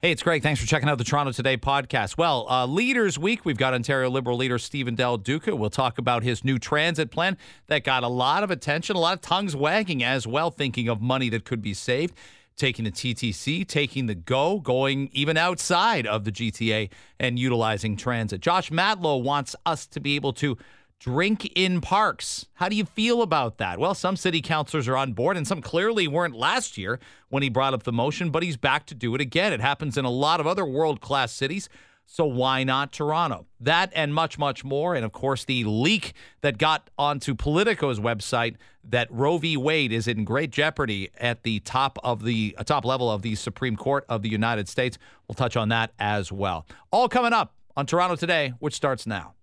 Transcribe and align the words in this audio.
Hey, 0.00 0.12
it's 0.12 0.22
Greg. 0.22 0.44
Thanks 0.44 0.60
for 0.60 0.66
checking 0.68 0.88
out 0.88 0.96
the 0.96 1.02
Toronto 1.02 1.32
Today 1.32 1.56
podcast. 1.56 2.16
Well, 2.16 2.46
uh, 2.48 2.66
Leaders 2.66 3.18
Week, 3.18 3.44
we've 3.44 3.56
got 3.56 3.74
Ontario 3.74 4.08
Liberal 4.08 4.36
leader 4.36 4.56
Stephen 4.56 4.94
Del 4.94 5.18
Duca. 5.18 5.56
We'll 5.56 5.70
talk 5.70 5.98
about 5.98 6.22
his 6.22 6.44
new 6.44 6.56
transit 6.56 7.10
plan 7.10 7.36
that 7.66 7.82
got 7.82 8.04
a 8.04 8.08
lot 8.08 8.44
of 8.44 8.52
attention, 8.52 8.94
a 8.94 9.00
lot 9.00 9.14
of 9.14 9.22
tongues 9.22 9.56
wagging 9.56 10.04
as 10.04 10.24
well, 10.24 10.52
thinking 10.52 10.86
of 10.88 11.00
money 11.00 11.28
that 11.30 11.44
could 11.44 11.60
be 11.60 11.74
saved. 11.74 12.14
Taking 12.56 12.84
the 12.84 12.92
TTC, 12.92 13.66
taking 13.66 14.06
the 14.06 14.14
GO, 14.14 14.60
going 14.60 15.10
even 15.14 15.36
outside 15.36 16.06
of 16.06 16.22
the 16.22 16.30
GTA 16.30 16.90
and 17.18 17.36
utilizing 17.36 17.96
transit. 17.96 18.40
Josh 18.40 18.70
Matlow 18.70 19.20
wants 19.20 19.56
us 19.66 19.84
to 19.88 19.98
be 19.98 20.14
able 20.14 20.32
to 20.34 20.56
drink 20.98 21.50
in 21.54 21.80
parks. 21.80 22.46
How 22.54 22.68
do 22.68 22.76
you 22.76 22.84
feel 22.84 23.22
about 23.22 23.58
that? 23.58 23.78
Well, 23.78 23.94
some 23.94 24.16
city 24.16 24.40
councilors 24.40 24.88
are 24.88 24.96
on 24.96 25.12
board, 25.12 25.36
and 25.36 25.46
some 25.46 25.60
clearly 25.60 26.08
weren't 26.08 26.34
last 26.34 26.76
year 26.76 26.98
when 27.28 27.42
he 27.42 27.48
brought 27.48 27.74
up 27.74 27.84
the 27.84 27.92
motion, 27.92 28.30
but 28.30 28.42
he's 28.42 28.56
back 28.56 28.86
to 28.86 28.94
do 28.94 29.14
it 29.14 29.20
again. 29.20 29.52
It 29.52 29.60
happens 29.60 29.96
in 29.96 30.04
a 30.04 30.10
lot 30.10 30.40
of 30.40 30.46
other 30.46 30.64
world 30.64 31.00
class 31.00 31.32
cities. 31.32 31.68
So 32.10 32.24
why 32.24 32.64
not 32.64 32.90
Toronto? 32.90 33.46
That 33.60 33.92
and 33.94 34.14
much, 34.14 34.38
much 34.38 34.64
more. 34.64 34.94
And 34.94 35.04
of 35.04 35.12
course, 35.12 35.44
the 35.44 35.64
leak 35.64 36.14
that 36.40 36.56
got 36.56 36.88
onto 36.96 37.34
Politico's 37.34 38.00
website 38.00 38.56
that 38.82 39.08
Roe 39.10 39.36
v. 39.36 39.58
Wade 39.58 39.92
is 39.92 40.08
in 40.08 40.24
great 40.24 40.50
jeopardy 40.50 41.10
at 41.18 41.42
the 41.42 41.60
top 41.60 41.98
of 42.02 42.24
the 42.24 42.54
uh, 42.56 42.64
top 42.64 42.86
level 42.86 43.10
of 43.10 43.20
the 43.20 43.34
Supreme 43.34 43.76
Court 43.76 44.06
of 44.08 44.22
the 44.22 44.30
United 44.30 44.70
States. 44.70 44.96
We'll 45.28 45.34
touch 45.34 45.54
on 45.54 45.68
that 45.68 45.92
as 45.98 46.32
well. 46.32 46.66
All 46.90 47.10
coming 47.10 47.34
up 47.34 47.52
on 47.76 47.84
Toronto 47.84 48.16
Today, 48.16 48.54
which 48.58 48.74
starts 48.74 49.06
now. 49.06 49.34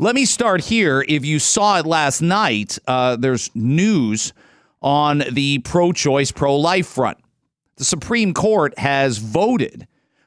Let 0.00 0.14
me 0.14 0.24
start 0.24 0.64
here. 0.64 1.04
If 1.06 1.26
you 1.26 1.38
saw 1.38 1.78
it 1.78 1.84
last 1.84 2.22
night, 2.22 2.78
uh, 2.88 3.16
there's 3.16 3.50
news 3.54 4.32
on 4.80 5.22
the 5.30 5.58
pro 5.58 5.92
choice, 5.92 6.32
pro 6.32 6.56
life 6.56 6.86
front. 6.86 7.18
The 7.76 7.84
Supreme 7.84 8.32
Court 8.32 8.72
has 8.78 9.18
voted 9.18 9.86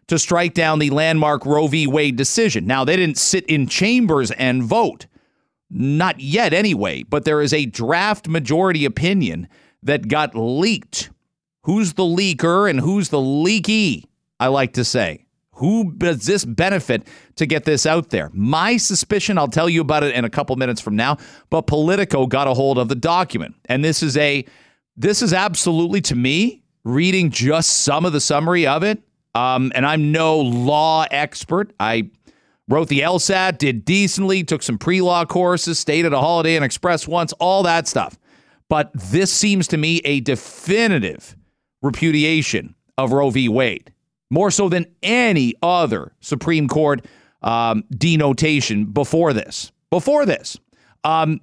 to 0.10 0.20
strike 0.20 0.54
down 0.54 0.78
the 0.78 0.92
landmark 0.92 1.44
Roe 1.48 1.66
v. 1.66 1.88
Wade 1.88 2.18
decision. 2.18 2.68
Now, 2.68 2.86
they 2.86 2.96
didn't 2.96 3.18
sit 3.18 3.48
in 3.48 3.66
chambers 3.66 4.30
and 4.30 4.62
vote, 4.64 5.08
not 5.72 6.20
yet 6.20 6.54
anyway, 6.54 7.02
but 7.02 7.26
there 7.26 7.42
is 7.42 7.52
a 7.52 7.66
draft 7.66 8.28
majority 8.28 8.86
opinion 8.86 9.48
that 9.82 10.08
got 10.08 10.36
leaked. 10.36 11.10
Who's 11.64 11.94
the 11.94 12.04
leaker 12.04 12.70
and 12.70 12.80
who's 12.80 13.10
the 13.10 13.20
leaky? 13.20 14.08
I 14.40 14.50
like 14.50 14.74
to 14.74 14.86
say. 14.86 15.23
Who 15.54 15.94
does 15.94 16.26
this 16.26 16.46
benefit 16.46 17.08
to 17.36 17.46
get 17.46 17.66
this 17.66 17.86
out 17.86 18.10
there? 18.10 18.30
My 18.34 18.78
suspicion, 18.78 19.38
I'll 19.38 19.48
tell 19.48 19.70
you 19.70 19.82
about 19.82 20.04
it 20.04 20.16
in 20.16 20.26
a 20.26 20.30
couple 20.30 20.56
minutes 20.56 20.82
from 20.82 20.96
now, 20.96 21.18
but 21.50 21.68
Politico 21.68 22.26
got 22.26 22.48
a 22.48 22.54
hold 22.54 22.80
of 22.80 22.88
the 22.88 22.96
document. 22.96 23.56
And 23.66 23.84
this 23.84 24.02
is 24.02 24.18
a 24.18 24.46
this 24.96 25.22
is 25.22 25.34
absolutely 25.34 26.02
to 26.02 26.16
me, 26.16 26.64
reading 26.84 27.32
just 27.32 27.84
some 27.84 28.06
of 28.06 28.14
the 28.14 28.20
summary 28.20 28.68
of 28.68 28.84
it. 28.84 29.02
Um, 29.36 29.72
and 29.74 29.86
I'm 29.86 30.12
no 30.12 30.40
law 30.40 31.06
expert. 31.10 31.74
I 31.80 32.12
wrote 32.68 32.90
the 32.90 33.00
LSAT, 33.00 33.58
did 33.58 33.86
decently, 33.86 34.44
took 34.44 34.62
some 34.62 34.78
pre-law 34.78 35.26
courses, 35.26 35.80
stayed 35.80 36.06
at 36.06 36.14
a 36.14 36.20
Holiday 36.20 36.56
Inn 36.56 36.64
Express 36.64 37.08
once, 37.08 37.34
all 37.34 37.64
that 37.64 37.88
stuff. 37.88 38.18
But 38.70 38.92
this 38.94 39.32
seems 39.32 39.68
to 39.70 39.78
me 39.78 39.98
a 40.06 40.20
definitive 40.20 41.36
repudiation 41.82 42.76
of 42.98 43.12
Roe 43.12 43.30
v. 43.30 43.50
Wade 43.50 43.93
more 44.30 44.52
so 44.52 44.70
than 44.70 44.86
any 45.02 45.54
other 45.62 46.14
Supreme 46.20 46.68
Court 46.68 47.06
um, 47.42 47.84
denotation 47.92 48.86
before 48.86 49.34
this. 49.34 49.72
Before 49.90 50.26
this, 50.26 50.58
um, 51.04 51.40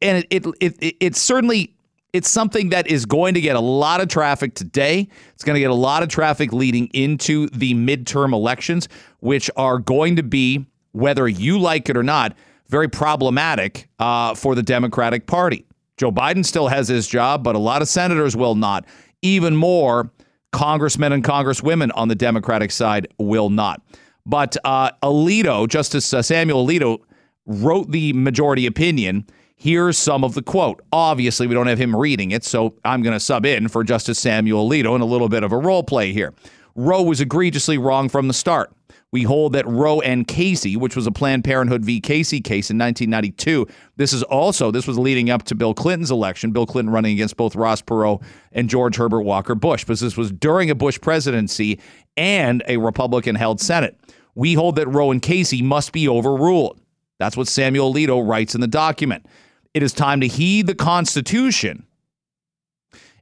and 0.00 0.24
it, 0.30 0.46
it, 0.46 0.54
it, 0.60 0.76
it 0.80 0.96
it's 1.00 1.20
certainly 1.20 1.74
it's 2.12 2.28
something 2.28 2.70
that 2.70 2.86
is 2.86 3.06
going 3.06 3.34
to 3.34 3.40
get 3.40 3.56
a 3.56 3.60
lot 3.60 4.00
of 4.00 4.08
traffic 4.08 4.54
today. 4.54 5.08
It's 5.34 5.44
going 5.44 5.54
to 5.54 5.60
get 5.60 5.70
a 5.70 5.74
lot 5.74 6.02
of 6.02 6.08
traffic 6.08 6.52
leading 6.52 6.86
into 6.88 7.48
the 7.48 7.74
midterm 7.74 8.32
elections, 8.32 8.88
which 9.20 9.50
are 9.56 9.78
going 9.78 10.16
to 10.16 10.22
be, 10.22 10.66
whether 10.92 11.28
you 11.28 11.58
like 11.58 11.88
it 11.88 11.96
or 11.96 12.02
not, 12.02 12.36
very 12.68 12.88
problematic 12.88 13.88
uh, 13.98 14.34
for 14.34 14.54
the 14.54 14.62
Democratic 14.62 15.26
Party. 15.26 15.66
Joe 15.96 16.10
Biden 16.10 16.44
still 16.44 16.68
has 16.68 16.88
his 16.88 17.06
job, 17.06 17.44
but 17.44 17.54
a 17.54 17.58
lot 17.58 17.82
of 17.82 17.88
senators 17.88 18.36
will 18.36 18.54
not. 18.54 18.86
Even 19.22 19.54
more 19.54 20.10
congressmen 20.52 21.12
and 21.12 21.24
congresswomen 21.24 21.90
on 21.94 22.08
the 22.08 22.14
Democratic 22.14 22.70
side 22.70 23.08
will 23.18 23.50
not. 23.50 23.82
But 24.26 24.56
uh, 24.64 24.90
Alito, 25.02 25.68
Justice 25.68 26.12
uh, 26.12 26.22
Samuel 26.22 26.66
Alito, 26.66 26.98
wrote 27.46 27.90
the 27.90 28.12
majority 28.12 28.66
opinion. 28.66 29.26
Here's 29.56 29.98
some 29.98 30.24
of 30.24 30.34
the 30.34 30.42
quote. 30.42 30.82
Obviously, 30.92 31.46
we 31.46 31.54
don't 31.54 31.66
have 31.66 31.78
him 31.78 31.94
reading 31.94 32.30
it, 32.30 32.44
so 32.44 32.74
I'm 32.84 33.02
going 33.02 33.12
to 33.12 33.20
sub 33.20 33.44
in 33.44 33.68
for 33.68 33.84
Justice 33.84 34.18
Samuel 34.18 34.68
Alito 34.68 34.94
in 34.94 35.00
a 35.00 35.06
little 35.06 35.28
bit 35.28 35.42
of 35.42 35.52
a 35.52 35.58
role 35.58 35.82
play 35.82 36.12
here. 36.12 36.32
Roe 36.74 37.02
was 37.02 37.20
egregiously 37.20 37.76
wrong 37.76 38.08
from 38.08 38.28
the 38.28 38.34
start. 38.34 38.72
We 39.12 39.24
hold 39.24 39.54
that 39.54 39.66
Roe 39.66 40.00
and 40.00 40.26
Casey, 40.26 40.76
which 40.76 40.94
was 40.94 41.06
a 41.06 41.10
Planned 41.10 41.42
Parenthood 41.42 41.84
v. 41.84 42.00
Casey 42.00 42.40
case 42.40 42.70
in 42.70 42.78
1992, 42.78 43.66
this 43.96 44.12
is 44.12 44.22
also 44.22 44.70
this 44.70 44.86
was 44.86 44.98
leading 44.98 45.30
up 45.30 45.42
to 45.44 45.56
Bill 45.56 45.74
Clinton's 45.74 46.12
election. 46.12 46.52
Bill 46.52 46.66
Clinton 46.66 46.92
running 46.92 47.14
against 47.14 47.36
both 47.36 47.56
Ross 47.56 47.82
Perot 47.82 48.22
and 48.52 48.70
George 48.70 48.96
Herbert 48.96 49.22
Walker 49.22 49.56
Bush, 49.56 49.82
because 49.82 50.00
this 50.00 50.16
was 50.16 50.30
during 50.30 50.70
a 50.70 50.76
Bush 50.76 51.00
presidency 51.00 51.80
and 52.16 52.62
a 52.68 52.76
Republican-held 52.76 53.60
Senate. 53.60 53.98
We 54.36 54.54
hold 54.54 54.76
that 54.76 54.86
Roe 54.86 55.10
and 55.10 55.20
Casey 55.20 55.60
must 55.60 55.92
be 55.92 56.08
overruled. 56.08 56.80
That's 57.18 57.36
what 57.36 57.48
Samuel 57.48 57.92
Alito 57.92 58.26
writes 58.26 58.54
in 58.54 58.60
the 58.60 58.68
document. 58.68 59.26
It 59.74 59.82
is 59.82 59.92
time 59.92 60.20
to 60.20 60.28
heed 60.28 60.68
the 60.68 60.74
Constitution 60.74 61.84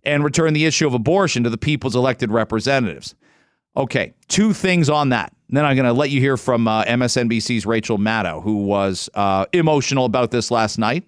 and 0.04 0.22
return 0.22 0.52
the 0.52 0.66
issue 0.66 0.86
of 0.86 0.94
abortion 0.94 1.44
to 1.44 1.50
the 1.50 1.58
people's 1.58 1.96
elected 1.96 2.30
representatives. 2.30 3.14
Okay, 3.78 4.12
two 4.26 4.52
things 4.52 4.90
on 4.90 5.10
that. 5.10 5.32
And 5.48 5.56
then 5.56 5.64
I'm 5.64 5.76
going 5.76 5.86
to 5.86 5.92
let 5.92 6.10
you 6.10 6.20
hear 6.20 6.36
from 6.36 6.66
uh, 6.66 6.84
MSNBC's 6.84 7.64
Rachel 7.64 7.96
Maddow, 7.96 8.42
who 8.42 8.64
was 8.64 9.08
uh, 9.14 9.46
emotional 9.52 10.04
about 10.04 10.32
this 10.32 10.50
last 10.50 10.78
night. 10.78 11.04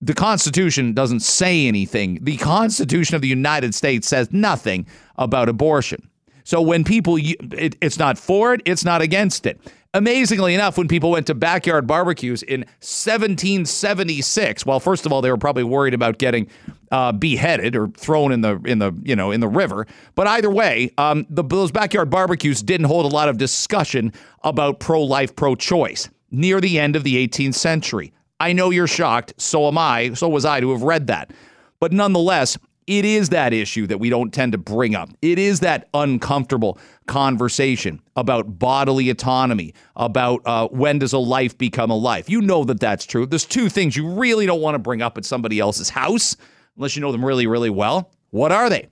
The 0.00 0.14
Constitution 0.14 0.94
doesn't 0.94 1.20
say 1.20 1.66
anything. 1.66 2.18
The 2.22 2.38
Constitution 2.38 3.14
of 3.14 3.20
the 3.22 3.28
United 3.28 3.74
States 3.74 4.08
says 4.08 4.32
nothing 4.32 4.86
about 5.16 5.50
abortion. 5.50 6.08
So 6.44 6.62
when 6.62 6.82
people, 6.82 7.18
it, 7.18 7.76
it's 7.80 7.98
not 7.98 8.16
for 8.16 8.54
it, 8.54 8.62
it's 8.64 8.84
not 8.84 9.02
against 9.02 9.44
it. 9.46 9.60
Amazingly 9.94 10.54
enough, 10.54 10.76
when 10.76 10.88
people 10.88 11.10
went 11.10 11.26
to 11.26 11.34
backyard 11.34 11.86
barbecues 11.86 12.42
in 12.42 12.60
1776, 12.80 14.66
well, 14.66 14.80
first 14.80 15.06
of 15.06 15.12
all, 15.12 15.22
they 15.22 15.30
were 15.30 15.38
probably 15.38 15.64
worried 15.64 15.94
about 15.94 16.18
getting 16.18 16.48
uh, 16.90 17.12
beheaded 17.12 17.76
or 17.76 17.88
thrown 17.88 18.32
in 18.32 18.40
the 18.40 18.60
in 18.64 18.78
the 18.78 18.92
you 19.02 19.16
know 19.16 19.30
in 19.30 19.40
the 19.40 19.48
river. 19.48 19.86
But 20.14 20.26
either 20.26 20.50
way, 20.50 20.92
um, 20.98 21.26
the, 21.28 21.42
those 21.42 21.72
backyard 21.72 22.10
barbecues 22.10 22.62
didn't 22.62 22.86
hold 22.86 23.10
a 23.10 23.14
lot 23.14 23.28
of 23.28 23.38
discussion 23.38 24.12
about 24.42 24.80
pro-life, 24.80 25.34
pro-choice 25.36 26.08
near 26.30 26.60
the 26.60 26.78
end 26.78 26.96
of 26.96 27.04
the 27.04 27.26
18th 27.26 27.54
century. 27.54 28.12
I 28.40 28.52
know 28.52 28.70
you're 28.70 28.86
shocked. 28.86 29.34
So 29.38 29.66
am 29.68 29.78
I. 29.78 30.12
So 30.14 30.28
was 30.28 30.44
I 30.44 30.60
to 30.60 30.72
have 30.72 30.82
read 30.82 31.06
that. 31.06 31.32
But 31.80 31.92
nonetheless, 31.92 32.58
it 32.86 33.04
is 33.04 33.30
that 33.30 33.52
issue 33.52 33.86
that 33.88 33.98
we 33.98 34.10
don't 34.10 34.32
tend 34.32 34.52
to 34.52 34.58
bring 34.58 34.94
up. 34.94 35.10
It 35.20 35.38
is 35.38 35.60
that 35.60 35.88
uncomfortable 35.92 36.78
conversation 37.06 38.00
about 38.14 38.58
bodily 38.58 39.10
autonomy, 39.10 39.74
about 39.96 40.42
uh, 40.46 40.68
when 40.68 41.00
does 41.00 41.12
a 41.12 41.18
life 41.18 41.58
become 41.58 41.90
a 41.90 41.96
life. 41.96 42.30
You 42.30 42.40
know 42.40 42.64
that 42.64 42.78
that's 42.78 43.04
true. 43.04 43.26
There's 43.26 43.44
two 43.44 43.68
things 43.68 43.96
you 43.96 44.08
really 44.08 44.46
don't 44.46 44.60
want 44.60 44.76
to 44.76 44.78
bring 44.78 45.02
up 45.02 45.18
at 45.18 45.24
somebody 45.24 45.58
else's 45.58 45.90
house 45.90 46.36
unless 46.76 46.96
you 46.96 47.02
know 47.02 47.12
them 47.12 47.24
really, 47.24 47.46
really 47.46 47.70
well. 47.70 48.10
What 48.30 48.52
are 48.52 48.68
they? 48.68 48.88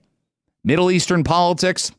Middle 0.63 0.89
Eastern 0.91 1.23
politics, 1.23 1.91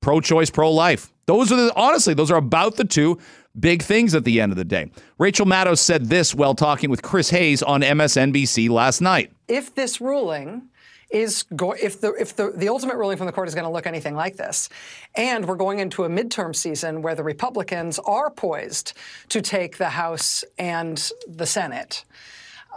pro 0.00 0.20
choice, 0.20 0.50
pro 0.50 0.70
life. 0.70 1.12
Those 1.26 1.52
are 1.52 1.56
the, 1.56 1.72
honestly, 1.74 2.14
those 2.14 2.30
are 2.30 2.38
about 2.38 2.76
the 2.76 2.84
two 2.84 3.18
big 3.58 3.82
things 3.82 4.14
at 4.14 4.24
the 4.24 4.40
end 4.40 4.52
of 4.52 4.56
the 4.56 4.64
day. 4.64 4.90
Rachel 5.18 5.46
Maddow 5.46 5.76
said 5.76 6.06
this 6.06 6.34
while 6.34 6.54
talking 6.54 6.90
with 6.90 7.02
Chris 7.02 7.30
Hayes 7.30 7.62
on 7.62 7.82
MSNBC 7.82 8.68
last 8.70 9.00
night. 9.00 9.32
If 9.48 9.74
this 9.74 10.00
ruling 10.00 10.68
is 11.10 11.44
go- 11.56 11.72
if 11.72 12.00
the 12.00 12.12
if 12.14 12.36
the, 12.36 12.52
the 12.54 12.68
ultimate 12.68 12.96
ruling 12.96 13.16
from 13.16 13.26
the 13.26 13.32
court 13.32 13.48
is 13.48 13.54
going 13.54 13.64
to 13.64 13.70
look 13.70 13.86
anything 13.86 14.14
like 14.14 14.36
this, 14.36 14.68
and 15.14 15.46
we're 15.46 15.56
going 15.56 15.78
into 15.78 16.04
a 16.04 16.08
midterm 16.08 16.54
season 16.54 17.02
where 17.02 17.14
the 17.14 17.24
Republicans 17.24 17.98
are 18.00 18.30
poised 18.30 18.92
to 19.30 19.40
take 19.40 19.78
the 19.78 19.90
House 19.90 20.44
and 20.58 21.10
the 21.26 21.46
Senate. 21.46 22.04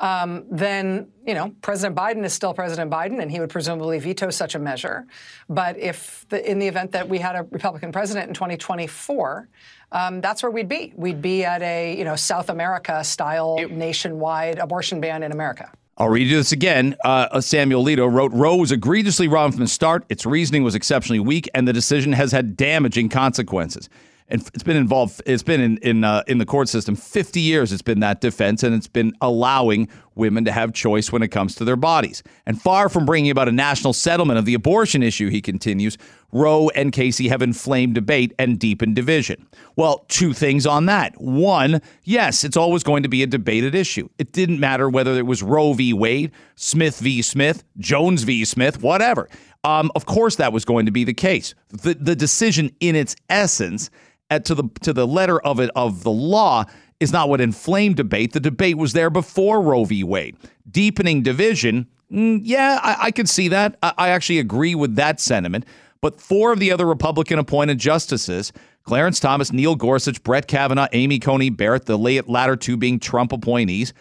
Um, 0.01 0.45
then 0.49 1.11
you 1.25 1.35
know 1.35 1.53
President 1.61 1.95
Biden 1.95 2.25
is 2.25 2.33
still 2.33 2.53
President 2.53 2.91
Biden, 2.91 3.21
and 3.21 3.31
he 3.31 3.39
would 3.39 3.51
presumably 3.51 3.99
veto 3.99 4.31
such 4.31 4.55
a 4.55 4.59
measure. 4.59 5.05
But 5.47 5.77
if 5.77 6.25
the, 6.29 6.49
in 6.49 6.57
the 6.57 6.67
event 6.67 6.91
that 6.91 7.07
we 7.07 7.19
had 7.19 7.35
a 7.35 7.43
Republican 7.43 7.91
president 7.91 8.27
in 8.27 8.33
2024, 8.33 9.47
um, 9.91 10.19
that's 10.19 10.41
where 10.41 10.51
we'd 10.51 10.67
be. 10.67 10.91
We'd 10.95 11.21
be 11.21 11.45
at 11.45 11.61
a 11.61 11.95
you 11.95 12.03
know 12.03 12.15
South 12.15 12.49
America 12.49 13.03
style 13.03 13.57
nationwide 13.69 14.57
abortion 14.57 14.99
ban 14.99 15.21
in 15.21 15.31
America. 15.31 15.71
I'll 15.97 16.09
read 16.09 16.27
you 16.27 16.37
this 16.37 16.51
again. 16.51 16.95
Uh, 17.05 17.39
Samuel 17.41 17.83
Alito 17.83 18.11
wrote 18.11 18.31
Roe 18.31 18.55
was 18.55 18.71
egregiously 18.71 19.27
wrong 19.27 19.51
from 19.51 19.59
the 19.61 19.67
start. 19.67 20.03
Its 20.09 20.25
reasoning 20.25 20.63
was 20.63 20.73
exceptionally 20.73 21.19
weak, 21.19 21.47
and 21.53 21.67
the 21.67 21.73
decision 21.73 22.13
has 22.13 22.31
had 22.31 22.57
damaging 22.57 23.07
consequences. 23.09 23.87
And 24.31 24.41
it's 24.53 24.63
been 24.63 24.77
involved. 24.77 25.21
It's 25.25 25.43
been 25.43 25.61
in 25.61 25.77
in 25.79 26.03
uh, 26.03 26.23
in 26.25 26.37
the 26.37 26.45
court 26.45 26.69
system 26.69 26.95
50 26.95 27.39
years. 27.39 27.71
It's 27.71 27.81
been 27.81 27.99
that 27.99 28.21
defense, 28.21 28.63
and 28.63 28.73
it's 28.73 28.87
been 28.87 29.13
allowing 29.21 29.89
women 30.15 30.45
to 30.45 30.51
have 30.51 30.73
choice 30.73 31.11
when 31.11 31.21
it 31.21 31.29
comes 31.29 31.55
to 31.55 31.65
their 31.65 31.75
bodies. 31.75 32.23
And 32.45 32.61
far 32.61 32.89
from 32.89 33.05
bringing 33.05 33.31
about 33.31 33.47
a 33.47 33.51
national 33.51 33.93
settlement 33.93 34.39
of 34.39 34.45
the 34.45 34.53
abortion 34.53 35.03
issue, 35.03 35.29
he 35.29 35.41
continues, 35.41 35.97
Roe 36.31 36.69
and 36.69 36.91
Casey 36.91 37.27
have 37.27 37.41
inflamed 37.41 37.95
debate 37.95 38.33
and 38.39 38.59
deepened 38.59 38.95
division. 38.95 39.47
Well, 39.75 40.05
two 40.07 40.33
things 40.33 40.65
on 40.65 40.85
that. 40.87 41.19
One, 41.19 41.81
yes, 42.03 42.43
it's 42.43 42.57
always 42.57 42.83
going 42.83 43.03
to 43.03 43.09
be 43.09 43.23
a 43.23 43.27
debated 43.27 43.75
issue. 43.75 44.09
It 44.17 44.31
didn't 44.31 44.59
matter 44.59 44.89
whether 44.89 45.13
it 45.13 45.25
was 45.25 45.43
Roe 45.43 45.73
v. 45.73 45.93
Wade, 45.93 46.31
Smith 46.55 46.99
v. 46.99 47.21
Smith, 47.21 47.63
Jones 47.77 48.23
v. 48.23 48.45
Smith, 48.45 48.81
whatever. 48.81 49.29
Um, 49.63 49.91
of 49.95 50.05
course, 50.05 50.37
that 50.37 50.53
was 50.53 50.65
going 50.65 50.85
to 50.87 50.91
be 50.91 51.03
the 51.03 51.13
case. 51.13 51.53
The 51.69 51.93
the 51.93 52.15
decision, 52.15 52.75
in 52.79 52.95
its 52.95 53.15
essence, 53.29 53.91
at, 54.31 54.45
to 54.45 54.55
the 54.55 54.63
to 54.81 54.93
the 54.93 55.05
letter 55.05 55.39
of 55.41 55.59
it 55.59 55.69
of 55.75 56.03
the 56.03 56.11
law, 56.11 56.65
is 56.99 57.11
not 57.11 57.29
what 57.29 57.41
inflamed 57.41 57.97
debate. 57.97 58.33
The 58.33 58.39
debate 58.39 58.77
was 58.77 58.93
there 58.93 59.11
before 59.11 59.61
Roe 59.61 59.85
v. 59.85 60.03
Wade. 60.03 60.35
Deepening 60.71 61.21
division, 61.21 61.87
mm, 62.11 62.39
yeah, 62.43 62.79
I, 62.81 63.07
I 63.07 63.11
could 63.11 63.29
see 63.29 63.49
that. 63.49 63.77
I, 63.83 63.93
I 63.97 64.09
actually 64.09 64.39
agree 64.39 64.73
with 64.73 64.95
that 64.95 65.19
sentiment. 65.19 65.65
But 65.99 66.19
four 66.19 66.51
of 66.51 66.59
the 66.59 66.71
other 66.71 66.87
Republican 66.87 67.37
appointed 67.37 67.77
justices, 67.77 68.51
Clarence 68.83 69.19
Thomas, 69.19 69.51
Neil 69.51 69.75
Gorsuch, 69.75 70.23
Brett 70.23 70.47
Kavanaugh, 70.47 70.87
Amy 70.93 71.19
Coney 71.19 71.51
Barrett, 71.51 71.85
the 71.85 71.97
latter 71.97 72.55
two 72.55 72.75
being 72.75 72.99
Trump 72.99 73.31
appointees, 73.31 73.93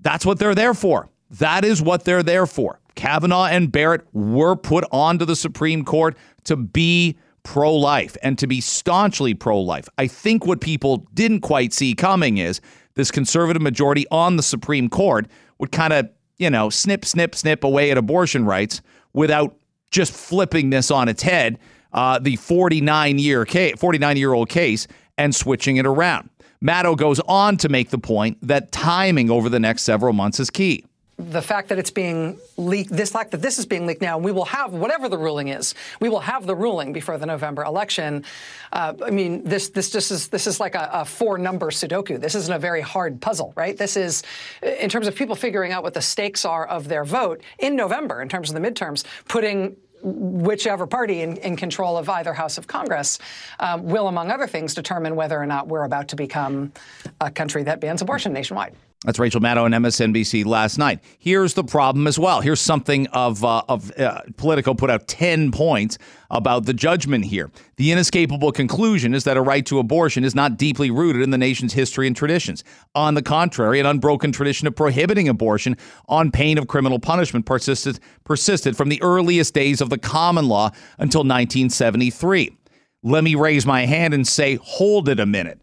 that's 0.00 0.26
what 0.26 0.38
they're 0.38 0.54
there 0.54 0.74
for. 0.74 1.08
That 1.30 1.64
is 1.64 1.80
what 1.80 2.04
they're 2.04 2.22
there 2.22 2.46
for. 2.46 2.80
Kavanaugh 2.94 3.46
and 3.46 3.72
Barrett 3.72 4.06
were 4.12 4.56
put 4.56 4.84
onto 4.92 5.24
the 5.24 5.36
Supreme 5.36 5.84
Court 5.84 6.16
to 6.44 6.56
be 6.56 7.16
pro 7.42 7.74
life 7.74 8.16
and 8.22 8.38
to 8.38 8.46
be 8.46 8.60
staunchly 8.60 9.34
pro 9.34 9.60
life. 9.60 9.88
I 9.98 10.06
think 10.06 10.46
what 10.46 10.60
people 10.60 11.06
didn't 11.14 11.40
quite 11.40 11.72
see 11.72 11.94
coming 11.94 12.38
is 12.38 12.60
this 12.94 13.10
conservative 13.10 13.62
majority 13.62 14.06
on 14.10 14.36
the 14.36 14.42
Supreme 14.42 14.88
Court 14.88 15.26
would 15.58 15.72
kind 15.72 15.92
of, 15.92 16.08
you 16.38 16.50
know, 16.50 16.70
snip, 16.70 17.04
snip, 17.04 17.34
snip 17.34 17.64
away 17.64 17.90
at 17.90 17.98
abortion 17.98 18.44
rights 18.44 18.82
without 19.12 19.56
just 19.90 20.12
flipping 20.12 20.70
this 20.70 20.90
on 20.90 21.08
its 21.08 21.22
head, 21.22 21.58
uh, 21.92 22.18
the 22.18 22.36
49 22.36 23.18
year 23.18 23.44
case, 23.44 23.74
49 23.78 24.16
year 24.16 24.32
old 24.32 24.48
case, 24.48 24.86
and 25.18 25.34
switching 25.34 25.76
it 25.76 25.86
around. 25.86 26.30
Maddow 26.62 26.96
goes 26.96 27.20
on 27.20 27.56
to 27.56 27.68
make 27.68 27.90
the 27.90 27.98
point 27.98 28.36
that 28.42 28.70
timing 28.70 29.30
over 29.30 29.48
the 29.48 29.60
next 29.60 29.82
several 29.82 30.12
months 30.12 30.38
is 30.38 30.50
key 30.50 30.84
the 31.28 31.42
fact 31.42 31.68
that 31.68 31.78
it's 31.78 31.90
being 31.90 32.38
leaked, 32.56 32.90
this 32.90 33.10
fact 33.10 33.30
that 33.32 33.42
this 33.42 33.58
is 33.58 33.66
being 33.66 33.86
leaked 33.86 34.00
now, 34.00 34.18
we 34.18 34.32
will 34.32 34.46
have 34.46 34.72
whatever 34.72 35.08
the 35.08 35.18
ruling 35.18 35.48
is, 35.48 35.74
we 36.00 36.08
will 36.08 36.20
have 36.20 36.46
the 36.46 36.56
ruling 36.56 36.92
before 36.92 37.18
the 37.18 37.26
November 37.26 37.62
election. 37.62 38.24
Uh, 38.72 38.94
I 39.04 39.10
mean, 39.10 39.44
this 39.44 39.68
this 39.68 39.90
just 39.90 40.10
is 40.10 40.28
this 40.28 40.46
is 40.46 40.60
like 40.60 40.74
a, 40.74 40.88
a 40.92 41.04
four 41.04 41.38
number 41.38 41.70
Sudoku. 41.70 42.20
This 42.20 42.34
isn't 42.34 42.52
a 42.52 42.58
very 42.58 42.80
hard 42.80 43.20
puzzle, 43.20 43.52
right? 43.56 43.76
This 43.76 43.96
is 43.96 44.22
in 44.62 44.88
terms 44.88 45.06
of 45.06 45.14
people 45.14 45.34
figuring 45.36 45.72
out 45.72 45.82
what 45.82 45.94
the 45.94 46.02
stakes 46.02 46.44
are 46.44 46.66
of 46.66 46.88
their 46.88 47.04
vote 47.04 47.42
in 47.58 47.76
November 47.76 48.22
in 48.22 48.28
terms 48.28 48.50
of 48.50 48.60
the 48.60 48.70
midterms, 48.70 49.04
putting 49.28 49.76
whichever 50.02 50.86
party 50.86 51.20
in, 51.20 51.36
in, 51.38 51.56
control 51.56 51.98
of 51.98 52.08
either 52.08 52.32
House 52.32 52.56
of 52.56 52.66
Congress 52.66 53.18
um, 53.58 53.84
will, 53.84 54.08
among 54.08 54.30
other 54.30 54.46
things, 54.46 54.72
determine 54.72 55.14
whether 55.14 55.38
or 55.38 55.44
not 55.44 55.68
we're 55.68 55.84
about 55.84 56.08
to 56.08 56.16
become 56.16 56.72
a 57.20 57.30
country 57.30 57.62
that 57.64 57.80
bans 57.80 58.00
abortion 58.00 58.32
nationwide. 58.32 58.74
That's 59.06 59.18
Rachel 59.18 59.40
Maddow 59.40 59.62
on 59.62 59.70
MSNBC 59.70 60.44
last 60.44 60.76
night. 60.76 61.00
Here's 61.18 61.54
the 61.54 61.64
problem 61.64 62.06
as 62.06 62.18
well. 62.18 62.42
Here's 62.42 62.60
something 62.60 63.06
of 63.08 63.42
uh, 63.42 63.62
of 63.66 63.98
uh, 63.98 64.20
Politico 64.36 64.74
put 64.74 64.90
out 64.90 65.08
ten 65.08 65.50
points 65.50 65.96
about 66.30 66.66
the 66.66 66.74
judgment 66.74 67.24
here. 67.24 67.50
The 67.76 67.92
inescapable 67.92 68.52
conclusion 68.52 69.14
is 69.14 69.24
that 69.24 69.38
a 69.38 69.40
right 69.40 69.64
to 69.64 69.78
abortion 69.78 70.22
is 70.22 70.34
not 70.34 70.58
deeply 70.58 70.90
rooted 70.90 71.22
in 71.22 71.30
the 71.30 71.38
nation's 71.38 71.72
history 71.72 72.08
and 72.08 72.14
traditions. 72.14 72.62
On 72.94 73.14
the 73.14 73.22
contrary, 73.22 73.80
an 73.80 73.86
unbroken 73.86 74.32
tradition 74.32 74.66
of 74.66 74.76
prohibiting 74.76 75.30
abortion 75.30 75.78
on 76.06 76.30
pain 76.30 76.58
of 76.58 76.68
criminal 76.68 76.98
punishment 76.98 77.46
persisted 77.46 78.00
persisted 78.24 78.76
from 78.76 78.90
the 78.90 79.02
earliest 79.02 79.54
days 79.54 79.80
of 79.80 79.88
the 79.88 79.96
common 79.96 80.46
law 80.46 80.72
until 80.98 81.20
1973. 81.20 82.54
Let 83.02 83.24
me 83.24 83.34
raise 83.34 83.64
my 83.64 83.86
hand 83.86 84.12
and 84.12 84.28
say, 84.28 84.56
hold 84.56 85.08
it 85.08 85.18
a 85.18 85.24
minute. 85.24 85.58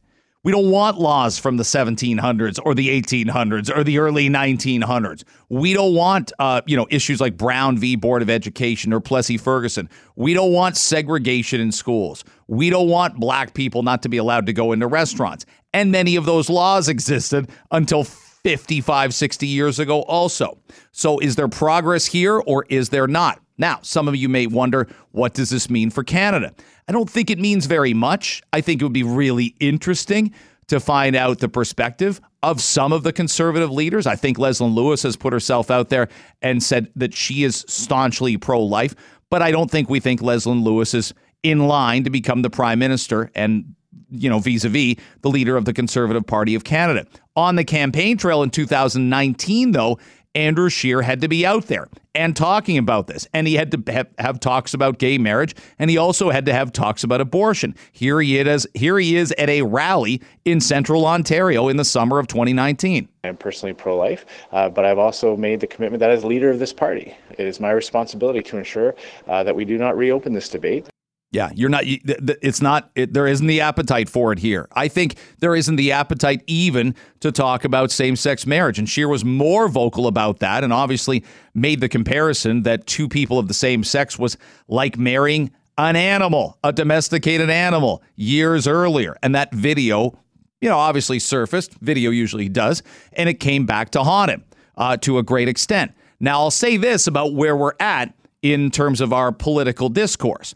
We 0.48 0.54
don't 0.54 0.72
want 0.72 0.98
laws 0.98 1.38
from 1.38 1.58
the 1.58 1.64
1700s 1.64 2.58
or 2.64 2.74
the 2.74 2.88
1800s 2.88 3.70
or 3.76 3.84
the 3.84 4.00
early 4.00 4.30
1900s. 4.30 5.26
We 5.50 5.74
don't 5.74 5.94
want, 5.94 6.32
uh, 6.40 6.62
you 6.66 6.78
know, 6.78 6.88
issues 6.90 7.20
like 7.20 7.36
Brown 7.36 7.78
v. 7.78 7.98
Board 7.98 8.22
of 8.22 8.30
Education 8.30 8.94
or 8.94 9.02
Plessy 9.02 9.36
Ferguson. 9.36 9.90
We 10.16 10.34
don't 10.34 10.54
want 10.54 10.78
segregation 10.78 11.60
in 11.60 11.74
schools. 11.74 12.24
We 12.48 12.70
don't 12.70 12.88
want 12.88 13.20
black 13.20 13.56
people 13.56 13.84
not 13.84 14.02
to 14.04 14.08
be 14.08 14.16
allowed 14.16 14.46
to 14.46 14.54
go 14.54 14.72
into 14.72 14.88
restaurants. 14.88 15.46
And 15.74 15.92
many 15.92 16.16
of 16.16 16.24
those 16.24 16.50
laws 16.50 16.88
existed 16.88 17.50
until 17.72 18.06
55, 18.06 19.14
60 19.14 19.48
years 19.48 19.80
ago, 19.80 20.04
also. 20.04 20.60
So 20.94 21.20
is 21.20 21.36
there 21.36 21.50
progress 21.50 22.06
here 22.06 22.38
or 22.38 22.66
is 22.70 22.88
there 22.88 23.08
not? 23.08 23.42
Now, 23.58 23.80
some 23.82 24.08
of 24.08 24.16
you 24.16 24.30
may 24.30 24.48
wonder, 24.48 24.88
what 25.12 25.34
does 25.34 25.50
this 25.50 25.70
mean 25.70 25.90
for 25.90 26.04
Canada? 26.04 26.54
I 26.88 26.92
don't 26.92 27.10
think 27.10 27.30
it 27.30 27.40
means 27.40 27.66
very 27.66 27.94
much. 27.94 28.42
I 28.54 28.62
think 28.62 28.82
it 28.82 28.86
would 28.86 28.94
be 28.94 29.04
really 29.04 29.56
interesting 29.60 30.34
to 30.68 30.80
find 30.80 31.16
out 31.16 31.40
the 31.40 31.50
perspective 31.50 32.22
of 32.44 32.62
some 32.62 32.94
of 32.94 33.04
the 33.04 33.14
conservative 33.14 33.72
leaders. 33.72 34.06
I 34.06 34.16
think 34.16 34.38
Leslyn 34.38 34.76
Lewis 34.76 35.04
has 35.04 35.16
put 35.16 35.34
herself 35.34 35.72
out 35.72 35.90
there 35.90 36.08
and 36.42 36.62
said 36.62 36.92
that 36.96 37.14
she 37.14 37.44
is 37.44 37.66
staunchly 37.68 38.38
pro 38.38 38.62
life, 38.62 38.94
but 39.30 39.42
I 39.42 39.52
don't 39.52 39.72
think 39.72 39.90
we 39.90 40.00
think 40.00 40.22
Leslyn 40.22 40.64
Lewis 40.64 40.94
is 40.94 41.14
in 41.44 41.68
line 41.68 42.04
to 42.04 42.10
become 42.10 42.42
the 42.42 42.50
prime 42.50 42.80
minister 42.80 43.32
and 43.34 43.76
you 44.10 44.30
know, 44.30 44.40
vis-a-vis 44.40 44.96
the 45.22 45.30
leader 45.30 45.58
of 45.58 45.66
the 45.66 45.74
Conservative 45.74 46.26
Party 46.26 46.56
of 46.56 46.64
Canada. 46.64 47.06
On 47.36 47.56
the 47.56 47.66
campaign 47.66 48.18
trail 48.18 48.42
in 48.42 48.50
2019, 48.50 49.72
though, 49.72 50.00
Andrew 50.36 50.70
Scheer 50.70 51.02
had 51.02 51.22
to 51.22 51.28
be 51.28 51.46
out 51.46 51.66
there 51.66 51.88
and 52.14 52.36
talking 52.36 52.78
about 52.78 53.08
this. 53.08 53.28
And 53.34 53.48
he 53.48 53.56
had 53.56 53.72
to 53.72 53.92
have, 53.92 54.08
have, 54.18 54.40
talks 54.40 54.74
about 54.74 54.98
gay 54.98 55.18
marriage, 55.18 55.56
and 55.80 55.90
he 55.90 55.98
also 55.98 56.30
had 56.30 56.46
to 56.48 56.54
have 56.54 56.72
talks 56.74 57.04
about 57.04 57.22
abortion. 57.22 57.76
Here 57.92 58.20
he 58.20 58.38
is. 58.40 58.68
Here 58.74 58.98
he 58.98 59.16
is 59.16 59.32
at 59.38 59.50
a 59.50 59.62
rally 59.62 60.22
in 60.46 60.60
Central 60.60 61.06
Ontario 61.06 61.70
in 61.70 61.78
the 61.78 61.86
summer 61.86 62.20
of 62.20 62.28
2019. 62.28 63.08
I'm 63.24 63.38
personally 63.38 63.74
pro-life, 63.74 64.26
uh, 64.52 64.70
but 64.70 64.86
I've 64.86 64.98
also 64.98 65.38
made 65.38 65.60
the 65.60 65.68
commitment 65.68 66.00
that 66.00 66.10
as 66.10 66.24
leader 66.24 66.50
of 66.50 66.60
this 66.60 66.74
party, 66.74 67.16
it 67.32 67.46
is 67.46 67.60
my 67.60 67.72
responsibility 67.72 68.42
to 68.44 68.58
ensure 68.58 68.96
uh, 69.28 69.44
that 69.44 69.56
we 69.56 69.66
do 69.66 69.78
not 69.78 69.98
reopen 69.98 70.34
this 70.34 70.50
debate. 70.50 70.88
Yeah, 71.30 71.50
you're 71.54 71.70
not. 71.70 71.84
It's 71.86 72.62
not. 72.62 72.90
It, 72.96 73.14
there 73.14 73.28
isn't 73.28 73.48
the 73.48 73.60
appetite 73.60 74.08
for 74.08 74.32
it 74.32 74.40
here. 74.40 74.70
I 74.72 74.88
think 74.88 75.16
there 75.40 75.56
isn't 75.56 75.76
the 75.76 75.92
appetite 75.92 76.42
even 76.48 76.96
to 77.20 77.34
talk 77.34 77.66
about 77.66 77.92
same-sex 77.92 78.48
marriage. 78.48 78.80
And 78.80 78.88
Scheer 78.88 79.10
was 79.10 79.26
more 79.26 79.68
vocal 79.68 80.08
about 80.08 80.40
that, 80.40 80.64
and 80.64 80.72
obviously 80.72 81.26
made 81.54 81.82
the 81.82 81.90
comparison 81.90 82.64
that 82.64 82.88
two 82.88 83.10
people 83.10 83.40
of 83.40 83.50
the 83.50 83.54
same 83.54 83.84
sex 83.84 84.18
was 84.18 84.38
like 84.70 84.98
marrying 84.98 85.52
an 85.78 85.98
animal, 85.98 86.58
a 86.64 86.72
domesticated 86.72 87.50
animal, 87.50 88.02
years 88.16 88.66
earlier. 88.66 89.18
And 89.22 89.36
that 89.36 89.54
video, 89.54 90.18
you 90.62 90.70
know, 90.70 90.78
obviously 90.78 91.20
surfaced. 91.20 91.74
Video 91.82 92.10
usually 92.10 92.48
does, 92.48 92.84
and 93.14 93.28
it 93.28 93.42
came 93.42 93.66
back 93.66 93.90
to 93.92 94.04
haunt 94.04 94.32
him 94.32 94.46
uh, 94.78 94.96
to 94.98 95.18
a 95.18 95.24
great 95.24 95.50
extent. 95.50 95.92
Now, 96.22 96.40
I'll 96.40 96.52
say 96.52 96.78
this 96.78 97.06
about 97.06 97.34
where 97.34 97.56
we're 97.58 97.76
at 97.82 98.14
in 98.42 98.72
terms 98.72 99.02
of 99.02 99.12
our 99.12 99.32
political 99.34 99.90
discourse 99.90 100.56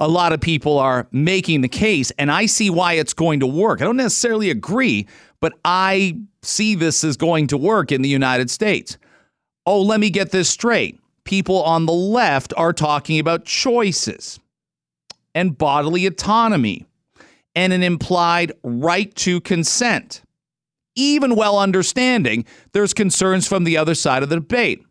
a 0.00 0.08
lot 0.08 0.32
of 0.32 0.40
people 0.40 0.78
are 0.78 1.06
making 1.12 1.60
the 1.60 1.68
case, 1.68 2.10
and 2.12 2.32
I 2.32 2.46
see 2.46 2.70
why 2.70 2.94
it's 2.94 3.12
going 3.12 3.40
to 3.40 3.46
work. 3.46 3.80
I 3.80 3.84
don't 3.84 3.98
necessarily 3.98 4.50
agree, 4.50 5.06
but 5.40 5.52
I 5.62 6.18
see 6.42 6.74
this 6.74 7.04
as 7.04 7.18
going 7.18 7.46
to 7.48 7.58
work 7.58 7.92
in 7.92 8.00
the 8.00 8.08
United 8.08 8.50
States. 8.50 8.96
Oh, 9.66 9.82
let 9.82 10.00
me 10.00 10.08
get 10.08 10.30
this 10.30 10.48
straight. 10.48 10.98
People 11.24 11.62
on 11.62 11.84
the 11.84 11.92
left 11.92 12.54
are 12.56 12.72
talking 12.72 13.20
about 13.20 13.44
choices 13.44 14.40
and 15.34 15.56
bodily 15.56 16.06
autonomy 16.06 16.86
and 17.54 17.74
an 17.74 17.82
implied 17.82 18.52
right 18.62 19.14
to 19.16 19.40
consent, 19.42 20.22
even 20.96 21.36
well 21.36 21.58
understanding 21.58 22.46
there's 22.72 22.94
concerns 22.94 23.46
from 23.46 23.64
the 23.64 23.76
other 23.76 23.94
side 23.94 24.22
of 24.22 24.30
the 24.30 24.36
debate. 24.36 24.82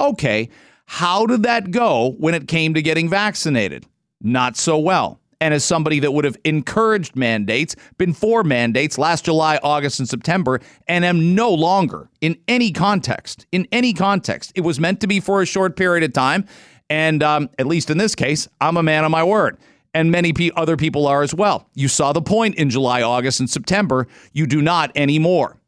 Okay, 0.00 0.48
how 0.86 1.24
did 1.24 1.44
that 1.44 1.70
go 1.70 2.16
when 2.18 2.34
it 2.34 2.48
came 2.48 2.74
to 2.74 2.82
getting 2.82 3.08
vaccinated? 3.08 3.86
Not 4.24 4.56
so 4.56 4.78
well. 4.78 5.20
And 5.40 5.52
as 5.52 5.64
somebody 5.64 6.00
that 6.00 6.12
would 6.12 6.24
have 6.24 6.38
encouraged 6.44 7.16
mandates, 7.16 7.76
been 7.98 8.14
for 8.14 8.42
mandates 8.42 8.96
last 8.96 9.26
July, 9.26 9.58
August, 9.62 9.98
and 9.98 10.08
September, 10.08 10.60
and 10.88 11.04
am 11.04 11.34
no 11.34 11.52
longer 11.52 12.08
in 12.20 12.38
any 12.48 12.72
context, 12.72 13.46
in 13.52 13.68
any 13.70 13.92
context. 13.92 14.52
It 14.54 14.62
was 14.62 14.80
meant 14.80 15.00
to 15.02 15.06
be 15.06 15.20
for 15.20 15.42
a 15.42 15.46
short 15.46 15.76
period 15.76 16.02
of 16.02 16.12
time. 16.12 16.46
And 16.88 17.22
um, 17.22 17.50
at 17.58 17.66
least 17.66 17.90
in 17.90 17.98
this 17.98 18.14
case, 18.14 18.48
I'm 18.60 18.76
a 18.76 18.82
man 18.82 19.04
of 19.04 19.10
my 19.10 19.22
word. 19.22 19.58
And 19.92 20.10
many 20.10 20.32
pe- 20.32 20.50
other 20.56 20.76
people 20.76 21.06
are 21.06 21.22
as 21.22 21.34
well. 21.34 21.68
You 21.74 21.88
saw 21.88 22.12
the 22.12 22.22
point 22.22 22.56
in 22.56 22.70
July, 22.70 23.02
August, 23.02 23.40
and 23.40 23.48
September. 23.48 24.06
You 24.32 24.46
do 24.46 24.60
not 24.60 24.92
anymore. 24.96 25.58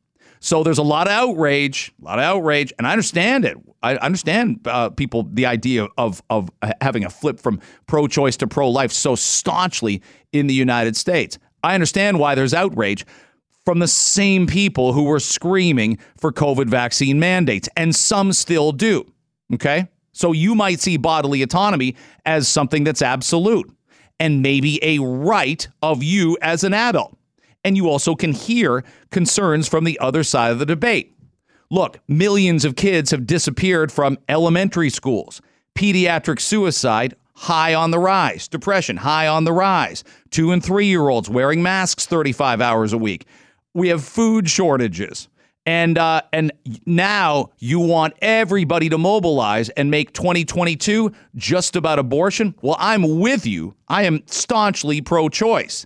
So 0.41 0.63
there's 0.63 0.79
a 0.79 0.83
lot 0.83 1.07
of 1.07 1.13
outrage, 1.13 1.93
a 2.01 2.05
lot 2.05 2.19
of 2.19 2.25
outrage, 2.25 2.73
and 2.79 2.87
I 2.87 2.93
understand 2.93 3.45
it. 3.45 3.57
I 3.95 3.97
understand 3.97 4.61
uh, 4.66 4.90
people 4.90 5.25
the 5.33 5.47
idea 5.47 5.88
of 5.97 6.23
of 6.28 6.50
having 6.81 7.05
a 7.05 7.11
flip 7.11 7.40
from 7.40 7.61
pro-choice 7.87 8.37
to 8.38 8.47
pro-life 8.47 8.93
so 8.93 9.14
staunchly 9.14 10.02
in 10.33 10.47
the 10.47 10.55
United 10.55 10.97
States. 10.97 11.38
I 11.62 11.75
understand 11.75 12.19
why 12.19 12.35
there's 12.35 12.55
outrage 12.55 13.05
from 13.64 13.81
the 13.81 13.88
same 13.88 14.47
people 14.47 14.93
who 14.93 15.05
were 15.05 15.21
screaming 15.21 15.99
for 16.16 16.33
COVID 16.33 16.69
vaccine 16.69 17.19
mandates, 17.19 17.69
and 17.76 17.95
some 17.95 18.33
still 18.33 18.73
do. 18.73 19.05
Okay? 19.52 19.88
So 20.12 20.33
you 20.33 20.55
might 20.55 20.81
see 20.81 20.97
bodily 20.97 21.43
autonomy 21.43 21.97
as 22.25 22.49
something 22.49 22.85
that's 22.85 23.02
absolute 23.02 23.71
and 24.19 24.40
maybe 24.40 24.78
a 24.83 24.99
right 25.00 25.69
of 25.83 26.02
you 26.02 26.38
as 26.40 26.64
an 26.64 26.73
adult. 26.73 27.19
And 27.64 27.76
you 27.76 27.90
also 27.90 28.14
can 28.14 28.33
hear 28.33 28.85
concerns 29.11 29.69
from 29.69 29.85
the 29.85 29.99
other 29.99 30.23
side 30.23 30.52
of 30.52 30.59
the 30.59 30.66
debate. 30.66 31.15
Look, 31.70 31.99
millions 32.06 32.64
of 32.64 32.76
kids 32.76 33.11
have 33.11 33.26
disappeared 33.26 33.90
from 33.90 34.18
elementary 34.28 34.90
schools. 34.90 35.40
Pediatric 35.75 36.40
suicide 36.40 37.16
high 37.35 37.75
on 37.75 37.90
the 37.90 37.99
rise. 37.99 38.49
Depression 38.49 38.96
high 38.96 39.26
on 39.26 39.44
the 39.44 39.52
rise. 39.52 40.04
Two 40.30 40.52
and 40.52 40.64
three 40.64 40.87
year 40.87 41.08
olds 41.08 41.28
wearing 41.28 41.62
masks 41.62 42.06
35 42.06 42.61
hours 42.61 42.92
a 42.92 42.99
week. 42.99 43.26
We 43.75 43.88
have 43.88 44.04
food 44.04 44.49
shortages. 44.49 45.28
And 45.68 45.99
uh, 45.99 46.23
and 46.32 46.52
now 46.87 47.50
you 47.58 47.80
want 47.80 48.14
everybody 48.23 48.88
to 48.88 48.99
mobilize 48.99 49.68
and 49.70 49.90
make 49.90 50.12
2022 50.12 51.12
just 51.35 51.75
about 51.75 51.99
abortion. 51.99 52.54
Well, 52.62 52.76
I'm 52.78 53.18
with 53.18 53.44
you. 53.44 53.75
I 53.88 54.04
am 54.04 54.23
staunchly 54.26 55.00
pro-choice 55.00 55.85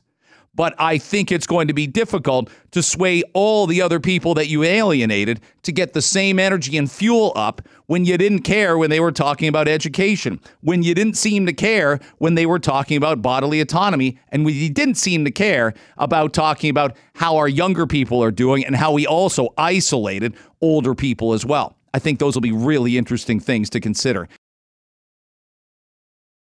but 0.55 0.75
I 0.79 0.99
think 0.99 1.31
it's 1.31 1.47
going 1.47 1.69
to 1.69 1.75
be 1.75 1.87
difficult 1.87 2.51
to 2.73 2.83
sway 2.83 3.23
all 3.35 3.67
the 3.67 3.81
other 3.83 4.01
people 4.01 4.35
that 4.35 4.49
you 4.49 4.63
alienated 4.63 5.41
to 5.63 5.73
get 5.73 5.93
the 5.93 6.03
same 6.03 6.39
energy 6.39 6.77
and 6.77 6.91
fuel 6.91 7.33
up 7.37 7.63
when 7.87 8.05
you 8.05 8.17
didn't 8.19 8.43
care 8.43 8.77
when 8.77 8.91
they 8.91 9.01
were 9.01 9.13
talking 9.13 9.49
about 9.49 9.69
education, 9.69 10.41
when 10.61 10.83
you 10.83 10.95
didn't 10.95 11.17
seem 11.17 11.47
to 11.47 11.53
care 11.53 12.01
when 12.19 12.35
they 12.35 12.47
were 12.47 12.59
talking 12.59 12.97
about 12.97 13.23
bodily 13.23 13.61
autonomy, 13.61 14.19
and 14.31 14.45
we 14.45 14.69
didn't 14.69 14.97
seem 14.97 15.25
to 15.25 15.31
care 15.31 15.75
about 15.99 16.33
talking 16.33 16.71
about 16.71 16.97
how 17.15 17.37
our 17.37 17.49
younger 17.49 17.87
people 17.87 18.23
are 18.23 18.31
doing 18.31 18.65
and 18.65 18.77
how 18.77 18.93
we 18.93 19.07
also 19.07 19.49
isolated 19.57 20.35
older 20.61 20.95
people 20.95 21.33
as 21.33 21.45
well. 21.45 21.77
I 21.93 21.99
think 21.99 22.19
those 22.19 22.35
will 22.35 22.41
be 22.41 22.53
really 22.53 22.97
interesting 22.97 23.41
things 23.41 23.69
to 23.71 23.81
consider. 23.81 24.29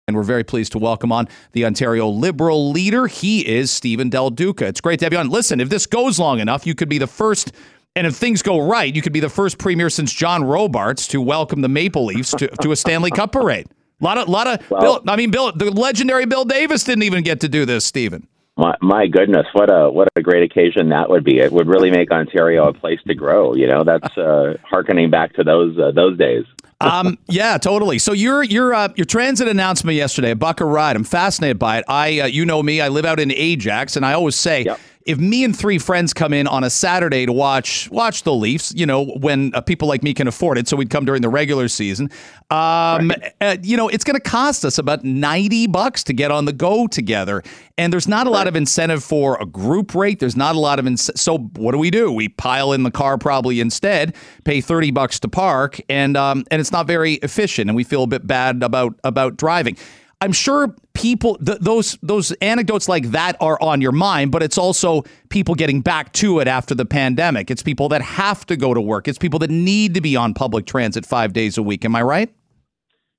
And 0.05 0.17
we're 0.17 0.23
very 0.23 0.43
pleased 0.43 0.73
to 0.73 0.79
welcome 0.79 1.13
on 1.13 1.29
the 1.53 1.63
Ontario 1.65 2.09
Liberal 2.09 2.71
leader. 2.71 3.07
He 3.07 3.47
is 3.47 3.71
Stephen 3.71 4.09
Del 4.09 4.31
Duca. 4.31 4.65
It's 4.65 4.81
great 4.81 4.99
to 4.99 5.05
have 5.05 5.13
you 5.13 5.19
on. 5.19 5.29
Listen, 5.29 5.61
if 5.61 5.69
this 5.69 5.85
goes 5.85 6.19
long 6.19 6.41
enough, 6.41 6.67
you 6.67 6.75
could 6.75 6.89
be 6.89 6.97
the 6.97 7.07
first, 7.07 7.53
and 7.95 8.05
if 8.05 8.13
things 8.13 8.41
go 8.41 8.59
right, 8.59 8.93
you 8.93 9.01
could 9.01 9.13
be 9.13 9.21
the 9.21 9.29
first 9.29 9.57
premier 9.57 9.89
since 9.89 10.11
John 10.11 10.43
Robarts 10.43 11.07
to 11.07 11.21
welcome 11.21 11.61
the 11.61 11.69
Maple 11.69 12.03
Leafs 12.03 12.31
to, 12.31 12.49
to 12.49 12.73
a 12.73 12.75
Stanley 12.75 13.11
Cup 13.11 13.31
parade. 13.31 13.67
A 14.01 14.03
lot 14.03 14.17
of, 14.17 14.27
lot 14.27 14.45
of, 14.47 14.69
well, 14.69 14.81
Bill, 14.81 15.03
I 15.07 15.15
mean, 15.15 15.31
Bill, 15.31 15.53
the 15.53 15.71
legendary 15.71 16.25
Bill 16.25 16.43
Davis 16.43 16.83
didn't 16.83 17.03
even 17.03 17.23
get 17.23 17.39
to 17.39 17.47
do 17.47 17.65
this, 17.65 17.85
Stephen. 17.85 18.27
My, 18.57 18.75
my 18.81 19.07
goodness, 19.07 19.47
what 19.53 19.69
a 19.71 19.89
what 19.89 20.09
a 20.17 20.21
great 20.21 20.43
occasion 20.43 20.89
that 20.89 21.09
would 21.09 21.23
be! 21.23 21.39
It 21.39 21.51
would 21.51 21.67
really 21.67 21.89
make 21.89 22.11
Ontario 22.11 22.67
a 22.67 22.73
place 22.73 22.99
to 23.07 23.15
grow. 23.15 23.55
You 23.55 23.65
know, 23.65 23.83
that's 23.83 24.15
uh, 24.15 24.57
harkening 24.63 25.09
back 25.09 25.33
to 25.35 25.43
those 25.43 25.75
uh, 25.79 25.91
those 25.91 26.19
days 26.19 26.43
um, 26.81 27.17
yeah, 27.27 27.57
totally. 27.57 27.99
So 27.99 28.13
your 28.13 28.43
your 28.43 28.73
uh, 28.73 28.89
your 28.95 29.05
transit 29.05 29.47
announcement 29.47 29.95
yesterday, 29.95 30.31
a 30.31 30.35
buck 30.35 30.61
a 30.61 30.65
ride. 30.65 30.95
I'm 30.95 31.03
fascinated 31.03 31.59
by 31.59 31.79
it. 31.79 31.85
I 31.87 32.19
uh, 32.21 32.25
you 32.25 32.45
know 32.45 32.61
me, 32.61 32.81
I 32.81 32.89
live 32.89 33.05
out 33.05 33.19
in 33.19 33.31
Ajax, 33.31 33.95
and 33.95 34.05
I 34.05 34.13
always 34.13 34.35
say. 34.35 34.63
Yep 34.63 34.79
if 35.05 35.17
me 35.17 35.43
and 35.43 35.57
three 35.57 35.77
friends 35.77 36.13
come 36.13 36.33
in 36.33 36.47
on 36.47 36.63
a 36.63 36.69
Saturday 36.69 37.25
to 37.25 37.33
watch 37.33 37.89
watch 37.91 38.23
the 38.23 38.33
Leafs, 38.33 38.73
you 38.75 38.85
know, 38.85 39.05
when 39.05 39.53
uh, 39.53 39.61
people 39.61 39.87
like 39.87 40.03
me 40.03 40.13
can 40.13 40.27
afford 40.27 40.57
it, 40.57 40.67
so 40.67 40.77
we'd 40.77 40.89
come 40.89 41.05
during 41.05 41.21
the 41.21 41.29
regular 41.29 41.67
season. 41.67 42.09
Um, 42.49 43.09
right. 43.09 43.33
uh, 43.41 43.57
you 43.61 43.77
know, 43.77 43.89
it's 43.89 44.03
going 44.03 44.15
to 44.15 44.29
cost 44.29 44.63
us 44.65 44.77
about 44.77 45.03
ninety 45.03 45.67
bucks 45.67 46.03
to 46.05 46.13
get 46.13 46.31
on 46.31 46.45
the 46.45 46.53
go 46.53 46.87
together, 46.87 47.43
and 47.77 47.91
there's 47.91 48.07
not 48.07 48.27
a 48.27 48.29
right. 48.29 48.37
lot 48.37 48.47
of 48.47 48.55
incentive 48.55 49.03
for 49.03 49.37
a 49.41 49.45
group 49.45 49.93
rate. 49.95 50.19
There's 50.19 50.37
not 50.37 50.55
a 50.55 50.59
lot 50.59 50.79
of 50.79 50.87
incentive. 50.87 51.19
So 51.19 51.37
what 51.37 51.71
do 51.71 51.77
we 51.77 51.91
do? 51.91 52.11
We 52.11 52.29
pile 52.29 52.73
in 52.73 52.83
the 52.83 52.91
car 52.91 53.17
probably 53.17 53.59
instead, 53.59 54.15
pay 54.43 54.61
thirty 54.61 54.91
bucks 54.91 55.19
to 55.21 55.27
park, 55.27 55.81
and 55.89 56.15
um, 56.15 56.45
and 56.51 56.59
it's 56.59 56.71
not 56.71 56.87
very 56.87 57.13
efficient, 57.15 57.69
and 57.69 57.75
we 57.75 57.83
feel 57.83 58.03
a 58.03 58.07
bit 58.07 58.25
bad 58.25 58.63
about 58.63 58.99
about 59.03 59.37
driving. 59.37 59.77
I'm 60.23 60.31
sure 60.31 60.73
people 60.93 61.35
th- 61.35 61.57
those 61.59 61.97
those 62.01 62.31
anecdotes 62.33 62.87
like 62.87 63.11
that 63.11 63.35
are 63.41 63.61
on 63.61 63.81
your 63.81 63.91
mind, 63.91 64.31
but 64.31 64.41
it's 64.41 64.57
also 64.57 65.03
people 65.27 65.53
getting 65.53 65.81
back 65.81 66.13
to 66.13 66.39
it 66.39 66.47
after 66.47 66.73
the 66.73 66.85
pandemic. 66.85 67.51
It's 67.51 67.61
people 67.61 67.89
that 67.89 68.01
have 68.01 68.45
to 68.45 68.55
go 68.55 68.73
to 68.73 68.79
work. 68.79 69.09
It's 69.09 69.17
people 69.17 69.37
that 69.39 69.49
need 69.49 69.95
to 69.95 70.01
be 70.01 70.15
on 70.15 70.33
public 70.33 70.65
transit 70.65 71.05
5 71.05 71.33
days 71.33 71.57
a 71.57 71.61
week. 71.61 71.83
Am 71.83 71.93
I 71.93 72.03
right? 72.03 72.33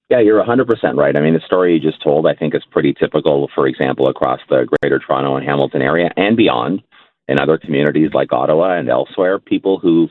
Yeah, 0.09 0.21
you're 0.21 0.43
100% 0.43 0.97
right. 0.97 1.15
I 1.15 1.21
mean, 1.21 1.35
the 1.35 1.43
story 1.45 1.75
you 1.75 1.81
just 1.81 2.03
told, 2.03 2.27
I 2.27 2.35
think, 2.35 2.55
is 2.55 2.63
pretty 2.71 2.95
typical, 2.95 3.51
for 3.55 3.67
example, 3.67 4.09
across 4.09 4.41
the 4.49 4.67
greater 4.81 4.99
Toronto 4.99 5.37
and 5.37 5.47
Hamilton 5.47 5.83
area 5.83 6.11
and 6.17 6.39
beyond 6.39 6.83
in 7.29 7.39
other 7.39 7.59
communities 7.59 8.13
like 8.15 8.33
Ottawa 8.33 8.79
and 8.79 8.89
elsewhere. 8.89 9.39
People 9.39 9.79
who 9.79 10.09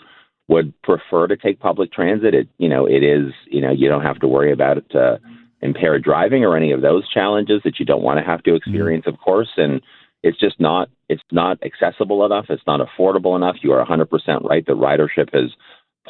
would 0.48 0.80
prefer 0.84 1.26
to 1.26 1.38
take 1.38 1.60
public 1.60 1.92
transit. 1.92 2.36
It, 2.36 2.50
you 2.60 2.70
know, 2.70 2.86
it 2.86 3.04
is, 3.04 3.34
you 3.50 3.62
know, 3.62 3.72
you 3.72 3.90
don't 3.90 4.04
have 4.04 4.20
to 4.20 4.28
worry 4.28 4.52
about 4.52 4.78
it. 4.78 4.96
Uh, 4.96 5.18
impaired 5.64 6.04
driving 6.04 6.44
or 6.44 6.56
any 6.56 6.72
of 6.72 6.82
those 6.82 7.10
challenges 7.10 7.62
that 7.64 7.80
you 7.80 7.86
don't 7.86 8.04
want 8.04 8.20
to 8.20 8.26
have 8.26 8.44
to 8.44 8.52
mm-hmm. 8.52 8.58
experience, 8.58 9.06
mm-hmm. 9.06 9.16
of 9.16 9.20
course. 9.20 9.50
And 9.58 9.82
it's 10.22 10.40
just 10.40 10.60
not 10.60 10.90
it's 11.10 11.24
not 11.32 11.58
accessible 11.64 12.26
enough. 12.26 12.46
It's 12.50 12.64
not 12.68 12.80
affordable 12.80 13.36
enough. 13.36 13.58
You 13.62 13.74
are 13.74 13.86
100% 13.86 14.08
right. 14.44 14.66
The 14.66 14.74
ridership 14.74 15.34
has 15.34 15.52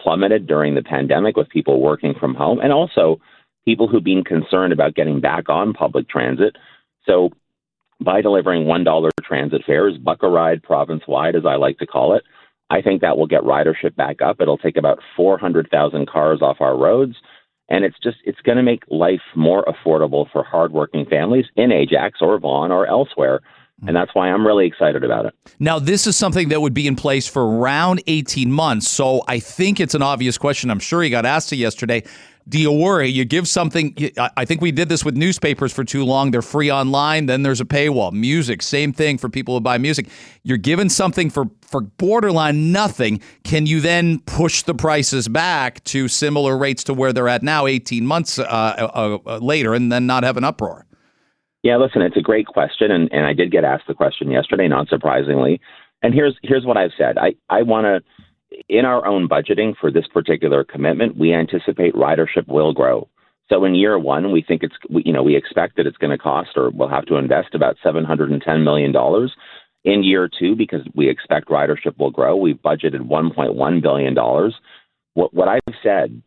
plummeted 0.01 0.47
during 0.47 0.75
the 0.75 0.83
pandemic 0.83 1.35
with 1.35 1.49
people 1.49 1.81
working 1.81 2.13
from 2.19 2.35
home, 2.35 2.59
and 2.59 2.71
also 2.71 3.19
people 3.65 3.87
who've 3.87 4.03
been 4.03 4.23
concerned 4.23 4.73
about 4.73 4.95
getting 4.95 5.19
back 5.21 5.49
on 5.49 5.73
public 5.73 6.09
transit. 6.09 6.55
So 7.05 7.29
by 7.99 8.21
delivering 8.21 8.65
one 8.65 8.83
dollar 8.83 9.09
transit 9.23 9.63
fares, 9.65 9.97
buck 9.97 10.23
a 10.23 10.29
ride 10.29 10.63
province 10.63 11.03
wide, 11.07 11.35
as 11.35 11.45
I 11.45 11.55
like 11.55 11.77
to 11.79 11.87
call 11.87 12.15
it. 12.15 12.23
I 12.69 12.81
think 12.81 13.01
that 13.01 13.17
will 13.17 13.27
get 13.27 13.41
ridership 13.41 13.95
back 13.95 14.21
up. 14.21 14.37
It'll 14.39 14.57
take 14.57 14.77
about 14.77 14.99
400,000 15.15 16.07
cars 16.07 16.41
off 16.41 16.57
our 16.59 16.75
roads 16.75 17.15
and 17.69 17.85
it's 17.85 17.97
just 18.01 18.17
it's 18.25 18.41
going 18.41 18.57
to 18.57 18.63
make 18.63 18.83
life 18.89 19.21
more 19.35 19.65
affordable 19.65 20.29
for 20.31 20.43
hardworking 20.43 21.05
families 21.05 21.45
in 21.55 21.71
Ajax 21.71 22.19
or 22.21 22.39
Vaughan 22.39 22.71
or 22.71 22.85
elsewhere. 22.87 23.41
And 23.85 23.95
that's 23.95 24.13
why 24.13 24.29
I'm 24.29 24.45
really 24.45 24.65
excited 24.65 25.03
about 25.03 25.25
it. 25.25 25.35
Now, 25.59 25.79
this 25.79 26.07
is 26.07 26.15
something 26.15 26.49
that 26.49 26.61
would 26.61 26.73
be 26.73 26.87
in 26.87 26.95
place 26.95 27.27
for 27.27 27.59
around 27.59 28.01
18 28.07 28.51
months. 28.51 28.89
So 28.89 29.23
I 29.27 29.39
think 29.39 29.79
it's 29.79 29.93
an 29.93 30.01
obvious 30.01 30.37
question. 30.37 30.69
I'm 30.69 30.79
sure 30.79 31.01
he 31.01 31.09
got 31.09 31.25
asked 31.25 31.51
it 31.51 31.57
yesterday 31.57 32.03
do 32.47 32.59
you 32.59 32.71
worry? 32.71 33.07
You 33.07 33.23
give 33.23 33.47
something. 33.47 33.95
I 34.17 34.43
think 34.43 34.61
we 34.61 34.71
did 34.71 34.89
this 34.89 35.05
with 35.05 35.15
newspapers 35.15 35.71
for 35.71 35.83
too 35.83 36.03
long. 36.03 36.31
They're 36.31 36.41
free 36.41 36.69
online. 36.69 37.25
Then 37.25 37.43
there's 37.43 37.61
a 37.61 37.65
paywall. 37.65 38.11
Music, 38.11 38.61
same 38.61 38.91
thing 38.91 39.17
for 39.17 39.29
people 39.29 39.53
who 39.53 39.61
buy 39.61 39.77
music. 39.77 40.07
You're 40.43 40.57
given 40.57 40.89
something 40.89 41.29
for 41.29 41.45
for 41.61 41.81
borderline 41.81 42.71
nothing. 42.71 43.21
Can 43.43 43.65
you 43.65 43.79
then 43.79 44.19
push 44.19 44.63
the 44.63 44.73
prices 44.73 45.27
back 45.27 45.83
to 45.85 46.07
similar 46.07 46.57
rates 46.57 46.83
to 46.85 46.93
where 46.93 47.13
they're 47.13 47.29
at 47.29 47.43
now, 47.43 47.65
18 47.65 48.05
months 48.05 48.37
uh, 48.37 48.43
uh, 48.43 49.17
uh, 49.25 49.37
later, 49.37 49.73
and 49.73 49.91
then 49.91 50.05
not 50.05 50.23
have 50.23 50.35
an 50.35 50.43
uproar? 50.43 50.85
Yeah, 51.63 51.77
listen, 51.77 52.01
it's 52.01 52.17
a 52.17 52.21
great 52.21 52.45
question, 52.45 52.91
and, 52.91 53.11
and 53.13 53.25
I 53.25 53.33
did 53.33 53.51
get 53.51 53.63
asked 53.63 53.87
the 53.87 53.93
question 53.93 54.29
yesterday, 54.29 54.67
not 54.67 54.89
surprisingly. 54.89 55.61
And 56.01 56.13
here's 56.13 56.37
here's 56.43 56.65
what 56.65 56.77
I've 56.77 56.91
said. 56.97 57.17
I 57.17 57.35
I 57.49 57.61
want 57.63 57.85
to 57.85 58.01
in 58.69 58.85
our 58.85 59.05
own 59.05 59.27
budgeting 59.27 59.75
for 59.79 59.91
this 59.91 60.07
particular 60.13 60.63
commitment, 60.63 61.17
we 61.17 61.33
anticipate 61.33 61.95
ridership 61.95 62.47
will 62.47 62.73
grow. 62.73 63.07
So 63.49 63.65
in 63.65 63.75
year 63.75 63.99
one, 63.99 64.31
we 64.31 64.41
think 64.41 64.63
it's, 64.63 64.75
we, 64.89 65.03
you 65.05 65.13
know, 65.13 65.23
we 65.23 65.35
expect 65.35 65.75
that 65.77 65.87
it's 65.87 65.97
going 65.97 66.11
to 66.11 66.17
cost 66.17 66.51
or 66.55 66.69
we'll 66.69 66.89
have 66.89 67.05
to 67.07 67.15
invest 67.15 67.53
about 67.53 67.77
$710 67.83 68.63
million. 68.63 68.93
In 69.83 70.03
year 70.03 70.29
two, 70.39 70.55
because 70.55 70.81
we 70.95 71.09
expect 71.09 71.49
ridership 71.49 71.97
will 71.97 72.11
grow, 72.11 72.35
we've 72.35 72.61
budgeted 72.61 73.01
$1.1 73.01 73.81
billion. 73.81 74.15
What, 75.13 75.33
what 75.33 75.47
I've 75.49 75.75
said 75.83 76.21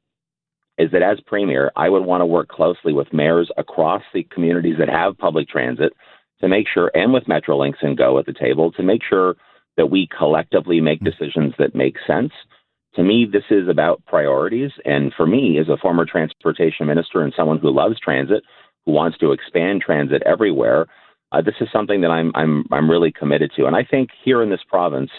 is 0.79 0.91
that 0.93 1.03
as 1.03 1.19
premier, 1.27 1.71
I 1.77 1.89
would 1.89 2.05
want 2.05 2.21
to 2.21 2.27
work 2.27 2.49
closely 2.49 2.93
with 2.93 3.13
mayors 3.13 3.51
across 3.57 4.03
the 4.13 4.25
communities 4.25 4.77
that 4.79 4.89
have 4.89 5.19
public 5.19 5.49
transit 5.49 5.93
to 6.41 6.49
make 6.49 6.67
sure, 6.73 6.91
and 6.95 7.13
with 7.13 7.25
Metrolinx 7.25 7.75
and 7.83 7.97
Go 7.97 8.19
at 8.19 8.27
the 8.27 8.35
table, 8.35 8.73
to 8.73 8.83
make 8.83 9.03
sure 9.09 9.37
that 9.77 9.87
we 9.87 10.09
collectively 10.17 10.81
make 10.81 11.01
mm-hmm. 11.01 11.25
decisions 11.25 11.55
that 11.59 11.75
make 11.75 11.97
sense. 12.07 12.33
To 12.95 13.03
me, 13.03 13.27
this 13.31 13.45
is 13.51 13.69
about 13.69 14.05
priorities. 14.07 14.71
And 14.85 15.13
for 15.17 15.27
me, 15.27 15.59
as 15.59 15.69
a 15.69 15.77
former 15.77 16.05
transportation 16.05 16.87
minister 16.87 17.23
and 17.23 17.33
someone 17.37 17.59
who 17.59 17.71
loves 17.71 18.01
transit, 18.01 18.43
who 18.85 18.93
wants 18.93 19.19
to 19.19 19.33
expand 19.33 19.83
transit 19.83 20.23
everywhere, 20.25 20.87
uh, 21.33 21.43
this 21.43 21.55
is 21.61 21.69
something 21.73 22.01
that 22.03 22.11
I'm 22.11 22.33
I'm 22.35 22.65
I'm 22.71 22.91
really 22.91 23.13
committed 23.13 23.51
to. 23.57 23.67
And 23.67 23.77
I 23.77 23.85
think 23.85 24.11
here 24.25 24.43
in 24.43 24.51
this 24.51 24.61
province, 24.69 25.11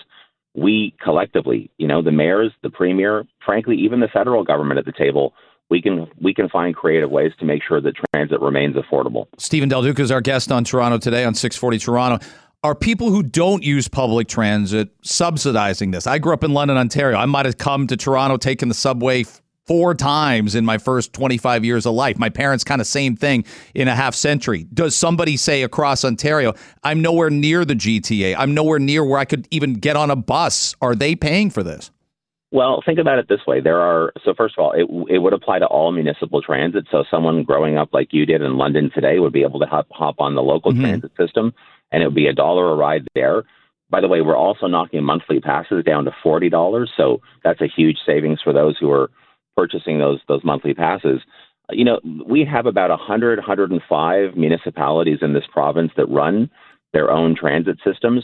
we 0.57 0.95
collectively, 1.01 1.69
you 1.77 1.87
know, 1.87 2.01
the 2.01 2.11
mayors, 2.11 2.51
the 2.63 2.69
premier, 2.69 3.25
frankly, 3.45 3.77
even 3.77 3.99
the 3.99 4.07
federal 4.07 4.43
government 4.43 4.79
at 4.79 4.85
the 4.85 4.91
table, 4.91 5.33
we 5.69 5.81
can 5.81 6.07
we 6.21 6.33
can 6.33 6.49
find 6.49 6.75
creative 6.75 7.11
ways 7.11 7.31
to 7.39 7.45
make 7.45 7.61
sure 7.65 7.79
that 7.79 7.93
transit 8.13 8.41
remains 8.41 8.75
affordable. 8.75 9.27
Stephen 9.37 9.69
Del 9.69 9.83
Duca 9.83 10.01
is 10.01 10.11
our 10.11 10.21
guest 10.21 10.51
on 10.51 10.63
Toronto 10.63 10.97
today 10.97 11.23
on 11.23 11.35
640 11.35 11.77
Toronto 11.77 12.25
are 12.63 12.75
people 12.75 13.11
who 13.11 13.23
don't 13.23 13.63
use 13.63 13.87
public 13.87 14.27
transit 14.27 14.89
subsidizing 15.01 15.91
this? 15.91 16.07
I 16.07 16.17
grew 16.17 16.33
up 16.33 16.43
in 16.43 16.53
London, 16.53 16.75
Ontario. 16.75 17.17
I 17.17 17.25
might 17.25 17.45
have 17.45 17.57
come 17.57 17.87
to 17.87 17.95
Toronto, 17.95 18.37
taking 18.37 18.67
the 18.67 18.73
subway 18.73 19.25
four 19.67 19.93
times 19.93 20.55
in 20.55 20.65
my 20.65 20.77
first 20.77 21.13
25 21.13 21.65
years 21.65 21.85
of 21.85 21.93
life. 21.93 22.17
My 22.17 22.29
parents 22.29 22.63
kind 22.63 22.81
of 22.81 22.87
same 22.87 23.15
thing 23.15 23.43
in 23.75 23.87
a 23.87 23.95
half 23.95 24.15
century. 24.15 24.65
Does 24.73 24.95
somebody 24.95 25.37
say 25.37 25.63
across 25.63 26.05
Ontario, 26.05 26.53
I'm 26.83 27.01
nowhere 27.01 27.29
near 27.29 27.65
the 27.65 27.75
GTA. 27.75 28.35
I'm 28.37 28.53
nowhere 28.53 28.79
near 28.79 29.03
where 29.03 29.19
I 29.19 29.25
could 29.25 29.47
even 29.51 29.73
get 29.73 29.95
on 29.95 30.09
a 30.09 30.15
bus. 30.15 30.75
Are 30.81 30.95
they 30.95 31.15
paying 31.15 31.49
for 31.49 31.63
this? 31.63 31.91
Well, 32.51 32.81
think 32.85 32.97
about 32.97 33.19
it 33.19 33.27
this 33.27 33.45
way. 33.45 33.59
There 33.59 33.81
are 33.81 34.13
so 34.23 34.33
first 34.33 34.55
of 34.57 34.63
all, 34.63 34.71
it 34.71 34.87
it 35.13 35.19
would 35.19 35.33
apply 35.33 35.59
to 35.59 35.65
all 35.65 35.91
municipal 35.91 36.41
transit. 36.41 36.85
So 36.89 37.03
someone 37.11 37.43
growing 37.43 37.77
up 37.77 37.89
like 37.91 38.13
you 38.13 38.25
did 38.25 38.41
in 38.41 38.57
London 38.57 38.89
today 38.93 39.19
would 39.19 39.33
be 39.33 39.43
able 39.43 39.59
to 39.59 39.65
hop 39.65 39.87
hop 39.91 40.15
on 40.19 40.35
the 40.35 40.41
local 40.41 40.71
mm-hmm. 40.71 40.81
transit 40.81 41.11
system, 41.19 41.53
and 41.91 42.01
it 42.01 42.05
would 42.05 42.15
be 42.15 42.27
a 42.27 42.33
dollar 42.33 42.71
a 42.71 42.75
ride 42.75 43.05
there. 43.15 43.43
By 43.89 43.99
the 43.99 44.07
way, 44.07 44.21
we're 44.21 44.37
also 44.37 44.67
knocking 44.67 45.03
monthly 45.03 45.41
passes 45.41 45.83
down 45.83 46.05
to 46.05 46.15
forty 46.23 46.47
dollars, 46.47 46.89
so 46.95 47.21
that's 47.43 47.59
a 47.59 47.67
huge 47.67 47.97
savings 48.05 48.39
for 48.41 48.53
those 48.53 48.77
who 48.79 48.89
are 48.91 49.11
purchasing 49.57 49.99
those 49.99 50.19
those 50.27 50.43
monthly 50.43 50.73
passes. 50.73 51.19
You 51.71 51.83
know, 51.83 51.99
we 52.25 52.45
have 52.45 52.65
about 52.65 52.91
100, 52.91 53.39
105 53.39 54.37
municipalities 54.37 55.19
in 55.21 55.33
this 55.33 55.43
province 55.51 55.91
that 55.97 56.05
run 56.07 56.49
their 56.93 57.11
own 57.11 57.35
transit 57.35 57.77
systems, 57.83 58.23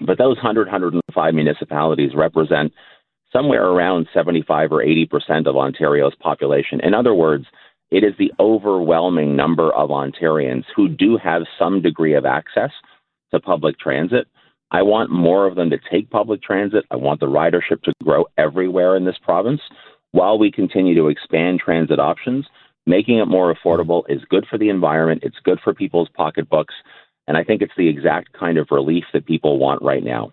but 0.00 0.18
those 0.18 0.36
100, 0.36 0.66
105 0.66 1.34
municipalities 1.34 2.10
represent 2.14 2.72
somewhere 3.32 3.64
around 3.64 4.06
75 4.12 4.72
or 4.72 4.82
80 4.82 5.06
percent 5.06 5.46
of 5.46 5.56
Ontario's 5.56 6.14
population. 6.20 6.80
In 6.82 6.92
other 6.92 7.14
words, 7.14 7.46
it 7.90 8.04
is 8.04 8.12
the 8.18 8.32
overwhelming 8.38 9.34
number 9.34 9.72
of 9.72 9.88
Ontarians 9.88 10.64
who 10.76 10.88
do 10.88 11.16
have 11.16 11.42
some 11.58 11.80
degree 11.80 12.14
of 12.14 12.26
access 12.26 12.70
to 13.30 13.40
public 13.40 13.78
transit. 13.78 14.26
I 14.70 14.82
want 14.82 15.10
more 15.10 15.46
of 15.46 15.56
them 15.56 15.70
to 15.70 15.78
take 15.90 16.10
public 16.10 16.42
transit. 16.42 16.84
I 16.90 16.96
want 16.96 17.20
the 17.20 17.26
ridership 17.26 17.82
to 17.84 17.92
grow 18.04 18.26
everywhere 18.36 18.96
in 18.96 19.06
this 19.06 19.16
province 19.22 19.60
while 20.12 20.38
we 20.38 20.50
continue 20.50 20.94
to 20.94 21.08
expand 21.08 21.60
transit 21.60 21.98
options. 21.98 22.46
Making 22.86 23.18
it 23.18 23.26
more 23.26 23.54
affordable 23.54 24.04
is 24.08 24.24
good 24.30 24.46
for 24.48 24.56
the 24.56 24.70
environment, 24.70 25.22
it's 25.22 25.38
good 25.44 25.60
for 25.62 25.74
people's 25.74 26.08
pocketbooks, 26.14 26.74
and 27.26 27.36
I 27.36 27.44
think 27.44 27.60
it's 27.60 27.72
the 27.76 27.88
exact 27.88 28.32
kind 28.32 28.56
of 28.56 28.68
relief 28.70 29.04
that 29.12 29.26
people 29.26 29.58
want 29.58 29.82
right 29.82 30.02
now. 30.02 30.32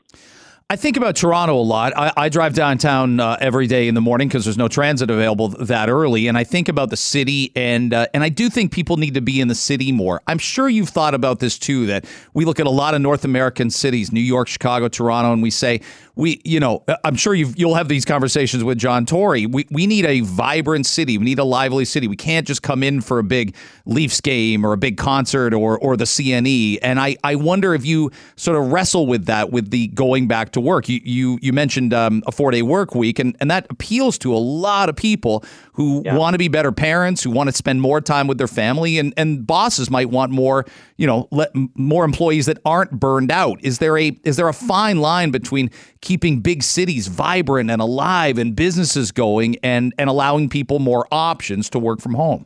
I 0.68 0.78
think 0.78 0.98
about 0.98 1.16
Toronto 1.16 1.54
a 1.54 1.62
lot. 1.62 1.94
I, 1.96 2.12
I 2.18 2.30
drive 2.30 2.56
downtown 2.56 3.20
uh, 3.20 3.38
every 3.40 3.68
day 3.68 3.88
in 3.88 3.94
the 3.94 4.02
morning 4.02 4.28
because 4.28 4.46
there's 4.46 4.58
no 4.58 4.68
transit 4.68 5.12
available 5.12 5.50
that 5.50 5.90
early, 5.90 6.26
and 6.26 6.36
I 6.36 6.44
think 6.44 6.70
about 6.70 6.90
the 6.90 6.98
city, 6.98 7.52
and 7.56 7.94
uh, 7.94 8.08
and 8.16 8.24
I 8.24 8.30
do 8.30 8.50
think 8.50 8.72
people 8.72 8.98
need 8.98 9.14
to 9.14 9.22
be 9.22 9.40
in 9.40 9.48
the 9.48 9.54
city 9.54 9.92
more. 9.92 10.24
I'm 10.26 10.40
sure 10.40 10.68
you've 10.68 10.90
thought 10.90 11.14
about 11.14 11.40
this 11.40 11.60
too. 11.60 11.86
That 11.86 12.06
we 12.34 12.46
look 12.46 12.60
at 12.60 12.66
a 12.66 12.72
lot 12.72 12.96
of 12.96 13.02
North 13.02 13.26
American 13.26 13.70
cities, 13.70 14.12
New 14.12 14.20
York, 14.20 14.48
Chicago, 14.48 14.88
Toronto, 14.88 15.34
and 15.34 15.44
we 15.44 15.52
say 15.52 15.82
we, 16.16 16.42
you 16.46 16.60
know, 16.60 16.84
I'm 17.04 17.16
sure 17.16 17.36
you 17.36 17.54
will 17.60 17.76
have 17.76 17.90
these 17.90 18.06
conversations 18.06 18.64
with 18.64 18.78
John 18.78 19.06
Tory. 19.06 19.46
We 19.46 19.68
we 19.70 19.86
need 19.86 20.06
a 20.06 20.22
vibrant 20.22 20.86
city. 20.86 21.18
We 21.18 21.26
need 21.26 21.40
a 21.40 21.44
lively 21.44 21.86
city. 21.86 22.08
We 22.08 22.16
can't 22.16 22.48
just 22.48 22.64
come 22.64 22.84
in 22.84 23.02
for 23.02 23.20
a 23.20 23.24
big 23.24 23.56
Leafs 23.86 24.22
game 24.22 24.66
or 24.66 24.74
a 24.74 24.78
big 24.78 24.98
concert 24.98 25.54
or 25.54 25.78
or 25.78 25.98
the 25.98 26.06
CNE. 26.06 26.80
And 26.82 27.00
I 27.00 27.18
I 27.24 27.36
wonder 27.36 27.76
if 27.76 27.86
you 27.86 28.12
sort 28.36 28.58
of 28.58 28.72
wrestle 28.72 29.08
with 29.08 29.26
that 29.26 29.52
with 29.52 29.72
the 29.72 29.88
going 29.90 30.28
back 30.28 30.52
to 30.56 30.62
work. 30.62 30.90
You 30.90 31.00
you 31.04 31.40
you 31.42 31.54
mentioned 31.54 31.94
um, 31.94 32.24
a 32.26 32.32
four 32.32 32.52
day 32.52 32.64
work 32.64 32.96
week, 32.96 33.20
and 33.20 33.38
and 33.40 33.50
that 33.52 33.68
appeals 33.70 34.18
to 34.20 34.34
a 34.34 34.38
lot 34.38 34.90
of 34.90 34.96
people 34.96 35.46
who 35.74 36.02
yeah. 36.04 36.18
want 36.18 36.34
to 36.34 36.38
be 36.38 36.48
better 36.48 36.72
parents, 36.72 37.24
who 37.24 37.30
want 37.30 37.50
to 37.50 37.56
spend 37.56 37.80
more 37.82 38.02
time 38.02 38.28
with 38.28 38.38
their 38.38 38.48
family, 38.48 38.98
and 38.98 39.14
and 39.16 39.46
bosses 39.46 39.90
might 39.90 40.10
want 40.10 40.32
more, 40.32 40.66
you 40.98 41.06
know, 41.06 41.28
let 41.32 41.52
more 41.76 42.04
employees 42.04 42.48
that 42.48 42.58
aren't 42.66 42.92
burned 42.92 43.32
out. 43.32 43.60
Is 43.64 43.78
there 43.78 43.98
a 43.98 44.08
is 44.24 44.38
there 44.38 44.48
a 44.48 44.54
fine 44.54 45.00
line 45.00 45.32
between 45.32 45.70
keeping 46.02 46.40
big 46.40 46.64
cities 46.64 47.08
vibrant 47.08 47.70
and 47.70 47.82
alive 47.82 48.38
and 48.38 48.56
businesses 48.56 49.12
going 49.12 49.58
and 49.62 49.94
and 49.98 50.10
allowing 50.10 50.50
people 50.50 50.80
more 50.80 51.08
options 51.12 51.70
to 51.70 51.80
work 51.80 52.02
from 52.02 52.16
home? 52.16 52.46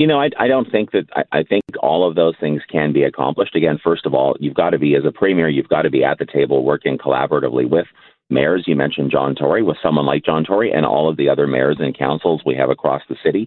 You 0.00 0.06
know, 0.06 0.18
I, 0.18 0.30
I 0.38 0.48
don't 0.48 0.70
think 0.72 0.92
that 0.92 1.04
I, 1.14 1.40
I 1.40 1.42
think 1.42 1.62
all 1.82 2.08
of 2.08 2.14
those 2.14 2.32
things 2.40 2.62
can 2.72 2.90
be 2.90 3.02
accomplished. 3.02 3.54
Again, 3.54 3.78
first 3.84 4.06
of 4.06 4.14
all, 4.14 4.34
you've 4.40 4.54
got 4.54 4.70
to 4.70 4.78
be 4.78 4.94
as 4.94 5.04
a 5.04 5.12
premier, 5.12 5.46
you've 5.46 5.68
got 5.68 5.82
to 5.82 5.90
be 5.90 6.02
at 6.02 6.18
the 6.18 6.24
table 6.24 6.64
working 6.64 6.96
collaboratively 6.96 7.68
with 7.68 7.84
mayors. 8.30 8.64
You 8.66 8.76
mentioned 8.76 9.10
John 9.10 9.34
Tory, 9.34 9.62
with 9.62 9.76
someone 9.82 10.06
like 10.06 10.24
John 10.24 10.42
Tory, 10.42 10.72
and 10.72 10.86
all 10.86 11.10
of 11.10 11.18
the 11.18 11.28
other 11.28 11.46
mayors 11.46 11.76
and 11.80 11.96
councils 11.96 12.40
we 12.46 12.54
have 12.54 12.70
across 12.70 13.02
the 13.10 13.16
city. 13.22 13.46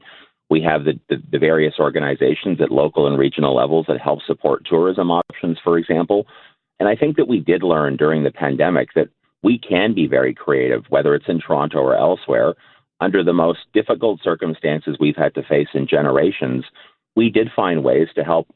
We 0.51 0.61
have 0.61 0.83
the, 0.83 0.99
the, 1.09 1.15
the 1.31 1.39
various 1.39 1.73
organizations 1.79 2.61
at 2.61 2.69
local 2.69 3.07
and 3.07 3.17
regional 3.17 3.55
levels 3.55 3.87
that 3.87 3.99
help 3.99 4.19
support 4.27 4.63
tourism 4.69 5.09
options, 5.09 5.57
for 5.63 5.79
example. 5.79 6.27
And 6.79 6.87
I 6.87 6.95
think 6.95 7.15
that 7.17 7.27
we 7.27 7.39
did 7.39 7.63
learn 7.63 7.97
during 7.97 8.21
the 8.21 8.31
pandemic 8.31 8.89
that 8.93 9.07
we 9.41 9.57
can 9.57 9.95
be 9.95 10.05
very 10.05 10.35
creative, 10.35 10.83
whether 10.89 11.15
it's 11.15 11.27
in 11.27 11.39
Toronto 11.39 11.79
or 11.79 11.95
elsewhere, 11.95 12.53
under 13.03 13.23
the 13.23 13.33
most 13.33 13.59
difficult 13.73 14.21
circumstances 14.23 14.97
we've 14.99 15.15
had 15.15 15.35
to 15.35 15.43
face 15.43 15.67
in 15.73 15.87
generations, 15.87 16.63
we 17.15 17.29
did 17.29 17.49
find 17.55 17.83
ways 17.83 18.07
to 18.15 18.23
help 18.23 18.47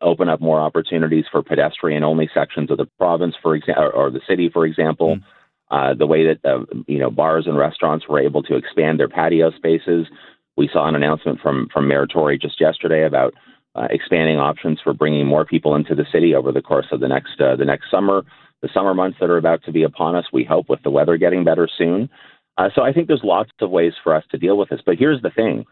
open 0.00 0.28
up 0.28 0.40
more 0.40 0.60
opportunities 0.60 1.24
for 1.30 1.42
pedestrian 1.42 2.04
only 2.04 2.28
sections 2.32 2.70
of 2.70 2.78
the 2.78 2.88
province, 2.98 3.34
for 3.42 3.54
example, 3.54 3.90
or 3.94 4.10
the 4.10 4.20
city, 4.28 4.48
for 4.52 4.64
example. 4.66 5.16
Mm. 5.16 5.22
Uh, 5.70 5.94
the 5.94 6.06
way 6.06 6.26
that 6.26 6.38
uh, 6.44 6.64
you 6.86 6.98
know 6.98 7.10
bars 7.10 7.46
and 7.46 7.56
restaurants 7.56 8.06
were 8.06 8.20
able 8.20 8.42
to 8.42 8.56
expand 8.56 9.00
their 9.00 9.08
patio 9.08 9.50
spaces. 9.52 10.06
We 10.54 10.68
saw 10.70 10.86
an 10.86 10.94
announcement 10.94 11.40
from 11.40 11.68
from 11.72 11.88
Mayor 11.88 12.06
Tory 12.06 12.38
just 12.38 12.60
yesterday 12.60 13.06
about 13.06 13.32
uh, 13.74 13.88
expanding 13.88 14.38
options 14.38 14.80
for 14.84 14.92
bringing 14.92 15.26
more 15.26 15.46
people 15.46 15.74
into 15.74 15.94
the 15.94 16.04
city 16.12 16.34
over 16.34 16.52
the 16.52 16.60
course 16.60 16.88
of 16.92 17.00
the 17.00 17.08
next 17.08 17.40
uh, 17.40 17.56
the 17.56 17.64
next 17.64 17.90
summer, 17.90 18.22
the 18.60 18.68
summer 18.74 18.92
months 18.92 19.16
that 19.18 19.30
are 19.30 19.38
about 19.38 19.64
to 19.64 19.72
be 19.72 19.82
upon 19.82 20.14
us. 20.14 20.26
We 20.30 20.44
hope 20.44 20.68
with 20.68 20.82
the 20.82 20.90
weather 20.90 21.16
getting 21.16 21.42
better 21.42 21.66
soon. 21.78 22.10
Uh, 22.58 22.68
so 22.74 22.82
I 22.82 22.92
think 22.92 23.08
there's 23.08 23.24
lots 23.24 23.50
of 23.60 23.70
ways 23.70 23.94
for 24.02 24.14
us 24.14 24.24
to 24.30 24.38
deal 24.38 24.56
with 24.56 24.68
this. 24.68 24.80
But 24.84 24.98
here's 24.98 25.22
the 25.22 25.30
thing 25.30 25.64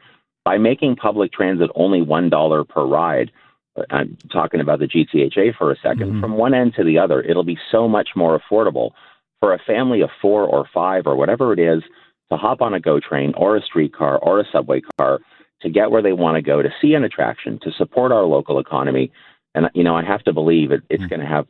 by 0.45 0.59
making 0.59 0.97
public 0.97 1.33
transit 1.33 1.71
only 1.75 2.01
$1 2.01 2.69
per 2.69 2.85
ride, 2.85 3.31
uh, 3.77 3.83
I'm 3.90 4.16
talking 4.33 4.61
about 4.61 4.79
the 4.79 4.87
GTHA 4.87 5.57
for 5.57 5.71
a 5.71 5.77
2nd 5.77 5.97
mm-hmm. 5.97 6.21
from 6.21 6.33
one 6.33 6.55
end 6.55 6.75
to 6.77 6.85
the 6.85 6.99
other, 6.99 7.21
it'll 7.21 7.45
be 7.45 7.59
so 7.71 7.88
much 7.88 8.11
more 8.16 8.40
affordable 8.40 8.93
for 9.40 9.53
a 9.53 9.59
family 9.59 10.01
of 10.01 10.11
four 10.21 10.45
or 10.45 10.66
five 10.73 11.07
or 11.07 11.16
whatever 11.16 11.53
it 11.53 11.59
is 11.59 11.83
to 12.31 12.37
hop 12.37 12.62
on 12.62 12.75
a 12.75 12.81
GO 12.81 13.01
train 13.01 13.33
or 13.37 13.57
a 13.57 13.62
streetcar 13.62 14.19
or 14.19 14.40
a 14.40 14.45
subway 14.53 14.81
car 14.99 15.21
to 15.62 15.69
get 15.69 15.90
where 15.90 16.03
they 16.03 16.12
want 16.12 16.37
to 16.37 16.43
go, 16.43 16.62
to 16.62 16.71
see 16.81 16.95
an 16.95 17.05
attraction, 17.05 17.59
to 17.62 17.73
support 17.73 18.12
our 18.12 18.25
local 18.25 18.59
economy. 18.59 19.12
And, 19.55 19.69
you 19.75 19.85
know, 19.85 19.97
I 19.97 20.05
have 20.05 20.23
to 20.25 20.33
believe 20.33 20.73
it, 20.73 20.83
it's 20.88 21.03
mm-hmm. 21.03 21.09
going 21.09 21.21
to 21.21 21.27
have 21.27 21.47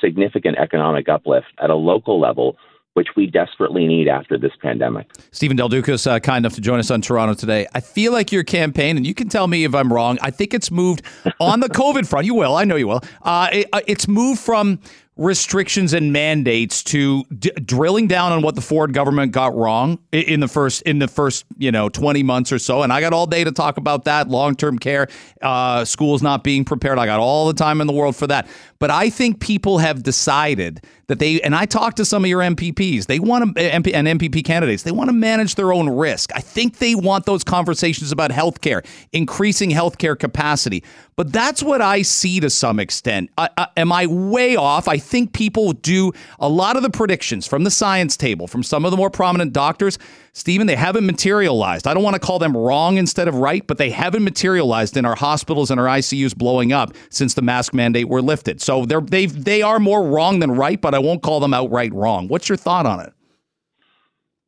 significant 0.00 0.58
economic 0.58 1.08
uplift 1.08 1.48
at 1.58 1.70
a 1.70 1.74
local 1.74 2.18
level 2.18 2.56
which 2.94 3.08
we 3.16 3.26
desperately 3.26 3.86
need 3.86 4.08
after 4.08 4.36
this 4.36 4.52
pandemic. 4.60 5.10
Stephen 5.30 5.56
Del 5.56 5.72
is 5.72 6.06
uh, 6.06 6.20
kind 6.20 6.44
enough 6.44 6.54
to 6.54 6.60
join 6.60 6.78
us 6.78 6.90
on 6.90 7.00
Toronto 7.00 7.34
today. 7.34 7.66
I 7.74 7.80
feel 7.80 8.12
like 8.12 8.32
your 8.32 8.44
campaign, 8.44 8.96
and 8.96 9.06
you 9.06 9.14
can 9.14 9.28
tell 9.28 9.46
me 9.46 9.64
if 9.64 9.74
I'm 9.74 9.92
wrong, 9.92 10.18
I 10.20 10.30
think 10.30 10.52
it's 10.52 10.70
moved 10.70 11.02
on 11.40 11.60
the 11.60 11.68
COVID 11.68 12.06
front. 12.06 12.26
You 12.26 12.34
will, 12.34 12.54
I 12.54 12.64
know 12.64 12.76
you 12.76 12.88
will. 12.88 13.00
Uh, 13.22 13.48
it, 13.52 13.68
uh, 13.72 13.80
it's 13.86 14.06
moved 14.08 14.40
from 14.40 14.78
restrictions 15.16 15.92
and 15.92 16.10
mandates 16.10 16.82
to 16.82 17.22
d- 17.38 17.50
drilling 17.64 18.06
down 18.06 18.32
on 18.32 18.40
what 18.40 18.54
the 18.54 18.62
Ford 18.62 18.94
government 18.94 19.30
got 19.30 19.54
wrong 19.54 19.98
in 20.10 20.40
the 20.40 20.48
first 20.48 20.80
in 20.82 21.00
the 21.00 21.08
first 21.08 21.44
you 21.58 21.70
know 21.70 21.90
20 21.90 22.22
months 22.22 22.50
or 22.50 22.58
so 22.58 22.82
and 22.82 22.90
I 22.90 23.02
got 23.02 23.12
all 23.12 23.26
day 23.26 23.44
to 23.44 23.52
talk 23.52 23.76
about 23.76 24.04
that 24.04 24.28
long-term 24.28 24.78
care 24.78 25.08
uh, 25.42 25.84
schools 25.84 26.22
not 26.22 26.42
being 26.42 26.64
prepared 26.64 26.98
I 26.98 27.04
got 27.04 27.20
all 27.20 27.46
the 27.46 27.52
time 27.52 27.82
in 27.82 27.86
the 27.86 27.92
world 27.92 28.16
for 28.16 28.26
that 28.28 28.48
but 28.82 28.90
I 28.90 29.10
think 29.10 29.38
people 29.38 29.78
have 29.78 30.02
decided 30.02 30.84
that 31.06 31.20
they 31.20 31.40
and 31.42 31.54
I 31.54 31.66
talked 31.66 31.98
to 31.98 32.04
some 32.04 32.24
of 32.24 32.28
your 32.28 32.40
MPPs 32.40 33.06
they 33.06 33.20
want 33.20 33.54
to 33.54 33.64
uh, 33.64 33.68
and 33.76 33.84
MPP 33.84 34.44
candidates 34.44 34.82
they 34.82 34.90
want 34.90 35.08
to 35.08 35.12
manage 35.12 35.54
their 35.54 35.72
own 35.72 35.88
risk 35.88 36.32
I 36.34 36.40
think 36.40 36.78
they 36.78 36.96
want 36.96 37.24
those 37.24 37.44
conversations 37.44 38.10
about 38.10 38.32
healthcare 38.32 38.84
increasing 39.12 39.70
healthcare 39.70 40.18
capacity 40.18 40.82
but 41.14 41.32
that's 41.32 41.62
what 41.62 41.82
I 41.82 42.02
see 42.02 42.40
to 42.40 42.50
some 42.50 42.80
extent. 42.80 43.30
I, 43.36 43.48
I, 43.56 43.68
am 43.76 43.92
I 43.92 44.06
way 44.06 44.56
off? 44.56 44.88
I 44.88 44.96
think 44.98 45.32
people 45.32 45.72
do 45.72 46.12
a 46.38 46.48
lot 46.48 46.76
of 46.76 46.82
the 46.82 46.90
predictions 46.90 47.46
from 47.46 47.64
the 47.64 47.70
science 47.70 48.16
table, 48.16 48.46
from 48.46 48.62
some 48.62 48.84
of 48.84 48.90
the 48.90 48.96
more 48.96 49.10
prominent 49.10 49.52
doctors. 49.52 49.98
Stephen, 50.34 50.66
they 50.66 50.76
haven't 50.76 51.04
materialized. 51.04 51.86
I 51.86 51.92
don't 51.92 52.02
want 52.02 52.14
to 52.14 52.20
call 52.20 52.38
them 52.38 52.56
wrong 52.56 52.96
instead 52.96 53.28
of 53.28 53.34
right, 53.34 53.66
but 53.66 53.76
they 53.76 53.90
haven't 53.90 54.24
materialized 54.24 54.96
in 54.96 55.04
our 55.04 55.14
hospitals 55.14 55.70
and 55.70 55.78
our 55.78 55.86
ICUs 55.86 56.34
blowing 56.34 56.72
up 56.72 56.94
since 57.10 57.34
the 57.34 57.42
mask 57.42 57.74
mandate 57.74 58.08
were 58.08 58.22
lifted. 58.22 58.62
So 58.62 58.86
they're 58.86 59.02
they 59.02 59.26
they 59.26 59.60
are 59.60 59.78
more 59.78 60.06
wrong 60.06 60.38
than 60.38 60.52
right, 60.52 60.80
but 60.80 60.94
I 60.94 60.98
won't 61.00 61.22
call 61.22 61.40
them 61.40 61.52
outright 61.52 61.92
wrong. 61.92 62.28
What's 62.28 62.48
your 62.48 62.56
thought 62.56 62.86
on 62.86 63.00
it? 63.00 63.12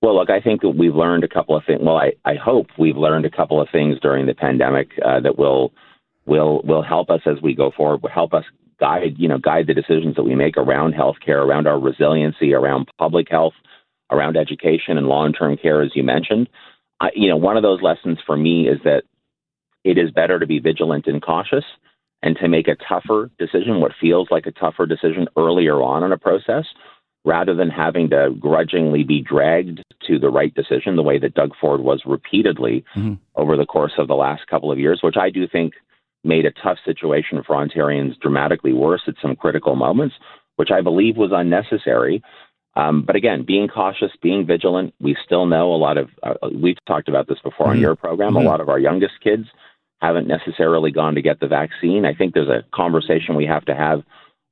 Well, 0.01 0.17
look, 0.17 0.31
I 0.31 0.41
think 0.41 0.63
that 0.63 0.71
we've 0.71 0.95
learned 0.95 1.25
a 1.25 1.29
couple 1.29 1.57
of 1.57 1.65
things. 1.65 1.81
Well, 1.83 1.97
I, 1.97 2.13
I 2.25 2.35
hope 2.35 2.67
we've 2.79 2.97
learned 2.97 3.27
a 3.27 3.31
couple 3.31 3.61
of 3.61 3.69
things 3.71 3.99
during 4.01 4.27
the 4.27 4.35
pandemic 4.35 4.89
uh, 5.05 5.21
that 5.21 5.39
will 5.39 5.73
will 6.25 6.63
will 6.63 6.83
help 6.83 7.11
us 7.11 7.21
as 7.27 7.43
we 7.43 7.55
go 7.55 7.71
forward. 7.77 8.03
Will 8.03 8.09
help 8.09 8.33
us 8.33 8.45
guide 8.81 9.17
you 9.19 9.29
know 9.29 9.39
guide 9.39 9.67
the 9.67 9.75
decisions 9.75 10.17
that 10.17 10.25
we 10.25 10.35
make 10.35 10.57
around 10.57 10.95
healthcare, 10.95 11.45
around 11.45 11.67
our 11.67 11.79
resiliency, 11.79 12.55
around 12.55 12.89
public 12.99 13.31
health, 13.31 13.53
around 14.11 14.37
education 14.37 14.99
and 14.99 15.07
long 15.07 15.33
term 15.33 15.57
care, 15.57 15.83
as 15.83 15.93
you 15.95 16.03
mentioned. 16.03 16.49
I, 17.01 17.11
you 17.15 17.29
know, 17.29 17.37
one 17.37 17.57
of 17.57 17.63
those 17.63 17.83
lessons 17.83 18.19
for 18.25 18.37
me 18.37 18.69
is 18.69 18.79
that 18.85 19.03
it 19.85 19.99
is 19.99 20.11
better 20.11 20.39
to 20.39 20.47
be 20.47 20.59
vigilant 20.59 21.07
and 21.07 21.23
cautious 21.23 21.65
and 22.23 22.37
to 22.41 22.49
make 22.49 22.69
a 22.69 22.77
tougher 22.89 23.31
decision, 23.39 23.81
what 23.81 23.93
feels 24.01 24.29
like 24.31 24.47
a 24.47 24.53
tougher 24.53 24.87
decision 24.87 25.29
earlier 25.37 25.83
on 25.83 26.03
in 26.03 26.13
a 26.13 26.19
process, 26.19 26.65
rather 27.25 27.55
than 27.55 27.69
having 27.69 28.09
to 28.11 28.35
grudgingly 28.39 29.05
be 29.05 29.21
dragged 29.21 29.83
to 30.07 30.19
the 30.19 30.31
right 30.31 30.55
decision 30.55 30.97
the 30.97 31.03
way 31.03 31.19
that 31.19 31.35
Doug 31.35 31.51
Ford 31.61 31.81
was 31.81 32.03
repeatedly 32.07 32.85
mm-hmm. 32.97 33.15
over 33.37 33.57
the 33.57 33.67
course 33.67 33.93
of 33.99 34.09
the 34.09 34.15
last 34.15 34.47
couple 34.47 34.73
of 34.73 34.79
years, 34.79 35.01
which 35.03 35.17
I 35.19 35.31
do 35.31 35.47
think 35.47 35.75
made 36.23 36.47
a 36.47 36.51
tough 36.51 36.79
situation 36.85 37.43
for 37.47 37.57
Ontarians 37.57 38.19
dramatically 38.21 38.73
worse 38.73 39.03
at 39.07 39.15
some 39.21 39.37
critical 39.37 39.77
moments, 39.77 40.15
which 40.57 40.71
I 40.71 40.81
believe 40.81 41.17
was 41.17 41.31
unnecessary. 41.33 42.23
Um, 42.77 43.03
but 43.03 43.17
again, 43.17 43.45
being 43.45 43.69
cautious, 43.69 44.11
being 44.21 44.47
vigilant. 44.47 44.95
We 45.01 45.17
still 45.25 45.47
know 45.47 45.73
a 45.73 45.77
lot 45.77 45.97
of, 45.97 46.11
uh, 46.23 46.35
we've 46.53 46.83
talked 46.87 47.09
about 47.09 47.29
this 47.29 47.39
before 47.43 47.67
mm-hmm. 47.67 47.77
on 47.77 47.81
your 47.81 47.95
program, 47.95 48.35
mm-hmm. 48.35 48.47
a 48.47 48.51
lot 48.51 48.61
of 48.61 48.69
our 48.69 48.79
youngest 48.79 49.15
kids 49.23 49.47
haven't 50.01 50.27
necessarily 50.27 50.91
gone 50.91 51.15
to 51.15 51.23
get 51.23 51.41
the 51.41 51.47
vaccine. 51.47 52.05
I 52.05 52.15
think 52.15 52.35
there's 52.35 52.49
a 52.49 52.65
conversation 52.75 53.37
we 53.37 53.47
have 53.47 53.65
to 53.67 53.75
have 53.75 54.03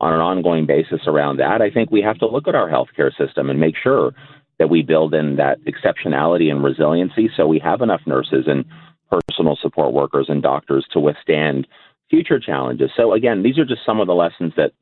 on 0.00 0.14
an 0.14 0.20
ongoing 0.20 0.66
basis 0.66 1.00
around 1.06 1.38
that. 1.38 1.60
I 1.60 1.70
think 1.70 1.90
we 1.90 2.02
have 2.02 2.18
to 2.18 2.26
look 2.26 2.48
at 2.48 2.54
our 2.54 2.68
healthcare 2.68 3.16
system 3.16 3.50
and 3.50 3.60
make 3.60 3.76
sure 3.76 4.12
that 4.58 4.70
we 4.70 4.82
build 4.82 5.14
in 5.14 5.36
that 5.36 5.58
exceptionality 5.64 6.50
and 6.50 6.62
resiliency 6.62 7.30
so 7.36 7.46
we 7.46 7.58
have 7.58 7.82
enough 7.82 8.00
nurses 8.06 8.44
and 8.46 8.64
personal 9.10 9.56
support 9.60 9.92
workers 9.92 10.26
and 10.28 10.42
doctors 10.42 10.86
to 10.92 11.00
withstand 11.00 11.66
future 12.08 12.40
challenges. 12.40 12.90
So, 12.96 13.12
again, 13.12 13.42
these 13.42 13.58
are 13.58 13.64
just 13.64 13.84
some 13.84 14.00
of 14.00 14.06
the 14.06 14.14
lessons 14.14 14.52
that 14.56 14.72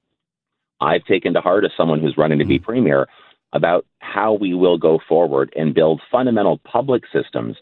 I've 0.80 1.04
taken 1.04 1.34
to 1.34 1.40
heart 1.40 1.64
as 1.64 1.70
someone 1.76 2.00
who's 2.00 2.16
running 2.16 2.38
to 2.38 2.44
be 2.44 2.58
mm-hmm. 2.58 2.64
premier 2.64 3.08
about 3.52 3.86
how 3.98 4.34
we 4.34 4.54
will 4.54 4.78
go 4.78 4.98
forward 5.08 5.52
and 5.56 5.74
build 5.74 6.00
fundamental 6.10 6.58
public 6.58 7.04
systems, 7.12 7.56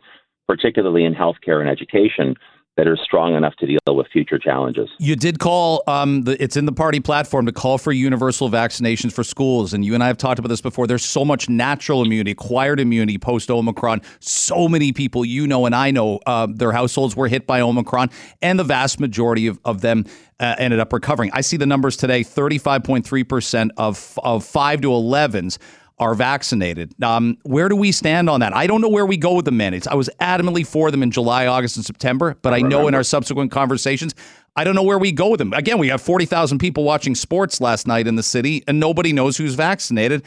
particularly 0.47 1.05
in 1.05 1.15
healthcare 1.15 1.61
and 1.61 1.69
education, 1.69 2.35
that 2.79 2.87
are 2.87 2.97
strong 2.97 3.35
enough 3.35 3.57
to 3.57 3.67
deal 3.67 3.81
with 3.89 4.07
future 4.07 4.39
challenges. 4.39 4.89
You 4.99 5.17
did 5.17 5.41
call, 5.41 5.83
um, 5.89 6.23
the, 6.23 6.41
it's 6.41 6.57
in 6.57 6.65
the 6.65 6.73
party 6.73 7.01
platform 7.01 7.45
to 7.47 7.53
call 7.53 7.77
for 7.77 7.91
universal 7.91 8.49
vaccinations 8.49 9.13
for 9.13 9.25
schools. 9.25 9.75
And 9.75 9.85
you 9.85 9.95
and 9.95 10.03
I 10.03 10.07
have 10.07 10.17
talked 10.17 10.39
about 10.39 10.49
this 10.49 10.61
before. 10.61 10.87
There's 10.87 11.05
so 11.05 11.25
much 11.25 11.49
natural 11.49 12.03
immunity, 12.03 12.31
acquired 12.31 12.79
immunity 12.79 13.19
post 13.19 13.51
Omicron. 13.51 14.03
So 14.21 14.69
many 14.69 14.93
people 14.93 15.25
you 15.25 15.49
know 15.49 15.67
and 15.67 15.75
I 15.75 15.91
know, 15.91 16.21
uh, 16.25 16.47
their 16.49 16.71
households 16.71 17.17
were 17.17 17.27
hit 17.27 17.49
by 17.49 17.61
Omicron, 17.61 18.11
and 18.43 18.61
the 18.61 18.65
vast 18.65 19.01
majority 19.01 19.49
of, 19.49 19.59
of 19.65 19.81
them 19.81 20.05
uh, 20.39 20.55
ended 20.57 20.79
up 20.79 20.93
recovering. 20.93 21.33
I 21.33 21.41
see 21.41 21.57
the 21.57 21.67
numbers 21.67 21.97
today 21.97 22.23
35.3% 22.23 23.71
of, 23.77 24.17
of 24.23 24.45
5 24.45 24.81
to 24.83 24.89
11s 24.89 25.59
are 26.01 26.15
vaccinated. 26.15 26.95
Um, 27.03 27.39
where 27.43 27.69
do 27.69 27.77
we 27.77 27.93
stand 27.93 28.31
on 28.31 28.41
that? 28.41 28.55
I 28.55 28.67
don't 28.67 28.81
know 28.81 28.89
where 28.89 29.07
we 29.07 29.17
go 29.17 29.35
with 29.35 29.45
the 29.45 29.51
mandates. 29.51 29.87
I 29.87 29.95
was 29.95 30.09
adamantly 30.21 30.67
for 30.67 30.91
them 30.91 31.03
in 31.03 31.11
July, 31.11 31.47
August, 31.47 31.77
and 31.77 31.85
September, 31.85 32.37
but 32.43 32.53
I, 32.53 32.59
I 32.59 32.61
know 32.61 32.89
in 32.89 32.95
our 32.95 33.03
subsequent 33.03 33.51
conversations, 33.51 34.15
I 34.57 34.65
don't 34.65 34.75
know 34.75 34.83
where 34.83 34.99
we 34.99 35.13
go 35.13 35.31
with 35.31 35.39
them. 35.39 35.53
Again, 35.53 35.79
we 35.79 35.89
have 35.89 36.01
40,000 36.01 36.59
people 36.59 36.85
watching 36.85 37.15
sports 37.15 37.61
last 37.61 37.87
night 37.87 38.07
in 38.07 38.17
the 38.17 38.23
city, 38.23 38.65
and 38.67 38.81
nobody 38.81 39.13
knows 39.13 39.37
who's 39.37 39.55
vaccinated. 39.55 40.25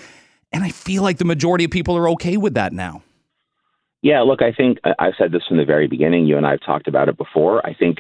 And 0.52 0.64
I 0.64 0.70
feel 0.70 1.04
like 1.04 1.18
the 1.18 1.26
majority 1.26 1.66
of 1.66 1.72
people 1.72 1.98
are 1.98 2.10
okay 2.10 2.38
with 2.38 2.54
that 2.56 2.74
now. 2.74 3.04
Yeah, 4.02 4.22
look, 4.22 4.42
I 4.42 4.52
think 4.52 4.80
I've 5.00 5.14
said 5.18 5.32
this 5.32 5.44
from 5.48 5.58
the 5.58 5.66
very 5.66 5.88
beginning. 5.88 6.26
You 6.26 6.38
and 6.38 6.46
I 6.46 6.52
have 6.52 6.62
talked 6.66 6.88
about 6.88 7.08
it 7.08 7.18
before. 7.18 7.66
I 7.66 7.74
think, 7.74 8.00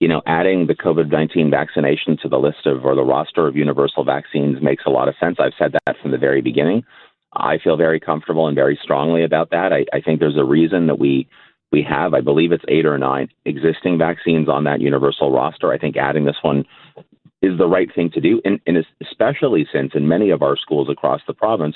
you 0.00 0.08
know, 0.08 0.22
adding 0.26 0.66
the 0.66 0.74
COVID 0.74 1.10
19 1.10 1.50
vaccination 1.50 2.16
to 2.22 2.28
the 2.28 2.38
list 2.38 2.66
of 2.66 2.84
or 2.84 2.94
the 2.94 3.04
roster 3.04 3.46
of 3.46 3.54
universal 3.54 4.04
vaccines 4.04 4.62
makes 4.62 4.84
a 4.86 4.90
lot 4.90 5.08
of 5.08 5.14
sense. 5.20 5.36
I've 5.38 5.52
said 5.58 5.72
that 5.72 5.96
from 6.00 6.10
the 6.10 6.18
very 6.18 6.40
beginning. 6.40 6.84
I 7.34 7.58
feel 7.58 7.76
very 7.76 8.00
comfortable 8.00 8.46
and 8.46 8.54
very 8.54 8.78
strongly 8.82 9.24
about 9.24 9.50
that. 9.50 9.72
I, 9.72 9.86
I 9.92 10.00
think 10.00 10.20
there's 10.20 10.36
a 10.36 10.44
reason 10.44 10.86
that 10.86 10.98
we 10.98 11.28
we 11.70 11.82
have, 11.88 12.12
I 12.12 12.20
believe 12.20 12.52
it's 12.52 12.64
eight 12.68 12.84
or 12.84 12.98
nine 12.98 13.28
existing 13.46 13.96
vaccines 13.96 14.48
on 14.48 14.64
that 14.64 14.82
universal 14.82 15.32
roster. 15.32 15.72
I 15.72 15.78
think 15.78 15.96
adding 15.96 16.26
this 16.26 16.36
one 16.42 16.66
is 17.40 17.56
the 17.56 17.66
right 17.66 17.88
thing 17.94 18.10
to 18.10 18.20
do, 18.20 18.42
and, 18.44 18.60
and 18.66 18.84
especially 19.00 19.66
since 19.72 19.92
in 19.94 20.06
many 20.06 20.30
of 20.30 20.42
our 20.42 20.56
schools 20.56 20.90
across 20.90 21.22
the 21.26 21.32
province, 21.32 21.74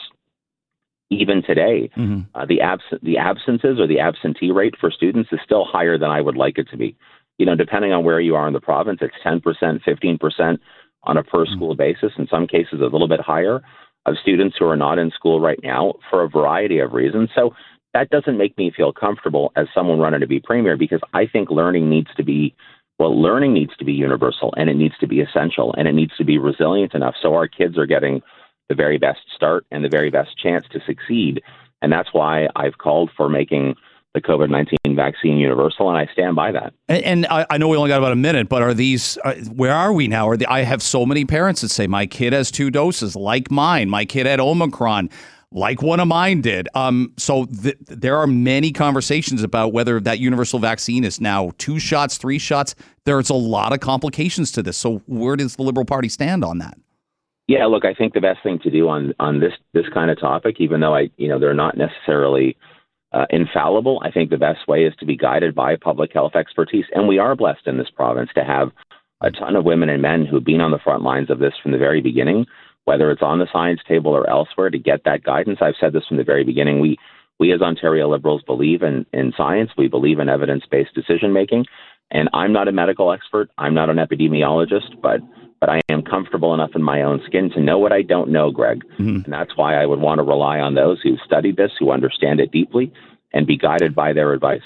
even 1.08 1.42
today, 1.42 1.90
mm-hmm. 1.96 2.20
uh, 2.34 2.44
the 2.46 2.60
abs- 2.60 3.00
the 3.02 3.16
absences 3.16 3.80
or 3.80 3.86
the 3.86 4.00
absentee 4.00 4.52
rate 4.52 4.74
for 4.78 4.90
students 4.90 5.30
is 5.32 5.40
still 5.44 5.64
higher 5.64 5.96
than 5.96 6.10
I 6.10 6.20
would 6.20 6.36
like 6.36 6.58
it 6.58 6.68
to 6.70 6.76
be. 6.76 6.96
You 7.38 7.46
know, 7.46 7.56
depending 7.56 7.92
on 7.92 8.04
where 8.04 8.20
you 8.20 8.34
are 8.34 8.46
in 8.46 8.54
the 8.54 8.60
province, 8.60 9.00
it's 9.00 9.14
10%, 9.24 9.42
15% 9.82 10.58
on 11.04 11.16
a 11.16 11.22
per 11.22 11.44
mm-hmm. 11.44 11.54
school 11.54 11.74
basis. 11.74 12.12
In 12.18 12.26
some 12.28 12.46
cases, 12.46 12.80
a 12.80 12.84
little 12.84 13.08
bit 13.08 13.20
higher 13.20 13.62
of 14.06 14.16
students 14.22 14.56
who 14.58 14.66
are 14.66 14.76
not 14.76 14.98
in 14.98 15.10
school 15.10 15.40
right 15.40 15.60
now 15.62 15.94
for 16.10 16.22
a 16.22 16.28
variety 16.28 16.78
of 16.78 16.92
reasons. 16.92 17.28
So 17.34 17.54
that 17.92 18.10
doesn't 18.10 18.38
make 18.38 18.56
me 18.56 18.72
feel 18.74 18.92
comfortable 18.92 19.52
as 19.56 19.66
someone 19.74 19.98
running 19.98 20.20
to 20.20 20.26
be 20.26 20.40
premier 20.40 20.76
because 20.76 21.00
I 21.12 21.26
think 21.26 21.50
learning 21.50 21.90
needs 21.90 22.08
to 22.16 22.24
be 22.24 22.54
well, 22.98 23.20
learning 23.20 23.52
needs 23.52 23.76
to 23.76 23.84
be 23.84 23.92
universal 23.92 24.54
and 24.56 24.70
it 24.70 24.76
needs 24.76 24.96
to 25.00 25.06
be 25.06 25.20
essential 25.20 25.74
and 25.76 25.86
it 25.86 25.92
needs 25.92 26.16
to 26.16 26.24
be 26.24 26.38
resilient 26.38 26.94
enough 26.94 27.14
so 27.20 27.34
our 27.34 27.46
kids 27.46 27.76
are 27.76 27.84
getting 27.84 28.22
the 28.70 28.74
very 28.74 28.96
best 28.96 29.20
start 29.34 29.66
and 29.70 29.84
the 29.84 29.88
very 29.88 30.10
best 30.10 30.30
chance 30.42 30.64
to 30.72 30.80
succeed. 30.86 31.42
And 31.82 31.92
that's 31.92 32.08
why 32.12 32.48
I've 32.56 32.78
called 32.78 33.10
for 33.14 33.28
making 33.28 33.74
the 34.16 34.22
COVID 34.22 34.48
19 34.48 34.96
vaccine 34.96 35.36
universal, 35.36 35.90
and 35.90 35.98
I 35.98 36.10
stand 36.12 36.34
by 36.34 36.50
that. 36.50 36.72
And, 36.88 37.04
and 37.04 37.26
I, 37.26 37.46
I, 37.50 37.58
know 37.58 37.68
we 37.68 37.76
only 37.76 37.90
got 37.90 37.98
about 37.98 38.12
a 38.12 38.16
minute, 38.16 38.48
but 38.48 38.62
are 38.62 38.72
these, 38.72 39.18
uh, 39.24 39.34
where 39.54 39.74
are 39.74 39.92
we 39.92 40.08
now? 40.08 40.26
Are 40.28 40.38
the, 40.38 40.50
I 40.50 40.62
have 40.62 40.82
so 40.82 41.04
many 41.04 41.26
parents 41.26 41.60
that 41.60 41.68
say, 41.68 41.86
my 41.86 42.06
kid 42.06 42.32
has 42.32 42.50
two 42.50 42.70
doses, 42.70 43.14
like 43.14 43.50
mine. 43.50 43.90
My 43.90 44.06
kid 44.06 44.26
had 44.26 44.40
Omicron. 44.40 45.10
Like 45.52 45.80
one 45.80 46.00
of 46.00 46.08
mine 46.08 46.40
did. 46.40 46.68
Um, 46.74 47.12
so 47.16 47.44
th- 47.44 47.76
there 47.80 48.16
are 48.16 48.26
many 48.26 48.72
conversations 48.72 49.42
about 49.42 49.72
whether 49.72 50.00
that 50.00 50.18
universal 50.18 50.58
vaccine 50.58 51.04
is 51.04 51.20
now 51.20 51.52
two 51.58 51.78
shots, 51.78 52.16
three 52.18 52.38
shots. 52.38 52.74
There's 53.04 53.30
a 53.30 53.34
lot 53.34 53.72
of 53.72 53.80
complications 53.80 54.50
to 54.52 54.62
this. 54.62 54.76
So 54.76 55.02
where 55.06 55.36
does 55.36 55.56
the 55.56 55.62
Liberal 55.62 55.84
Party 55.84 56.08
stand 56.08 56.42
on 56.42 56.58
that? 56.58 56.78
Yeah, 57.48 57.66
look, 57.66 57.84
I 57.84 57.94
think 57.94 58.12
the 58.12 58.20
best 58.20 58.42
thing 58.42 58.58
to 58.60 58.70
do 58.70 58.88
on 58.88 59.14
on 59.20 59.38
this 59.38 59.52
this 59.72 59.88
kind 59.94 60.10
of 60.10 60.18
topic, 60.18 60.56
even 60.58 60.80
though 60.80 60.96
I, 60.96 61.10
you 61.16 61.28
know, 61.28 61.38
they're 61.38 61.54
not 61.54 61.76
necessarily 61.76 62.56
uh, 63.16 63.24
infallible. 63.30 64.00
I 64.04 64.10
think 64.10 64.28
the 64.28 64.36
best 64.36 64.68
way 64.68 64.84
is 64.84 64.94
to 65.00 65.06
be 65.06 65.16
guided 65.16 65.54
by 65.54 65.76
public 65.76 66.12
health 66.12 66.36
expertise. 66.36 66.84
And 66.94 67.08
we 67.08 67.18
are 67.18 67.34
blessed 67.34 67.66
in 67.66 67.78
this 67.78 67.88
province 67.94 68.28
to 68.34 68.44
have 68.44 68.68
a 69.22 69.30
ton 69.30 69.56
of 69.56 69.64
women 69.64 69.88
and 69.88 70.02
men 70.02 70.26
who've 70.26 70.44
been 70.44 70.60
on 70.60 70.70
the 70.70 70.78
front 70.84 71.02
lines 71.02 71.30
of 71.30 71.38
this 71.38 71.54
from 71.62 71.72
the 71.72 71.78
very 71.78 72.02
beginning, 72.02 72.44
whether 72.84 73.10
it's 73.10 73.22
on 73.22 73.38
the 73.38 73.48
science 73.50 73.80
table 73.88 74.12
or 74.12 74.28
elsewhere, 74.28 74.68
to 74.68 74.78
get 74.78 75.04
that 75.04 75.22
guidance. 75.22 75.58
I've 75.62 75.80
said 75.80 75.94
this 75.94 76.06
from 76.06 76.18
the 76.18 76.24
very 76.24 76.44
beginning. 76.44 76.80
We 76.80 76.98
we 77.38 77.52
as 77.52 77.60
Ontario 77.60 78.10
Liberals 78.10 78.42
believe 78.46 78.82
in, 78.82 79.04
in 79.12 79.32
science. 79.36 79.70
We 79.76 79.88
believe 79.88 80.18
in 80.20 80.28
evidence 80.28 80.64
based 80.70 80.94
decision 80.94 81.32
making. 81.32 81.66
And 82.10 82.28
I'm 82.34 82.52
not 82.52 82.68
a 82.68 82.72
medical 82.72 83.12
expert. 83.12 83.50
I'm 83.58 83.74
not 83.74 83.90
an 83.90 83.96
epidemiologist, 83.96 85.00
but 85.02 85.20
but 85.60 85.70
I 85.70 85.80
am 85.88 86.02
comfortable 86.02 86.54
enough 86.54 86.70
in 86.74 86.82
my 86.82 87.02
own 87.02 87.22
skin 87.26 87.50
to 87.50 87.60
know 87.60 87.78
what 87.78 87.92
I 87.92 88.02
don't 88.02 88.30
know, 88.30 88.50
Greg. 88.50 88.82
Mm-hmm. 88.98 89.24
And 89.24 89.32
that's 89.32 89.56
why 89.56 89.80
I 89.80 89.86
would 89.86 90.00
want 90.00 90.18
to 90.18 90.22
rely 90.22 90.60
on 90.60 90.74
those 90.74 91.00
who've 91.02 91.18
studied 91.24 91.56
this, 91.56 91.72
who 91.78 91.90
understand 91.90 92.40
it 92.40 92.50
deeply, 92.52 92.92
and 93.32 93.46
be 93.46 93.56
guided 93.56 93.94
by 93.94 94.12
their 94.12 94.32
advice. 94.32 94.62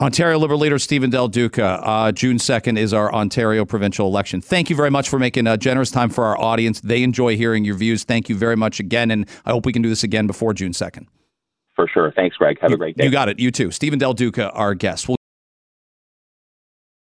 Ontario 0.00 0.38
Liberal 0.38 0.60
leader 0.60 0.78
Stephen 0.78 1.10
Del 1.10 1.26
Duca. 1.26 1.80
Uh, 1.82 2.12
June 2.12 2.36
2nd 2.36 2.78
is 2.78 2.94
our 2.94 3.12
Ontario 3.12 3.64
provincial 3.64 4.06
election. 4.06 4.40
Thank 4.40 4.70
you 4.70 4.76
very 4.76 4.90
much 4.90 5.08
for 5.08 5.18
making 5.18 5.48
a 5.48 5.56
generous 5.56 5.90
time 5.90 6.08
for 6.08 6.24
our 6.24 6.38
audience. 6.40 6.80
They 6.80 7.02
enjoy 7.02 7.36
hearing 7.36 7.64
your 7.64 7.74
views. 7.74 8.04
Thank 8.04 8.28
you 8.28 8.36
very 8.36 8.54
much 8.54 8.78
again, 8.78 9.10
and 9.10 9.28
I 9.44 9.50
hope 9.50 9.66
we 9.66 9.72
can 9.72 9.82
do 9.82 9.88
this 9.88 10.04
again 10.04 10.28
before 10.28 10.54
June 10.54 10.70
2nd. 10.70 11.06
For 11.74 11.88
sure. 11.88 12.12
Thanks, 12.14 12.36
Greg. 12.36 12.58
Have 12.60 12.70
you, 12.70 12.76
a 12.76 12.78
great 12.78 12.96
day. 12.96 13.04
You 13.04 13.10
got 13.10 13.28
it. 13.28 13.40
You 13.40 13.50
too. 13.50 13.72
Stephen 13.72 13.98
Del 13.98 14.14
Duca, 14.14 14.50
our 14.50 14.74
guest. 14.74 15.08
We'll 15.08 15.17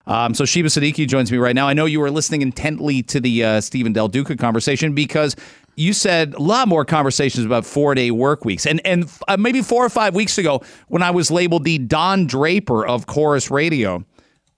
um, 0.06 0.34
so 0.34 0.44
Sheba 0.44 0.68
Siddiqui 0.68 1.06
joins 1.06 1.30
me 1.30 1.38
right 1.38 1.54
now. 1.54 1.68
I 1.68 1.74
know 1.74 1.84
you 1.84 2.00
were 2.00 2.10
listening 2.10 2.42
intently 2.42 3.02
to 3.04 3.20
the 3.20 3.44
uh, 3.44 3.60
Stephen 3.60 3.92
Del 3.92 4.08
Duca 4.08 4.36
conversation 4.36 4.94
because 4.94 5.36
you 5.76 5.92
said 5.92 6.34
a 6.34 6.42
lot 6.42 6.68
more 6.68 6.84
conversations 6.84 7.46
about 7.46 7.64
four 7.64 7.94
day 7.94 8.10
work 8.10 8.44
weeks. 8.44 8.66
And, 8.66 8.80
and 8.84 9.10
uh, 9.28 9.36
maybe 9.36 9.62
four 9.62 9.84
or 9.84 9.88
five 9.88 10.14
weeks 10.14 10.38
ago, 10.38 10.62
when 10.88 11.02
I 11.02 11.10
was 11.10 11.30
labeled 11.30 11.64
the 11.64 11.78
Don 11.78 12.26
Draper 12.26 12.86
of 12.86 13.06
Corus 13.06 13.50
Radio, 13.50 14.04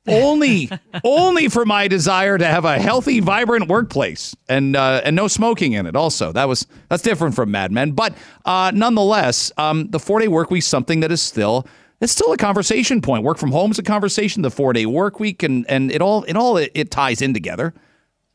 only 0.06 0.70
only 1.04 1.48
for 1.48 1.64
my 1.64 1.88
desire 1.88 2.36
to 2.36 2.46
have 2.46 2.64
a 2.64 2.78
healthy, 2.78 3.20
vibrant 3.20 3.68
workplace 3.68 4.34
and 4.48 4.76
uh, 4.76 5.02
and 5.04 5.16
no 5.16 5.28
smoking 5.28 5.72
in 5.72 5.86
it. 5.86 5.96
Also, 5.96 6.32
that 6.32 6.48
was 6.48 6.66
that's 6.88 7.02
different 7.02 7.34
from 7.34 7.50
Mad 7.50 7.72
Men, 7.72 7.92
but 7.92 8.14
uh, 8.44 8.70
nonetheless, 8.74 9.52
um, 9.56 9.88
the 9.90 10.00
four 10.00 10.20
day 10.20 10.28
work 10.28 10.50
week 10.50 10.60
is 10.60 10.66
something 10.66 11.00
that 11.00 11.12
is 11.12 11.22
still 11.22 11.66
it's 12.04 12.12
still 12.12 12.32
a 12.32 12.36
conversation 12.36 13.00
point. 13.00 13.24
Work 13.24 13.38
from 13.38 13.50
home 13.50 13.70
is 13.70 13.78
a 13.78 13.82
conversation. 13.82 14.42
The 14.42 14.50
four 14.50 14.72
day 14.72 14.86
work 14.86 15.18
week 15.18 15.42
and 15.42 15.64
and 15.68 15.90
it 15.90 16.02
all 16.02 16.22
it 16.24 16.36
all 16.36 16.58
it, 16.58 16.70
it 16.74 16.90
ties 16.90 17.22
in 17.22 17.34
together. 17.34 17.74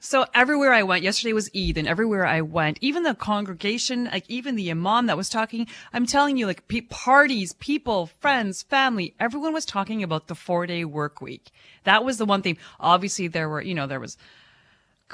So 0.02 0.26
everywhere 0.34 0.74
I 0.74 0.84
went, 0.84 1.04
yesterday 1.04 1.34
was 1.34 1.52
Eid, 1.54 1.78
and 1.78 1.86
everywhere 1.86 2.26
I 2.26 2.40
went, 2.40 2.78
even 2.80 3.04
the 3.04 3.14
congregation, 3.14 4.06
like 4.06 4.24
even 4.30 4.56
the 4.56 4.72
imam 4.72 5.08
that 5.08 5.18
was 5.18 5.28
talking, 5.28 5.68
I'm 5.92 6.06
telling 6.06 6.38
you, 6.38 6.48
like 6.48 6.70
pe- 6.70 6.82
parties, 6.82 7.52
people, 7.54 8.06
friends, 8.06 8.64
family, 8.64 9.14
everyone 9.20 9.52
was 9.54 9.66
talking 9.66 10.02
about 10.02 10.28
the 10.28 10.36
four 10.36 10.66
day 10.66 10.86
work 10.86 11.22
week. 11.22 11.52
That 11.84 12.06
was 12.06 12.18
the 12.18 12.26
one 12.26 12.42
thing. 12.42 12.58
Obviously, 12.80 13.28
there 13.28 13.50
were, 13.50 13.62
you 13.62 13.76
know, 13.76 13.88
there 13.88 14.00
was 14.00 14.18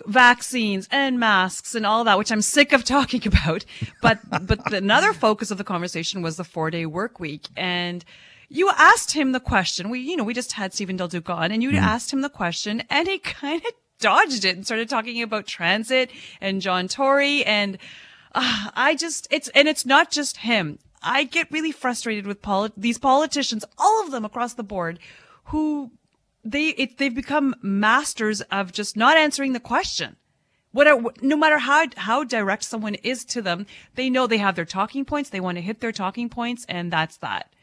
vaccines 0.06 0.88
and 0.92 1.20
masks 1.20 1.74
and 1.74 1.86
all 1.86 2.04
that, 2.04 2.18
which 2.18 2.32
I'm 2.32 2.42
sick 2.42 2.72
of 2.72 2.84
talking 2.84 3.26
about. 3.28 3.66
But 4.02 4.20
but 4.30 4.72
another 4.72 5.14
focus 5.14 5.52
of 5.52 5.58
the 5.58 5.64
conversation 5.64 6.22
was 6.22 6.38
the 6.38 6.44
four 6.44 6.70
day 6.70 6.86
work 6.86 7.20
week 7.20 7.48
and 7.58 8.06
you 8.50 8.70
asked 8.76 9.12
him 9.12 9.32
the 9.32 9.40
question. 9.40 9.90
We, 9.90 10.00
you 10.00 10.16
know, 10.16 10.24
we 10.24 10.34
just 10.34 10.54
had 10.54 10.74
Stephen 10.74 10.98
Del 10.98 11.08
Duca 11.08 11.34
on 11.34 11.52
and 11.52 11.64
you 11.64 11.72
mm. 11.72 11.78
asked 11.78 12.12
him 12.12 12.22
the 12.22 12.30
question 12.30 12.84
and 12.90 13.08
he 13.08 13.18
kind 13.20 13.62
of 13.66 13.72
dodged 14.00 14.46
it 14.46 14.56
and 14.56 14.66
started 14.66 14.90
talking 14.90 15.22
about 15.22 15.48
transit 15.48 16.12
and 16.42 16.62
John 16.62 16.88
Tory 16.88 17.44
and 17.46 17.78
uh, 18.34 18.70
I 18.76 18.96
just 18.96 19.28
it's 19.32 19.48
and 19.50 19.68
it's 19.68 19.86
not 19.86 20.12
just 20.12 20.38
him. 20.38 20.80
I 21.02 21.24
get 21.24 21.52
really 21.52 21.72
frustrated 21.72 22.26
with 22.28 22.42
poli- 22.42 22.72
these 22.76 22.98
politicians, 22.98 23.64
all 23.78 24.04
of 24.04 24.12
them 24.12 24.26
across 24.26 24.54
the 24.54 24.64
board, 24.64 25.00
who 25.46 25.92
they 26.44 26.70
it, 26.70 26.98
they've 26.98 27.14
become 27.14 27.56
masters 27.62 28.42
of 28.42 28.72
just 28.72 28.98
not 28.98 29.18
answering 29.18 29.54
the 29.54 29.60
question. 29.60 30.18
Whatever, 30.72 31.12
no 31.22 31.38
matter 31.38 31.58
how 31.58 31.86
how 31.96 32.24
direct 32.26 32.64
someone 32.64 32.96
is 32.96 33.24
to 33.26 33.42
them, 33.42 33.66
they 33.96 34.10
know 34.10 34.28
they 34.28 34.38
have 34.38 34.56
their 34.56 34.66
talking 34.66 35.06
points. 35.06 35.30
They 35.30 35.40
want 35.40 35.58
to 35.58 35.62
hit 35.62 35.80
their 35.80 35.94
talking 35.94 36.28
points, 36.28 36.66
and 36.68 36.92
that's 36.92 37.18
that. 37.18 37.54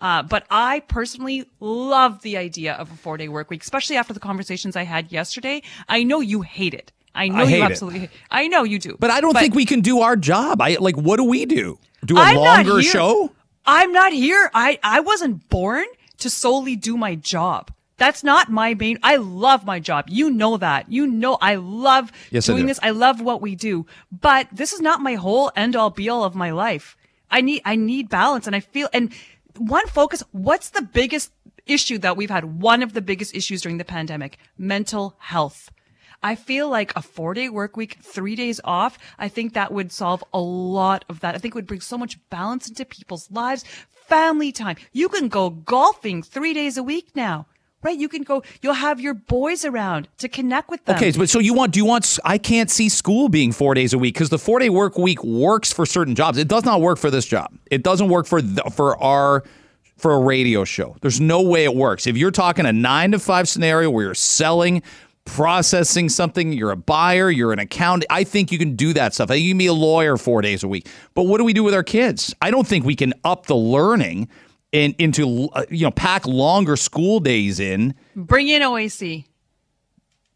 Uh, 0.00 0.22
but 0.22 0.46
I 0.50 0.80
personally 0.80 1.46
love 1.60 2.22
the 2.22 2.36
idea 2.36 2.72
of 2.74 2.90
a 2.90 2.96
four 2.96 3.16
day 3.16 3.28
work 3.28 3.50
week, 3.50 3.62
especially 3.62 3.96
after 3.96 4.14
the 4.14 4.20
conversations 4.20 4.76
I 4.76 4.84
had 4.84 5.12
yesterday. 5.12 5.62
I 5.88 6.02
know 6.04 6.20
you 6.20 6.40
hate 6.42 6.74
it. 6.74 6.92
I 7.14 7.28
know 7.28 7.44
I 7.44 7.48
you 7.48 7.56
it. 7.56 7.70
absolutely. 7.70 8.00
Hate. 8.00 8.10
I 8.30 8.48
know 8.48 8.62
you 8.62 8.78
do. 8.78 8.96
But 8.98 9.10
I 9.10 9.20
don't 9.20 9.36
think 9.36 9.54
we 9.54 9.66
can 9.66 9.80
do 9.80 10.00
our 10.00 10.16
job. 10.16 10.60
I 10.62 10.76
like. 10.80 10.96
What 10.96 11.16
do 11.16 11.24
we 11.24 11.44
do? 11.44 11.78
Do 12.04 12.16
a 12.16 12.20
I'm 12.20 12.36
longer 12.36 12.80
show? 12.82 13.32
I'm 13.66 13.92
not 13.92 14.12
here. 14.12 14.50
I, 14.54 14.78
I 14.82 15.00
wasn't 15.00 15.48
born 15.50 15.84
to 16.18 16.30
solely 16.30 16.76
do 16.76 16.96
my 16.96 17.14
job. 17.14 17.70
That's 17.98 18.24
not 18.24 18.48
my 18.50 18.72
main. 18.72 18.98
I 19.02 19.16
love 19.16 19.66
my 19.66 19.78
job. 19.78 20.06
You 20.08 20.30
know 20.30 20.56
that. 20.56 20.90
You 20.90 21.06
know 21.06 21.36
I 21.42 21.56
love 21.56 22.10
Yes, 22.30 22.48
I 22.48 22.52
doing 22.54 22.62
do. 22.62 22.68
this. 22.68 22.80
I 22.82 22.90
love 22.90 23.20
what 23.20 23.42
we 23.42 23.54
do. 23.54 23.84
But 24.10 24.48
this 24.50 24.72
is 24.72 24.80
not 24.80 25.02
my 25.02 25.16
whole 25.16 25.52
end 25.54 25.76
all 25.76 25.90
be 25.90 26.08
all 26.08 26.24
of 26.24 26.34
my 26.34 26.50
life. 26.52 26.96
I 27.30 27.42
need 27.42 27.60
I 27.66 27.76
need 27.76 28.08
balance, 28.08 28.46
and 28.46 28.56
I 28.56 28.60
feel 28.60 28.88
and 28.94 29.12
one 29.60 29.86
focus. 29.88 30.22
What's 30.32 30.70
the 30.70 30.82
biggest 30.82 31.32
issue 31.66 31.98
that 31.98 32.16
we've 32.16 32.30
had? 32.30 32.60
One 32.60 32.82
of 32.82 32.94
the 32.94 33.02
biggest 33.02 33.34
issues 33.34 33.62
during 33.62 33.78
the 33.78 33.84
pandemic: 33.84 34.38
mental 34.56 35.16
health. 35.18 35.70
I 36.22 36.34
feel 36.34 36.68
like 36.68 36.92
a 36.96 37.02
four 37.02 37.34
day 37.34 37.48
work 37.48 37.76
week, 37.76 37.98
three 38.02 38.36
days 38.36 38.60
off, 38.64 38.98
I 39.18 39.28
think 39.28 39.54
that 39.54 39.72
would 39.72 39.90
solve 39.90 40.22
a 40.34 40.40
lot 40.40 41.04
of 41.08 41.20
that. 41.20 41.34
I 41.34 41.38
think 41.38 41.54
it 41.54 41.56
would 41.56 41.66
bring 41.66 41.80
so 41.80 41.96
much 41.96 42.18
balance 42.28 42.68
into 42.68 42.84
people's 42.84 43.30
lives. 43.30 43.64
Family 44.06 44.52
time. 44.52 44.76
You 44.92 45.08
can 45.08 45.28
go 45.28 45.48
golfing 45.50 46.22
three 46.22 46.52
days 46.52 46.76
a 46.76 46.82
week 46.82 47.10
now, 47.14 47.46
right? 47.82 47.98
You 47.98 48.08
can 48.08 48.22
go, 48.22 48.42
you'll 48.62 48.74
have 48.74 49.00
your 49.00 49.14
boys 49.14 49.64
around 49.64 50.08
to 50.18 50.28
connect 50.28 50.70
with 50.70 50.84
them. 50.84 50.96
Okay, 50.96 51.12
but 51.12 51.28
so 51.28 51.38
you 51.38 51.54
want? 51.54 51.72
Do 51.72 51.78
you 51.78 51.84
want? 51.84 52.18
I 52.24 52.38
can't 52.38 52.70
see 52.70 52.88
school 52.88 53.28
being 53.28 53.52
four 53.52 53.74
days 53.74 53.92
a 53.92 53.98
week 53.98 54.14
because 54.14 54.28
the 54.28 54.38
four 54.38 54.58
day 54.58 54.70
work 54.70 54.98
week 54.98 55.22
works 55.24 55.72
for 55.72 55.86
certain 55.86 56.14
jobs. 56.14 56.38
It 56.38 56.48
does 56.48 56.64
not 56.64 56.80
work 56.80 56.98
for 56.98 57.10
this 57.10 57.26
job. 57.26 57.52
It 57.70 57.82
doesn't 57.82 58.08
work 58.08 58.26
for 58.26 58.42
the, 58.42 58.62
for 58.70 59.00
our 59.02 59.44
for 59.96 60.14
a 60.14 60.18
radio 60.18 60.64
show. 60.64 60.96
There's 61.02 61.20
no 61.20 61.42
way 61.42 61.64
it 61.64 61.74
works. 61.74 62.06
If 62.06 62.16
you're 62.16 62.30
talking 62.30 62.66
a 62.66 62.72
nine 62.72 63.12
to 63.12 63.18
five 63.18 63.48
scenario 63.48 63.90
where 63.90 64.06
you're 64.06 64.14
selling, 64.14 64.82
processing 65.26 66.08
something, 66.08 66.52
you're 66.52 66.70
a 66.70 66.76
buyer, 66.76 67.30
you're 67.30 67.52
an 67.52 67.58
accountant. 67.58 68.06
I 68.10 68.24
think 68.24 68.50
you 68.50 68.58
can 68.58 68.76
do 68.76 68.92
that 68.94 69.14
stuff. 69.14 69.30
I 69.30 69.34
think 69.34 69.44
you 69.44 69.52
can 69.52 69.58
be 69.58 69.66
a 69.66 69.74
lawyer 69.74 70.16
four 70.16 70.40
days 70.40 70.62
a 70.62 70.68
week. 70.68 70.88
But 71.14 71.24
what 71.24 71.38
do 71.38 71.44
we 71.44 71.52
do 71.52 71.62
with 71.62 71.74
our 71.74 71.82
kids? 71.82 72.34
I 72.40 72.50
don't 72.50 72.66
think 72.66 72.84
we 72.84 72.96
can 72.96 73.12
up 73.24 73.46
the 73.46 73.56
learning. 73.56 74.28
In, 74.72 74.94
into 74.98 75.48
uh, 75.52 75.64
you 75.68 75.84
know 75.84 75.90
pack 75.90 76.26
longer 76.26 76.76
school 76.76 77.18
days 77.18 77.58
in 77.58 77.94
Bring 78.14 78.46
in 78.46 78.62
OAC. 78.62 79.24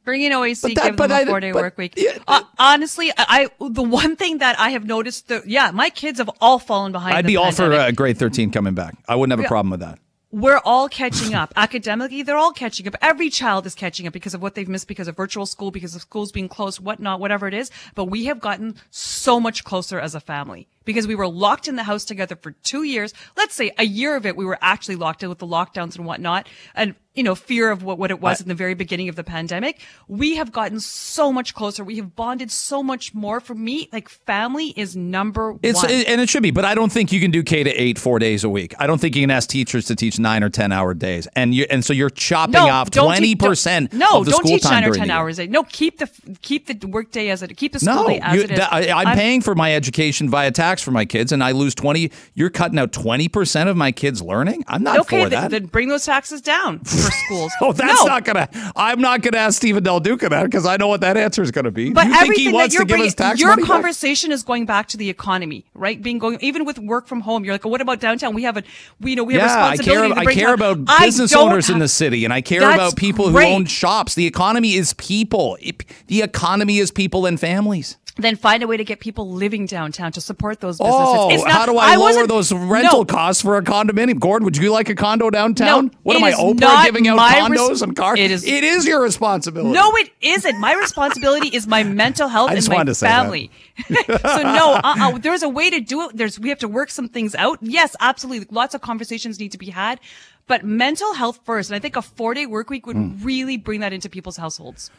Bring 0.05 0.23
in 0.23 0.33
OAC, 0.33 0.61
But 0.63 0.75
that- 0.75 0.85
give 0.85 0.97
them 0.97 1.11
a 1.11 1.27
four 1.27 1.41
day 1.41 1.53
work 1.53 1.79
week. 1.79 1.95
yeah, 1.97 2.19
uh, 2.29 2.43
honestly, 2.59 3.11
I, 3.17 3.49
I 3.61 3.69
the 3.69 3.83
one 3.83 4.17
thing 4.17 4.39
that 4.39 4.59
I 4.59 4.71
have 4.71 4.85
noticed, 4.85 5.29
that, 5.29 5.47
yeah, 5.49 5.71
my 5.71 5.89
kids 5.89 6.19
have 6.19 6.29
all 6.41 6.59
fallen 6.59 6.93
behind. 6.93 7.17
I'd 7.17 7.27
be 7.27 7.37
all 7.37 7.53
for 7.53 7.73
uh, 7.73 7.91
grade 7.93 8.19
13 8.19 8.51
coming 8.51 8.75
back. 8.75 8.97
I 9.09 9.15
wouldn't 9.15 9.39
have 9.39 9.45
a 9.45 9.49
problem 9.49 9.71
with 9.71 9.81
that. 9.81 9.99
we're 10.31 10.61
all 10.65 10.89
catching 10.89 11.33
up 11.33 11.53
academically 11.57 12.23
they're 12.25 12.37
all 12.37 12.53
catching 12.53 12.89
up 12.89 12.97
every 13.01 13.31
child 13.31 13.65
is 13.67 13.75
catching 13.77 14.05
up 14.09 14.13
because 14.13 14.35
of 14.35 14.43
what 14.43 14.57
they've 14.57 14.69
missed 14.69 14.89
because 14.89 15.07
of 15.07 15.15
virtual 15.17 15.47
school 15.47 15.71
because 15.71 15.95
of 15.95 16.01
schools 16.03 16.33
being 16.33 16.49
closed 16.49 16.81
whatnot 16.81 17.21
whatever 17.21 17.47
it 17.47 17.55
is 17.55 17.71
but 17.95 18.07
we 18.07 18.25
have 18.25 18.41
gotten 18.41 18.75
so 18.91 19.39
much 19.39 19.63
closer 19.63 20.01
as 20.01 20.13
a 20.17 20.19
family 20.19 20.67
because 20.85 21.07
we 21.07 21.15
were 21.15 21.29
locked 21.29 21.69
in 21.69 21.77
the 21.77 21.85
house 21.85 22.05
together 22.05 22.37
for 22.37 22.53
two 22.63 22.83
years 22.83 23.13
let's 23.37 23.55
say 23.55 23.71
a 23.79 23.85
year 23.85 24.17
of 24.17 24.27
it 24.27 24.37
we 24.37 24.45
were 24.45 24.59
actually 24.61 24.97
locked 24.97 25.23
in 25.23 25.29
with 25.29 25.39
the 25.39 25.47
lockdowns 25.47 25.97
and 25.97 26.05
whatnot 26.07 26.49
and 26.75 26.95
you 27.15 27.23
know 27.23 27.35
fear 27.35 27.71
of 27.71 27.83
what, 27.85 27.97
what 27.99 28.11
it 28.11 28.21
was 28.21 28.41
in 28.41 28.49
the 28.49 28.55
very 28.55 28.75
beginning 28.75 29.09
of 29.09 29.17
the 29.17 29.23
pandemic 29.25 29.81
we 30.09 30.37
have 30.37 30.51
gotten 30.51 30.81
so 30.81 31.33
much 31.33 31.55
closer 31.55 31.85
we 31.85 31.97
have 31.97 32.17
bonded 32.17 32.51
so 32.51 32.83
much 32.83 33.15
more 33.15 33.41
for 33.41 33.55
me 33.55 33.89
like 33.93 34.09
family 34.09 34.69
is 34.77 34.97
number 34.97 35.53
one. 35.53 35.61
It's 35.63 35.83
one 35.83 35.91
and 35.93 36.21
it 36.21 36.29
should 36.29 36.43
be, 36.43 36.51
but 36.51 36.65
I 36.65 36.75
don't 36.75 36.91
think 36.91 37.13
you 37.13 37.21
can 37.21 37.31
do 37.31 37.43
K 37.43 37.63
to 37.63 37.71
eight 37.71 37.99
four 37.99 38.19
days 38.19 38.45
a 38.45 38.49
week. 38.49 38.75
I 38.79 38.87
don't 38.87 39.01
think 39.01 39.15
you 39.15 39.23
can 39.23 39.31
ask 39.31 39.49
teachers 39.49 39.85
to 39.87 39.97
teach 39.97 40.19
nine 40.19 40.43
or 40.43 40.51
ten 40.51 40.73
hour 40.73 40.95
days, 40.95 41.29
and 41.37 41.55
you 41.55 41.67
and 41.71 41.85
so 41.85 41.93
you're 41.93 42.11
chopping 42.11 42.57
off 42.57 42.91
twenty 42.91 43.29
teach- 43.29 43.39
don't- 43.39 43.49
percent. 43.49 43.93
No, 43.93 44.19
of 44.19 44.25
the 44.25 44.33
don't 44.33 44.41
school 44.41 44.57
teach 44.57 44.63
time 44.63 44.83
nine 44.83 44.91
or 44.91 44.95
ten 44.95 45.11
hours. 45.11 45.39
a- 45.39 45.47
day. 45.47 45.53
No, 45.53 45.63
keep 45.65 45.99
the 45.99 46.11
keep 46.43 46.67
the 46.67 46.87
work 46.87 47.11
day 47.13 47.31
as 47.31 47.43
it 47.43 47.57
keep 47.57 47.73
the 47.73 47.79
school 47.79 47.95
No, 47.95 48.09
day 48.09 48.21
as 48.21 48.35
you, 48.35 48.43
it 48.43 48.51
is. 48.51 48.59
I, 48.61 48.91
I'm, 48.91 49.17
paying 49.17 49.41
for 49.41 49.55
my 49.55 49.75
education 49.75 50.29
via 50.29 50.51
tax 50.51 50.74
for 50.83 50.91
my 50.91 51.05
kids, 51.05 51.33
and 51.33 51.43
I 51.45 51.53
lose 51.53 51.75
twenty. 51.75 52.11
You're 52.35 52.51
cutting 52.51 52.79
out 52.79 52.93
twenty 52.93 53.29
percent 53.29 53.69
of 53.69 53.77
my 53.77 53.93
kids' 53.93 54.21
learning. 54.23 54.65
I'm 54.69 54.83
not 54.83 54.99
okay, 55.01 55.25
for 55.25 55.29
then, 55.31 55.43
that. 55.43 55.51
then 55.51 55.67
bring 55.67 55.89
those 55.89 56.05
taxes 56.05 56.41
down 56.41 56.81
for 56.81 57.11
schools. 57.27 57.53
Oh, 57.61 57.73
that's 57.73 58.01
no. 58.03 58.07
not 58.07 58.25
gonna. 58.25 58.49
I'm 58.77 59.01
not 59.01 59.23
gonna 59.23 59.37
ask 59.39 59.57
Stephen 59.57 59.83
Del 59.83 60.01
Duca 60.01 60.29
that 60.29 60.45
because 60.45 60.67
I 60.67 60.77
know 60.77 60.89
what 60.89 61.01
that 61.03 61.17
answer 61.17 61.43
is 61.43 61.51
gonna 61.51 61.71
be. 61.71 61.91
But 61.91 62.07
you 62.07 62.11
think 62.13 62.23
everything 62.23 62.47
he 62.47 62.53
wants 62.53 62.75
that 62.75 62.79
you're 62.79 62.87
to 62.87 62.87
give 62.87 63.17
bringing, 63.17 63.39
your 63.39 63.49
money 63.51 63.63
back? 63.63 63.71
conversation 63.71 64.33
is 64.33 64.43
going 64.43 64.67
back 64.67 64.89
to 64.89 64.97
the 64.97 65.09
economy, 65.11 65.65
right? 65.75 66.01
Being 66.03 66.19
going 66.19 66.39
even 66.41 66.65
with 66.65 66.79
work 66.79 67.07
from 67.07 67.21
home. 67.21 67.45
You're 67.45 67.55
like, 67.55 67.65
well, 67.65 67.71
what 67.73 67.81
about 67.81 68.01
downtown? 68.01 68.35
We 68.35 68.43
have 68.45 68.57
a, 68.57 68.63
we 69.01 69.11
you 69.11 69.17
know 69.17 69.25
we 69.25 69.35
have 69.35 69.43
Yeah, 69.49 69.65
I 69.67 69.71
responsibility. 69.73 70.15
care. 70.15 70.25
to 70.25 70.31
I 70.31 70.35
care 70.35 70.55
about 70.55 70.85
business 71.01 71.35
owners 71.35 71.71
in 71.71 71.79
the 71.79 71.89
city, 71.89 72.25
and 72.25 72.33
I 72.33 72.41
care 72.41 72.63
about 72.63 72.97
people 72.97 73.31
great. 73.31 73.49
who 73.49 73.55
own 73.55 73.65
shops. 73.67 74.15
The 74.15 74.27
economy 74.27 74.75
is 74.75 74.93
people. 74.95 75.57
It- 75.61 75.85
the 76.07 76.23
economy 76.23 76.79
is 76.79 76.91
people 76.91 77.27
and 77.27 77.39
families. 77.39 77.97
Then 78.17 78.37
find 78.37 78.63
a 78.63 78.69
way 78.69 78.77
to 78.77 78.85
get 78.85 79.01
people 79.01 79.29
living 79.33 79.67
downtown 79.67 80.13
to 80.13 80.21
support 80.21 80.61
those 80.61 80.79
businesses. 80.79 81.05
Oh, 81.05 81.31
It's 81.33 81.43
not- 81.43 81.51
how 81.53 81.67
do 81.67 81.77
I, 81.79 81.95
I 81.95 81.97
lower 81.97 82.29
those 82.29 82.53
rental 82.53 83.01
no, 83.01 83.05
costs 83.05 83.43
for 83.43 83.57
a 83.57 83.63
condominium? 83.63 84.21
Gordon, 84.21 84.45
would 84.45 84.57
you 84.57 84.71
like 84.71 84.89
a 84.89 84.95
condo 84.95 85.31
downtown? 85.31 85.87
No, 85.87 85.91
what 86.05 86.17
am 86.17 86.23
I, 86.23 86.31
Oprah, 86.31 86.85
giving 86.85 87.09
out 87.09 87.19
condos 87.19 87.71
res- 87.71 87.83
and 87.83 87.97
cars? 87.97 88.21
it 88.21 88.31
is- 88.31 88.45
It 88.45 88.63
is 88.63 88.87
your 88.87 89.03
responsibility. 89.03 89.73
No, 89.75 89.91
it 89.97 90.11
isn't. 90.21 90.61
My 90.61 90.75
responsibility 90.75 91.49
is 91.49 91.67
my 91.67 91.83
mental 91.83 92.29
health 92.29 92.51
and 92.53 92.69
my 92.69 92.85
to 92.85 92.95
say 92.95 93.09
that. 93.09 93.23
family. 93.23 93.51
so 93.89 94.43
no, 94.43 94.75
uh-uh, 94.85 95.19
there's 95.19 95.43
a 95.43 95.49
way 95.49 95.71
to 95.71 95.81
do 95.81 96.03
it. 96.09 96.17
There's 96.17 96.39
we 96.39 96.51
have 96.51 96.61
to 96.61 96.69
work 96.69 96.91
some 96.91 97.09
things 97.09 97.35
out. 97.35 97.59
Yes, 97.63 97.97
absolutely. 97.99 98.47
Lots 98.53 98.77
of 98.77 98.81
conversations 98.81 99.41
need 99.41 99.51
to 99.51 99.59
be 99.59 99.71
had, 99.71 99.99
but 100.47 100.65
mental 100.65 101.15
health 101.15 101.41
first. 101.45 101.69
And 101.71 101.75
I 101.77 101.81
think 101.81 101.97
a 101.97 102.03
four 102.03 102.35
day 102.35 102.47
work 102.47 102.71
week 102.71 102.87
would 102.87 102.95
Hmm. 102.97 103.25
really 103.25 103.57
bring 103.57 103.81
that 103.81 103.93
into 103.93 104.09
people's 104.09 104.37
households. 104.37 104.93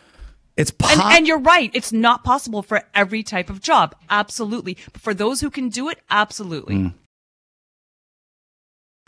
It's 0.57 0.71
And, 0.71 1.01
po- 1.01 1.09
and 1.09 1.27
you're 1.27 1.39
right. 1.39 1.69
It's 1.73 1.91
not 1.91 2.23
possible 2.23 2.61
for 2.61 2.83
every 2.93 3.23
type 3.23 3.49
of 3.49 3.61
job. 3.61 3.95
Absolutely. 4.09 4.77
But 4.93 5.01
for 5.01 5.13
those 5.13 5.41
who 5.41 5.49
can 5.49 5.69
do 5.69 5.89
it, 5.89 5.99
absolutely. 6.09 6.75
Hmm. 6.75 6.87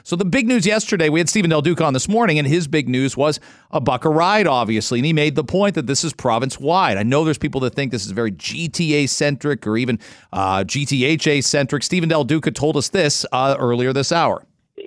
So 0.04 0.16
the 0.16 0.24
big 0.24 0.48
news 0.48 0.66
yesterday, 0.66 1.10
we 1.10 1.20
had 1.20 1.28
Stephen 1.28 1.50
Del 1.50 1.62
Duca 1.62 1.84
on 1.84 1.92
this 1.92 2.08
morning, 2.08 2.40
and 2.40 2.48
his 2.48 2.66
big 2.66 2.88
news 2.88 3.18
was 3.18 3.42
a 3.72 3.82
buck 3.82 4.06
a 4.06 4.10
ride, 4.10 4.48
obviously. 4.48 5.00
And 5.00 5.06
he 5.06 5.12
made 5.12 5.36
the 5.36 5.44
point 5.44 5.76
that 5.76 5.86
this 5.86 6.06
is 6.06 6.14
province 6.14 6.58
wide. 6.58 6.96
I 6.96 7.04
know 7.04 7.26
there's 7.26 7.38
people 7.38 7.60
that 7.62 7.76
think 7.76 7.92
this 7.92 8.06
is 8.06 8.12
very 8.12 8.32
GTA 8.32 9.10
centric 9.10 9.68
or 9.68 9.76
even 9.76 10.00
uh, 10.32 10.64
GTHA 10.64 11.44
centric. 11.44 11.84
Stephen 11.84 12.08
Del 12.08 12.24
Duca 12.24 12.52
told 12.52 12.78
us 12.78 12.88
this 12.88 13.26
uh, 13.34 13.58
earlier 13.60 13.92
this 13.92 14.14
hour. 14.14 14.46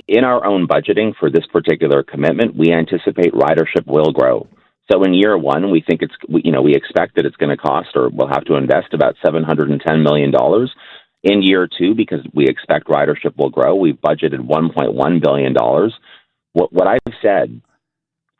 in 0.08 0.24
our 0.24 0.44
own 0.46 0.66
budgeting 0.66 1.14
for 1.20 1.30
this 1.30 1.46
particular 1.52 2.02
commitment, 2.02 2.56
we 2.56 2.72
anticipate 2.72 3.32
ridership 3.34 3.86
will 3.86 4.12
grow. 4.12 4.46
So 4.90 5.02
in 5.04 5.14
year 5.14 5.36
one, 5.38 5.70
we 5.70 5.82
think 5.86 6.02
it's 6.02 6.14
we- 6.28 6.42
you 6.44 6.52
know 6.52 6.62
we 6.62 6.74
expect 6.74 7.16
that 7.16 7.26
it's 7.26 7.36
going 7.36 7.50
to 7.50 7.56
cost 7.56 7.90
or 7.94 8.08
we'll 8.08 8.28
have 8.28 8.44
to 8.44 8.56
invest 8.56 8.92
about 8.92 9.16
seven 9.24 9.44
hundred 9.44 9.70
and 9.70 9.80
ten 9.80 10.02
million 10.02 10.30
dollars. 10.30 10.72
In 11.22 11.42
year 11.42 11.68
two, 11.78 11.94
because 11.94 12.20
we 12.32 12.46
expect 12.46 12.88
ridership 12.88 13.36
will 13.36 13.50
grow, 13.50 13.74
we've 13.74 14.00
budgeted 14.00 14.40
one 14.40 14.72
point 14.72 14.94
one 14.94 15.20
billion 15.20 15.52
dollars. 15.52 15.94
What 16.54 16.72
what 16.72 16.88
I've 16.88 17.14
said 17.22 17.60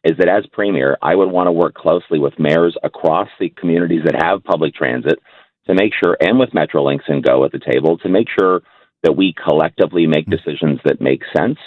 is 0.02 0.16
that 0.18 0.28
as 0.28 0.46
premier, 0.52 0.96
I 1.02 1.14
would 1.14 1.30
want 1.30 1.46
to 1.48 1.52
work 1.52 1.74
closely 1.74 2.18
with 2.18 2.38
mayors 2.38 2.76
across 2.82 3.28
the 3.38 3.50
communities 3.50 4.02
that 4.06 4.22
have 4.22 4.42
public 4.44 4.74
transit 4.74 5.18
to 5.66 5.74
make 5.74 5.92
sure, 6.02 6.16
and 6.20 6.38
with 6.38 6.50
Metrolinx 6.50 7.00
and 7.06 7.22
Go 7.22 7.44
at 7.44 7.52
the 7.52 7.60
table, 7.60 7.98
to 7.98 8.08
make 8.08 8.28
sure 8.38 8.62
that 9.02 9.16
we 9.16 9.34
collectively 9.34 10.06
make 10.06 10.26
mm-hmm. 10.26 10.32
decisions 10.32 10.80
that 10.84 11.00
make 11.00 11.22
sense. 11.36 11.58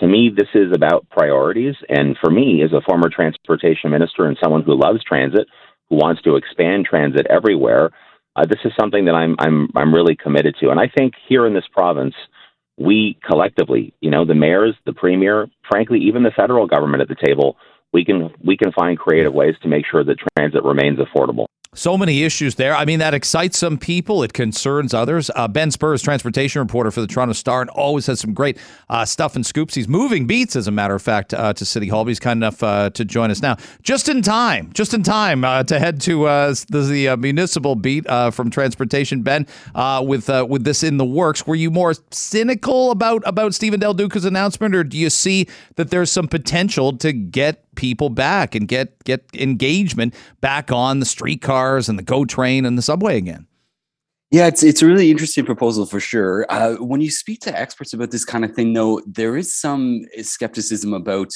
To 0.00 0.06
me, 0.06 0.30
this 0.34 0.48
is 0.54 0.72
about 0.72 1.08
priorities. 1.10 1.74
And 1.88 2.16
for 2.22 2.30
me, 2.30 2.62
as 2.62 2.72
a 2.72 2.80
former 2.82 3.08
transportation 3.08 3.90
minister 3.90 4.26
and 4.26 4.36
someone 4.42 4.62
who 4.62 4.78
loves 4.78 5.02
transit, 5.04 5.48
who 5.88 5.96
wants 5.96 6.22
to 6.22 6.36
expand 6.36 6.86
transit 6.86 7.26
everywhere, 7.28 7.90
uh, 8.36 8.44
this 8.46 8.60
is 8.64 8.72
something 8.78 9.06
that 9.06 9.14
I'm, 9.14 9.34
I'm, 9.38 9.68
I'm 9.74 9.94
really 9.94 10.14
committed 10.14 10.54
to. 10.60 10.70
And 10.70 10.78
I 10.78 10.88
think 10.96 11.14
here 11.28 11.46
in 11.46 11.54
this 11.54 11.66
province, 11.72 12.14
we 12.78 13.18
collectively, 13.28 13.92
you 14.00 14.10
know, 14.10 14.24
the 14.24 14.34
mayors, 14.34 14.76
the 14.86 14.92
premier, 14.92 15.48
frankly, 15.68 15.98
even 16.00 16.22
the 16.22 16.30
federal 16.30 16.66
government 16.66 17.02
at 17.02 17.08
the 17.08 17.16
table, 17.16 17.56
we 17.92 18.04
can 18.04 18.30
we 18.44 18.56
can 18.56 18.70
find 18.72 18.98
creative 18.98 19.32
ways 19.32 19.54
to 19.62 19.68
make 19.68 19.84
sure 19.90 20.04
that 20.04 20.16
transit 20.36 20.62
remains 20.62 20.98
affordable. 20.98 21.46
So 21.74 21.98
many 21.98 22.24
issues 22.24 22.54
there. 22.54 22.74
I 22.74 22.86
mean, 22.86 22.98
that 23.00 23.12
excites 23.12 23.58
some 23.58 23.76
people. 23.76 24.22
It 24.22 24.32
concerns 24.32 24.94
others. 24.94 25.30
Uh, 25.36 25.46
ben 25.46 25.70
Spurr, 25.70 25.98
transportation 25.98 26.60
reporter 26.60 26.90
for 26.90 27.02
the 27.02 27.06
Toronto 27.06 27.34
Star, 27.34 27.60
and 27.60 27.68
always 27.70 28.06
has 28.06 28.20
some 28.20 28.32
great 28.32 28.56
uh, 28.88 29.04
stuff 29.04 29.36
and 29.36 29.44
scoops. 29.44 29.74
He's 29.74 29.86
moving 29.86 30.26
beats, 30.26 30.56
as 30.56 30.66
a 30.66 30.70
matter 30.70 30.94
of 30.94 31.02
fact, 31.02 31.34
uh, 31.34 31.52
to 31.52 31.64
City 31.66 31.88
Hall. 31.88 32.06
He's 32.06 32.18
kind 32.18 32.38
enough 32.38 32.62
uh, 32.62 32.88
to 32.90 33.04
join 33.04 33.30
us 33.30 33.42
now, 33.42 33.58
just 33.82 34.08
in 34.08 34.22
time, 34.22 34.70
just 34.72 34.94
in 34.94 35.02
time 35.02 35.44
uh, 35.44 35.62
to 35.64 35.78
head 35.78 36.00
to 36.02 36.24
uh, 36.24 36.54
the, 36.70 36.80
the 36.80 37.16
municipal 37.18 37.74
beat 37.74 38.06
from 38.32 38.50
transportation. 38.50 39.22
Ben, 39.22 39.46
with 40.02 40.28
with 40.48 40.64
this 40.64 40.82
in 40.82 40.96
the 40.96 41.04
works, 41.04 41.46
were 41.46 41.54
you 41.54 41.70
more 41.70 41.92
cynical 42.10 42.90
about 42.90 43.22
about 43.26 43.54
Stephen 43.54 43.78
Del 43.78 43.94
Duca's 43.94 44.24
announcement, 44.24 44.74
or 44.74 44.84
do 44.84 44.96
you 44.96 45.10
see 45.10 45.46
that 45.76 45.90
there's 45.90 46.10
some 46.10 46.28
potential 46.28 46.96
to 46.96 47.12
get 47.12 47.62
people 47.78 48.10
back 48.10 48.54
and 48.54 48.68
get 48.68 49.02
get 49.04 49.24
engagement 49.32 50.14
back 50.42 50.70
on 50.70 50.98
the 50.98 51.06
streetcars 51.06 51.88
and 51.88 51.98
the 51.98 52.02
GO 52.02 52.26
train 52.26 52.66
and 52.66 52.76
the 52.76 52.82
subway 52.82 53.16
again. 53.16 53.46
Yeah, 54.30 54.48
it's 54.48 54.62
it's 54.62 54.82
a 54.82 54.86
really 54.86 55.10
interesting 55.10 55.46
proposal 55.46 55.86
for 55.86 56.00
sure. 56.00 56.44
Uh, 56.50 56.74
when 56.74 57.00
you 57.00 57.10
speak 57.10 57.40
to 57.42 57.58
experts 57.58 57.94
about 57.94 58.10
this 58.10 58.26
kind 58.26 58.44
of 58.44 58.52
thing, 58.52 58.74
though, 58.74 59.00
there 59.06 59.38
is 59.38 59.54
some 59.54 60.02
skepticism 60.20 60.92
about 60.92 61.30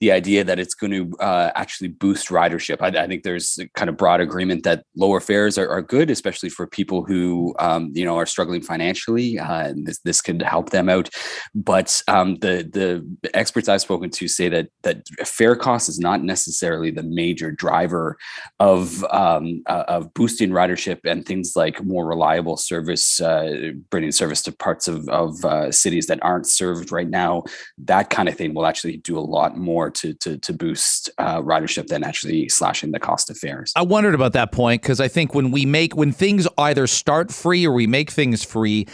the 0.00 0.12
idea 0.12 0.44
that 0.44 0.60
it's 0.60 0.74
going 0.74 0.92
to 0.92 1.18
uh, 1.18 1.50
actually 1.56 1.88
boost 1.88 2.28
ridership. 2.28 2.76
I, 2.80 2.88
I, 3.02 3.08
think 3.08 3.24
there's 3.24 3.58
kind 3.74 3.88
of 3.88 3.96
broad 3.96 4.20
agreement 4.20 4.62
that 4.62 4.84
lower 4.96 5.18
fares 5.18 5.58
are, 5.58 5.68
are 5.68 5.82
good, 5.82 6.08
especially 6.08 6.50
for 6.50 6.68
people 6.68 7.04
who 7.04 7.54
um, 7.58 7.90
you 7.94 8.04
know 8.04 8.16
are 8.16 8.26
struggling 8.26 8.62
financially. 8.62 9.38
Uh, 9.38 9.72
this 9.76 9.98
this 10.00 10.20
could 10.20 10.40
help 10.42 10.70
them 10.70 10.88
out. 10.88 11.08
But 11.54 12.00
um, 12.06 12.36
the 12.36 12.68
the 12.72 13.30
experts 13.34 13.68
I've 13.68 13.80
spoken 13.80 14.10
to 14.10 14.28
say 14.28 14.48
that 14.48 14.68
that 14.82 15.08
fare 15.24 15.56
cost 15.56 15.88
is 15.88 15.98
not 15.98 16.22
necessarily 16.22 16.92
the 16.92 17.02
major 17.02 17.50
driver 17.50 18.16
of 18.60 19.04
um, 19.10 19.62
uh, 19.66 19.84
of 19.88 20.14
boosting 20.14 20.50
ridership 20.50 21.00
and 21.04 21.26
things 21.26 21.54
like 21.56 21.84
more 21.84 22.06
reliable 22.06 22.56
service, 22.56 23.20
uh, 23.20 23.72
bringing 23.90 24.12
service 24.12 24.42
to 24.42 24.52
parts 24.52 24.86
of 24.86 25.08
of 25.08 25.44
uh, 25.44 25.72
cities 25.72 26.06
that 26.06 26.22
aren't 26.22 26.46
served 26.46 26.92
right 26.92 27.08
now. 27.08 27.42
That 27.78 28.10
kind 28.10 28.28
of 28.28 28.36
thing 28.36 28.54
will 28.54 28.66
actually 28.66 28.98
do 28.98 29.18
a 29.18 29.20
lot 29.20 29.56
more 29.56 29.87
more 29.88 29.90
to 29.92 30.14
to, 30.14 30.38
to 30.38 30.52
boost 30.52 31.10
uh, 31.18 31.40
ridership 31.40 31.88
than 31.88 32.04
actually 32.04 32.48
slashing 32.48 32.92
the 32.92 32.98
cost 32.98 33.30
of 33.30 33.38
fares. 33.38 33.72
I 33.76 33.82
wondered 33.82 34.14
about 34.14 34.32
that 34.34 34.52
point 34.52 34.82
because 34.82 35.00
I 35.00 35.08
think 35.08 35.34
when 35.34 35.50
we 35.50 35.66
make 35.66 35.96
when 35.96 36.12
things 36.12 36.46
either 36.58 36.86
start 36.86 37.32
free 37.32 37.66
or 37.66 37.72
we 37.72 37.86
make 37.86 38.10
things 38.10 38.44
free, 38.44 38.86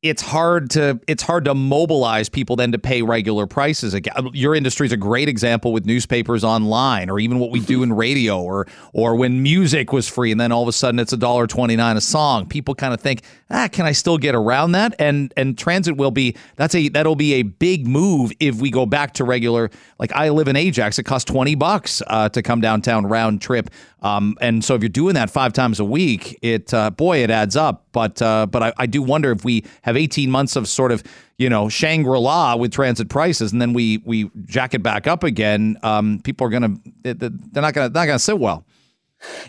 it's 0.00 0.22
hard 0.22 0.70
to 0.70 1.00
it's 1.08 1.24
hard 1.24 1.44
to 1.44 1.54
mobilize 1.54 2.28
people 2.28 2.54
then 2.54 2.70
to 2.70 2.78
pay 2.78 3.02
regular 3.02 3.46
prices 3.48 3.94
again. 3.94 4.30
Your 4.32 4.54
industry 4.54 4.86
is 4.86 4.92
a 4.92 4.96
great 4.96 5.28
example 5.28 5.72
with 5.72 5.86
newspapers 5.86 6.44
online, 6.44 7.10
or 7.10 7.18
even 7.18 7.40
what 7.40 7.50
we 7.50 7.58
do 7.58 7.82
in 7.82 7.92
radio, 7.92 8.40
or 8.40 8.68
or 8.92 9.16
when 9.16 9.42
music 9.42 9.92
was 9.92 10.08
free 10.08 10.30
and 10.30 10.40
then 10.40 10.52
all 10.52 10.62
of 10.62 10.68
a 10.68 10.72
sudden 10.72 11.00
it's 11.00 11.12
a 11.12 11.16
dollar 11.16 11.48
twenty 11.48 11.74
nine 11.74 11.96
a 11.96 12.00
song. 12.00 12.46
People 12.46 12.76
kind 12.76 12.94
of 12.94 13.00
think, 13.00 13.22
ah, 13.50 13.68
can 13.72 13.86
I 13.86 13.92
still 13.92 14.18
get 14.18 14.36
around 14.36 14.72
that? 14.72 14.94
And 15.00 15.34
and 15.36 15.58
transit 15.58 15.96
will 15.96 16.12
be 16.12 16.36
that's 16.54 16.76
a 16.76 16.88
that'll 16.90 17.16
be 17.16 17.34
a 17.34 17.42
big 17.42 17.88
move 17.88 18.30
if 18.38 18.60
we 18.60 18.70
go 18.70 18.86
back 18.86 19.14
to 19.14 19.24
regular. 19.24 19.68
Like 19.98 20.12
I 20.12 20.28
live 20.28 20.46
in 20.46 20.54
Ajax, 20.54 21.00
it 21.00 21.04
costs 21.04 21.28
twenty 21.28 21.56
bucks 21.56 22.02
uh, 22.06 22.28
to 22.28 22.42
come 22.42 22.60
downtown 22.60 23.04
round 23.06 23.42
trip. 23.42 23.68
Um, 24.02 24.36
and 24.40 24.64
so 24.64 24.74
if 24.74 24.82
you're 24.82 24.88
doing 24.88 25.14
that 25.14 25.30
five 25.30 25.52
times 25.52 25.80
a 25.80 25.84
week, 25.84 26.38
it 26.42 26.72
uh, 26.72 26.90
boy, 26.90 27.22
it 27.22 27.30
adds 27.30 27.56
up. 27.56 27.86
But 27.92 28.22
uh, 28.22 28.46
but 28.46 28.62
I, 28.62 28.72
I, 28.78 28.86
do 28.86 29.02
wonder 29.02 29.32
if 29.32 29.44
we 29.44 29.64
have 29.82 29.96
18 29.96 30.30
months 30.30 30.54
of 30.54 30.68
sort 30.68 30.92
of 30.92 31.02
you 31.36 31.50
know 31.50 31.68
Shangri 31.68 32.18
La 32.18 32.54
with 32.54 32.72
transit 32.72 33.08
prices, 33.08 33.52
and 33.52 33.60
then 33.60 33.72
we 33.72 33.98
we 33.98 34.30
jack 34.44 34.74
it 34.74 34.82
back 34.82 35.06
up 35.06 35.24
again. 35.24 35.76
Um, 35.82 36.20
people 36.22 36.46
are 36.46 36.50
gonna 36.50 36.76
they're 37.02 37.16
not 37.54 37.74
gonna 37.74 37.88
not 37.88 38.06
gonna 38.06 38.18
sit 38.18 38.38
well. 38.38 38.64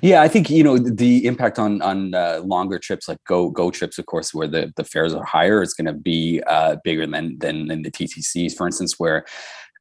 Yeah, 0.02 0.24
I 0.24 0.28
think 0.28 0.50
you 0.50 0.64
know 0.64 0.78
the 0.78 1.26
impact 1.26 1.60
on 1.60 1.82
on 1.82 2.16
uh, 2.16 2.42
longer 2.44 2.80
trips 2.80 3.08
like 3.08 3.24
go 3.26 3.50
go 3.50 3.70
trips, 3.70 4.00
of 4.00 4.08
course, 4.08 4.34
where 4.34 4.48
the 4.48 4.74
the 4.76 4.84
fares 4.84 5.14
are 5.14 5.24
higher, 5.24 5.62
is 5.62 5.74
going 5.74 5.86
to 5.86 5.94
be 5.94 6.42
uh, 6.48 6.78
bigger 6.84 7.06
than 7.06 7.38
than 7.38 7.68
than 7.68 7.84
the 7.84 7.92
TTCs, 7.92 8.56
for 8.56 8.66
instance, 8.66 8.96
where 8.98 9.26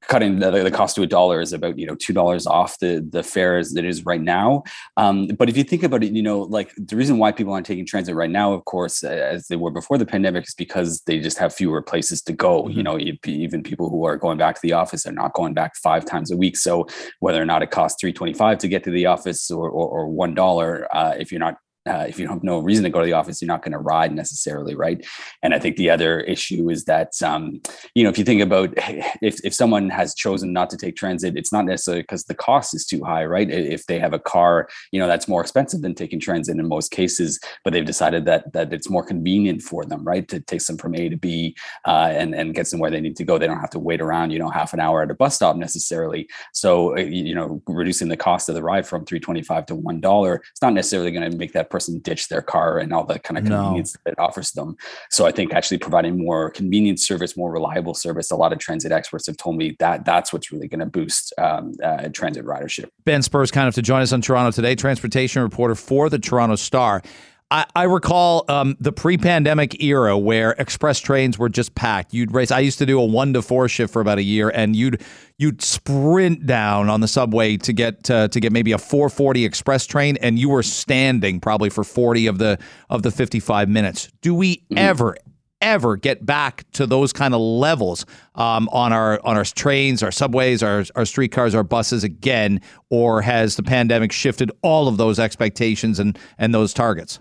cutting 0.06 0.38
the, 0.38 0.50
the 0.50 0.70
cost 0.70 0.94
to 0.96 1.02
a 1.02 1.06
dollar 1.06 1.40
is 1.40 1.52
about 1.52 1.78
you 1.78 1.86
know 1.86 1.94
two 1.94 2.12
dollars 2.12 2.46
off 2.46 2.78
the 2.78 3.06
the 3.10 3.22
fare 3.22 3.58
as 3.58 3.74
it 3.74 3.84
is 3.84 4.06
right 4.06 4.20
now. 4.20 4.62
Um, 4.96 5.26
but 5.38 5.48
if 5.48 5.56
you 5.56 5.64
think 5.64 5.82
about 5.82 6.04
it, 6.04 6.12
you 6.12 6.22
know, 6.22 6.40
like 6.40 6.72
the 6.76 6.96
reason 6.96 7.18
why 7.18 7.32
people 7.32 7.52
aren't 7.52 7.66
taking 7.66 7.86
transit 7.86 8.14
right 8.14 8.30
now, 8.30 8.52
of 8.52 8.64
course, 8.64 9.02
as 9.02 9.48
they 9.48 9.56
were 9.56 9.70
before 9.70 9.98
the 9.98 10.06
pandemic, 10.06 10.44
is 10.44 10.54
because 10.54 11.02
they 11.02 11.18
just 11.18 11.38
have 11.38 11.54
fewer 11.54 11.82
places 11.82 12.22
to 12.22 12.32
go. 12.32 12.62
Mm-hmm. 12.62 12.76
You 12.76 12.82
know, 12.82 12.98
even 12.98 13.62
people 13.62 13.90
who 13.90 14.04
are 14.04 14.16
going 14.16 14.38
back 14.38 14.54
to 14.54 14.62
the 14.62 14.72
office 14.72 15.06
are 15.06 15.12
not 15.12 15.34
going 15.34 15.54
back 15.54 15.76
five 15.76 16.04
times 16.04 16.30
a 16.30 16.36
week. 16.36 16.56
So 16.56 16.86
whether 17.20 17.40
or 17.42 17.46
not 17.46 17.62
it 17.62 17.70
costs 17.70 18.00
three 18.00 18.12
twenty 18.12 18.34
five 18.34 18.58
to 18.58 18.68
get 18.68 18.84
to 18.84 18.90
the 18.90 19.06
office 19.06 19.50
or 19.50 19.68
or, 19.68 19.88
or 19.88 20.08
one 20.08 20.34
dollar, 20.34 20.88
uh, 20.94 21.14
if 21.18 21.32
you're 21.32 21.40
not 21.40 21.56
uh, 21.88 22.04
if 22.08 22.18
you 22.18 22.26
don't 22.26 22.36
have 22.36 22.44
no 22.44 22.58
reason 22.58 22.84
to 22.84 22.90
go 22.90 23.00
to 23.00 23.06
the 23.06 23.12
office, 23.12 23.40
you're 23.40 23.46
not 23.46 23.62
going 23.62 23.72
to 23.72 23.78
ride 23.78 24.14
necessarily, 24.14 24.74
right? 24.74 25.04
And 25.42 25.54
I 25.54 25.58
think 25.58 25.76
the 25.76 25.90
other 25.90 26.20
issue 26.20 26.68
is 26.70 26.84
that, 26.84 27.12
um, 27.22 27.60
you 27.94 28.04
know, 28.04 28.10
if 28.10 28.18
you 28.18 28.24
think 28.24 28.42
about 28.42 28.70
if, 29.22 29.44
if 29.44 29.54
someone 29.54 29.90
has 29.90 30.14
chosen 30.14 30.52
not 30.52 30.70
to 30.70 30.76
take 30.76 30.96
transit, 30.96 31.36
it's 31.36 31.52
not 31.52 31.64
necessarily 31.64 32.02
because 32.02 32.24
the 32.24 32.34
cost 32.34 32.74
is 32.74 32.86
too 32.86 33.02
high, 33.02 33.24
right? 33.24 33.50
If 33.50 33.86
they 33.86 33.98
have 33.98 34.12
a 34.12 34.18
car, 34.18 34.68
you 34.92 35.00
know, 35.00 35.06
that's 35.06 35.28
more 35.28 35.40
expensive 35.40 35.82
than 35.82 35.94
taking 35.94 36.20
transit 36.20 36.56
in 36.56 36.68
most 36.68 36.90
cases, 36.90 37.40
but 37.64 37.72
they've 37.72 37.84
decided 37.84 38.24
that 38.26 38.52
that 38.52 38.72
it's 38.72 38.90
more 38.90 39.04
convenient 39.04 39.62
for 39.62 39.84
them, 39.84 40.04
right, 40.04 40.28
to 40.28 40.40
take 40.40 40.64
them 40.64 40.76
from 40.76 40.94
A 40.94 41.08
to 41.08 41.16
B 41.16 41.56
uh, 41.86 42.10
and 42.12 42.34
and 42.34 42.54
get 42.54 42.70
them 42.70 42.80
where 42.80 42.90
they 42.90 43.00
need 43.00 43.16
to 43.16 43.24
go. 43.24 43.38
They 43.38 43.46
don't 43.46 43.60
have 43.60 43.70
to 43.70 43.78
wait 43.78 44.00
around, 44.00 44.30
you 44.30 44.38
know, 44.38 44.50
half 44.50 44.74
an 44.74 44.80
hour 44.80 45.02
at 45.02 45.10
a 45.10 45.14
bus 45.14 45.36
stop 45.36 45.56
necessarily. 45.56 46.28
So, 46.52 46.96
uh, 46.96 47.00
you 47.00 47.34
know, 47.34 47.62
reducing 47.66 48.08
the 48.08 48.16
cost 48.16 48.48
of 48.48 48.54
the 48.54 48.62
ride 48.62 48.86
from 48.86 49.04
three 49.04 49.20
twenty 49.20 49.42
five 49.42 49.66
to 49.66 49.74
one 49.74 50.00
dollar, 50.00 50.42
it's 50.50 50.62
not 50.62 50.74
necessarily 50.74 51.10
going 51.10 51.30
to 51.30 51.36
make 51.36 51.52
that 51.52 51.70
person 51.70 51.77
ditch 51.86 52.28
their 52.28 52.42
car 52.42 52.78
and 52.78 52.92
all 52.92 53.04
the 53.04 53.18
kind 53.18 53.38
of 53.38 53.44
convenience 53.44 53.94
no. 53.94 54.00
that 54.04 54.12
it 54.12 54.18
offers 54.18 54.52
them. 54.52 54.76
So 55.10 55.26
I 55.26 55.32
think 55.32 55.52
actually 55.52 55.78
providing 55.78 56.18
more 56.18 56.50
convenient 56.50 57.00
service, 57.00 57.36
more 57.36 57.52
reliable 57.52 57.94
service, 57.94 58.30
a 58.30 58.36
lot 58.36 58.52
of 58.52 58.58
transit 58.58 58.92
experts 58.92 59.26
have 59.26 59.36
told 59.36 59.56
me 59.56 59.76
that 59.78 60.04
that's 60.04 60.32
what's 60.32 60.52
really 60.52 60.68
going 60.68 60.80
to 60.80 60.86
boost 60.86 61.32
um, 61.38 61.72
uh, 61.82 62.08
transit 62.12 62.44
ridership. 62.44 62.90
Ben 63.04 63.22
Spurr's, 63.22 63.50
kind 63.50 63.68
of 63.68 63.74
to 63.74 63.82
join 63.82 64.02
us 64.02 64.12
on 64.12 64.20
Toronto 64.20 64.50
today, 64.50 64.74
transportation 64.74 65.42
reporter 65.42 65.74
for 65.74 66.08
the 66.08 66.18
Toronto 66.18 66.56
Star. 66.56 67.02
I, 67.50 67.64
I 67.74 67.84
recall 67.84 68.44
um, 68.48 68.76
the 68.78 68.92
pre-pandemic 68.92 69.82
era 69.82 70.18
where 70.18 70.50
express 70.52 71.00
trains 71.00 71.38
were 71.38 71.48
just 71.48 71.74
packed. 71.74 72.12
You'd 72.12 72.32
race. 72.32 72.50
I 72.50 72.60
used 72.60 72.78
to 72.78 72.86
do 72.86 73.00
a 73.00 73.04
one 73.04 73.32
to 73.32 73.42
four 73.42 73.68
shift 73.68 73.92
for 73.92 74.00
about 74.00 74.18
a 74.18 74.22
year, 74.22 74.50
and 74.50 74.76
you'd 74.76 75.02
you'd 75.38 75.62
sprint 75.62 76.46
down 76.46 76.90
on 76.90 77.00
the 77.00 77.08
subway 77.08 77.56
to 77.58 77.72
get 77.72 78.10
uh, 78.10 78.28
to 78.28 78.40
get 78.40 78.52
maybe 78.52 78.72
a 78.72 78.78
440 78.78 79.46
express 79.46 79.86
train, 79.86 80.18
and 80.20 80.38
you 80.38 80.50
were 80.50 80.62
standing 80.62 81.40
probably 81.40 81.70
for 81.70 81.84
40 81.84 82.26
of 82.26 82.38
the 82.38 82.58
of 82.90 83.02
the 83.02 83.10
55 83.10 83.68
minutes. 83.68 84.10
Do 84.20 84.34
we 84.34 84.56
mm-hmm. 84.56 84.78
ever 84.78 85.16
ever 85.60 85.96
get 85.96 86.24
back 86.24 86.64
to 86.72 86.86
those 86.86 87.12
kind 87.12 87.34
of 87.34 87.40
levels 87.40 88.04
um, 88.34 88.68
on 88.72 88.92
our 88.92 89.20
on 89.24 89.38
our 89.38 89.44
trains, 89.44 90.02
our 90.02 90.12
subways, 90.12 90.62
our 90.62 90.84
our 90.96 91.06
streetcars, 91.06 91.54
our 91.54 91.64
buses 91.64 92.04
again, 92.04 92.60
or 92.90 93.22
has 93.22 93.56
the 93.56 93.62
pandemic 93.62 94.12
shifted 94.12 94.52
all 94.60 94.86
of 94.86 94.98
those 94.98 95.18
expectations 95.18 95.98
and 95.98 96.18
and 96.36 96.54
those 96.54 96.74
targets? 96.74 97.20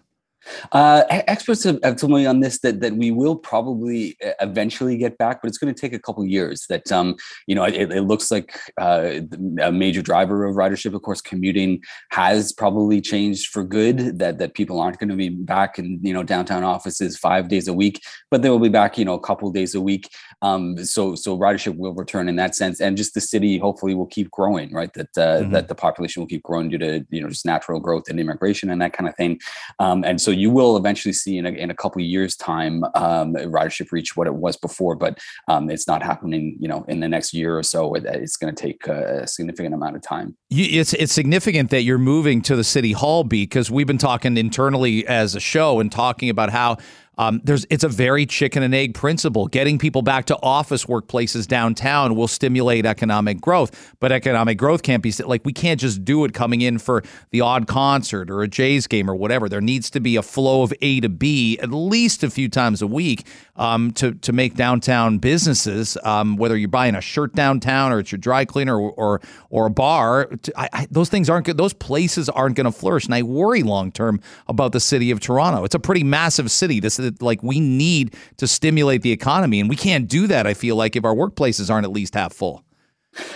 Uh, 0.71 1.03
experts 1.10 1.63
have, 1.63 1.79
have, 1.83 1.95
told 1.97 2.12
me 2.12 2.25
on 2.25 2.39
this 2.39 2.60
that 2.60 2.81
that 2.81 2.95
we 2.95 3.12
will 3.12 3.36
probably 3.36 4.17
eventually 4.41 4.97
get 4.97 5.17
back, 5.17 5.41
but 5.41 5.47
it's 5.47 5.57
going 5.57 5.73
to 5.73 5.79
take 5.79 5.93
a 5.93 5.99
couple 5.99 6.25
years. 6.25 6.65
That 6.69 6.91
um, 6.91 7.15
you 7.47 7.55
know, 7.55 7.63
it, 7.63 7.91
it 7.91 8.03
looks 8.03 8.31
like 8.31 8.60
uh, 8.79 9.21
a 9.62 9.71
major 9.71 10.01
driver 10.01 10.45
of 10.45 10.55
ridership, 10.55 10.93
of 10.93 11.01
course, 11.01 11.21
commuting 11.21 11.81
has 12.12 12.53
probably 12.53 13.01
changed 13.01 13.47
for 13.47 13.63
good. 13.63 14.19
That 14.19 14.39
that 14.39 14.53
people 14.53 14.79
aren't 14.79 14.99
going 14.99 15.10
to 15.10 15.15
be 15.15 15.29
back 15.29 15.79
in 15.79 15.99
you 16.01 16.13
know 16.13 16.23
downtown 16.23 16.63
offices 16.63 17.17
five 17.17 17.49
days 17.49 17.67
a 17.67 17.73
week, 17.73 18.03
but 18.29 18.41
they 18.41 18.49
will 18.49 18.60
be 18.60 18.69
back 18.69 18.97
you 18.97 19.05
know 19.05 19.13
a 19.13 19.19
couple 19.19 19.51
days 19.51 19.75
a 19.75 19.81
week. 19.81 20.10
Um, 20.41 20.77
so 20.83 21.15
so 21.15 21.38
ridership 21.38 21.77
will 21.77 21.93
return 21.93 22.29
in 22.29 22.36
that 22.38 22.55
sense, 22.55 22.79
and 22.79 22.97
just 22.97 23.13
the 23.13 23.21
city 23.21 23.57
hopefully 23.57 23.95
will 23.95 24.05
keep 24.05 24.31
growing. 24.31 24.73
Right, 24.73 24.93
that 24.93 25.17
uh, 25.17 25.41
mm-hmm. 25.41 25.51
that 25.51 25.67
the 25.67 25.75
population 25.75 26.21
will 26.21 26.27
keep 26.27 26.43
growing 26.43 26.69
due 26.69 26.77
to 26.77 27.05
you 27.10 27.21
know 27.21 27.29
just 27.29 27.45
natural 27.45 27.79
growth 27.79 28.10
and 28.10 28.19
immigration 28.19 28.69
and 28.69 28.81
that 28.81 28.93
kind 28.93 29.10
of 29.10 29.15
thing. 29.15 29.39
Um, 29.79 30.03
and 30.03 30.21
so 30.21 30.31
you 30.39 30.50
will 30.50 30.78
eventually 30.78 31.13
see 31.13 31.38
in 31.38 31.45
a, 31.45 31.52
in 31.52 31.69
a 31.69 31.76
couple 31.76 32.02
of 32.02 32.08
years 32.08 32.36
time 32.36 32.84
um, 32.95 33.34
ridership 33.34 33.91
reach 33.91 34.15
what 34.15 34.28
it 34.28 34.34
was 34.34 34.58
before 34.58 34.95
but 34.95 35.17
um, 35.47 35.69
it's 35.69 35.88
not 35.88 36.04
happening 36.04 36.56
you 36.60 36.67
know 36.67 36.84
in 36.88 37.00
the 37.00 37.08
next 37.08 37.34
year 37.34 37.58
or 37.58 37.63
so 37.63 37.93
it's 37.95 38.38
going 38.38 38.54
to 38.54 38.62
take 38.62 38.88
a 38.88 39.28
significant 39.28 39.73
amount 39.73 39.95
of 39.95 40.02
time. 40.02 40.36
It's 40.50 40.93
it's 40.93 41.13
significant 41.13 41.69
that 41.71 41.84
you're 41.84 41.97
moving 41.97 42.41
to 42.43 42.56
the 42.56 42.63
city 42.63 42.91
hall 42.91 43.23
because 43.23 43.71
we've 43.71 43.88
been 43.88 43.97
talking 43.97 44.38
internally 44.38 45.06
as 45.08 45.36
a 45.36 45.39
show 45.39 45.80
and 45.80 45.91
talking 45.91 46.30
about 46.30 46.50
how 46.50 46.78
um, 47.17 47.41
there's 47.43 47.65
it's 47.69 47.84
a 47.84 47.89
very 47.89 48.25
chicken 48.25 48.63
and 48.63 48.75
egg 48.75 48.93
principle. 48.93 49.47
Getting 49.47 49.77
people 49.77 50.01
back 50.01 50.25
to 50.25 50.38
office 50.41 50.86
workplaces 50.86 51.47
downtown 51.47 52.15
will 52.15 52.27
stimulate 52.27 52.86
economic 52.86 53.41
growth, 53.41 53.95
but 53.99 54.12
economic 54.12 54.58
growth 54.58 54.84
can't 54.84 55.01
be 55.01 55.12
like 55.25 55.43
we 55.45 55.53
can't 55.53 55.80
just 55.80 56.06
do 56.06 56.25
it 56.25 56.34
coming 56.34 56.62
in 56.62 56.77
for 56.77 57.03
the 57.32 57.41
odd 57.41 57.67
concert 57.67 58.30
or 58.30 58.43
a 58.43 58.47
Jays 58.47 58.88
game 58.88 59.10
or 59.10 59.15
whatever. 59.15 59.49
There 59.49 59.62
needs 59.62 59.89
to 59.91 59.99
be 59.99 60.15
a 60.15 60.21
flow 60.21 60.63
of 60.63 60.73
A 60.82 60.99
to 60.99 61.10
B 61.10 61.58
at 61.60 61.71
least 61.71 62.23
a 62.23 62.30
few 62.30 62.49
times 62.49 62.82
a 62.82 62.88
week 62.88 63.25
um, 63.56 63.91
to 63.93 64.13
to 64.13 64.32
make 64.32 64.56
downtown 64.56 65.17
businesses, 65.17 65.97
um, 66.03 66.38
whether 66.38 66.56
you're 66.56 66.69
buying 66.69 66.95
a 66.95 67.01
shirt 67.01 67.34
downtown 67.34 67.91
or 67.91 67.99
it's 67.99 68.12
your 68.12 68.19
dry 68.19 68.45
cleaner 68.45 68.80
or 68.80 68.91
or, 68.91 69.22
or 69.49 69.65
a 69.68 69.70
bar. 69.70 70.30
I, 70.55 70.70
I, 70.74 70.88
those 70.91 71.09
things 71.09 71.30
aren't 71.30 71.45
good. 71.45 71.57
Those 71.57 71.74
places 71.74 72.30
aren't 72.30 72.55
going 72.55 72.65
to 72.65 72.72
flourish, 72.72 73.05
and 73.05 73.15
I 73.15 73.24
worry 73.24 73.63
long 73.63 73.91
term 73.91 74.22
about 74.47 74.72
the 74.72 74.80
city 74.80 75.11
of 75.11 75.20
Toronto. 75.20 75.63
It's 75.63 75.76
a 75.76 75.80
pretty 75.80 76.03
massive 76.03 76.51
city. 76.51 76.80
This 76.80 76.99
is 77.08 77.22
like 77.22 77.41
we 77.41 77.60
need 77.60 78.16
to 78.38 78.47
stimulate 78.47 79.01
the 79.01 79.12
economy, 79.12 79.60
and 79.60 79.70
we 79.70 79.76
can't 79.76 80.08
do 80.08 80.28
that. 80.28 80.45
I 80.45 80.53
feel 80.53 80.76
like 80.76 80.95
if 80.95 81.03
our 81.03 81.16
workplaces 81.16 81.72
aren't 81.72 81.86
at 81.86 81.91
least 81.91 82.14
half 82.14 82.34
full. 82.34 82.64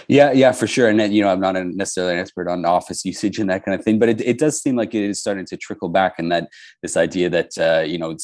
Yeah, 0.08 0.32
yeah, 0.32 0.52
for 0.52 0.68
sure. 0.68 0.90
And 0.90 1.14
you 1.14 1.22
know, 1.22 1.30
I'm 1.30 1.40
not 1.40 1.56
necessarily 1.56 2.14
an 2.14 2.20
expert 2.20 2.48
on 2.48 2.66
office 2.66 3.06
usage 3.06 3.40
and 3.40 3.50
that 3.50 3.64
kind 3.66 3.78
of 3.78 3.84
thing, 3.84 4.00
but 4.00 4.10
it, 4.10 4.22
it 4.22 4.38
does 4.38 4.62
seem 4.62 4.76
like 4.76 4.94
it 4.94 5.04
is 5.04 5.20
starting 5.20 5.46
to 5.46 5.58
trickle 5.58 5.90
back, 5.90 6.16
and 6.18 6.32
that 6.32 6.50
this 6.82 6.98
idea 6.98 7.30
that 7.30 7.58
uh, 7.58 7.82
you 7.82 7.98
know 7.98 8.16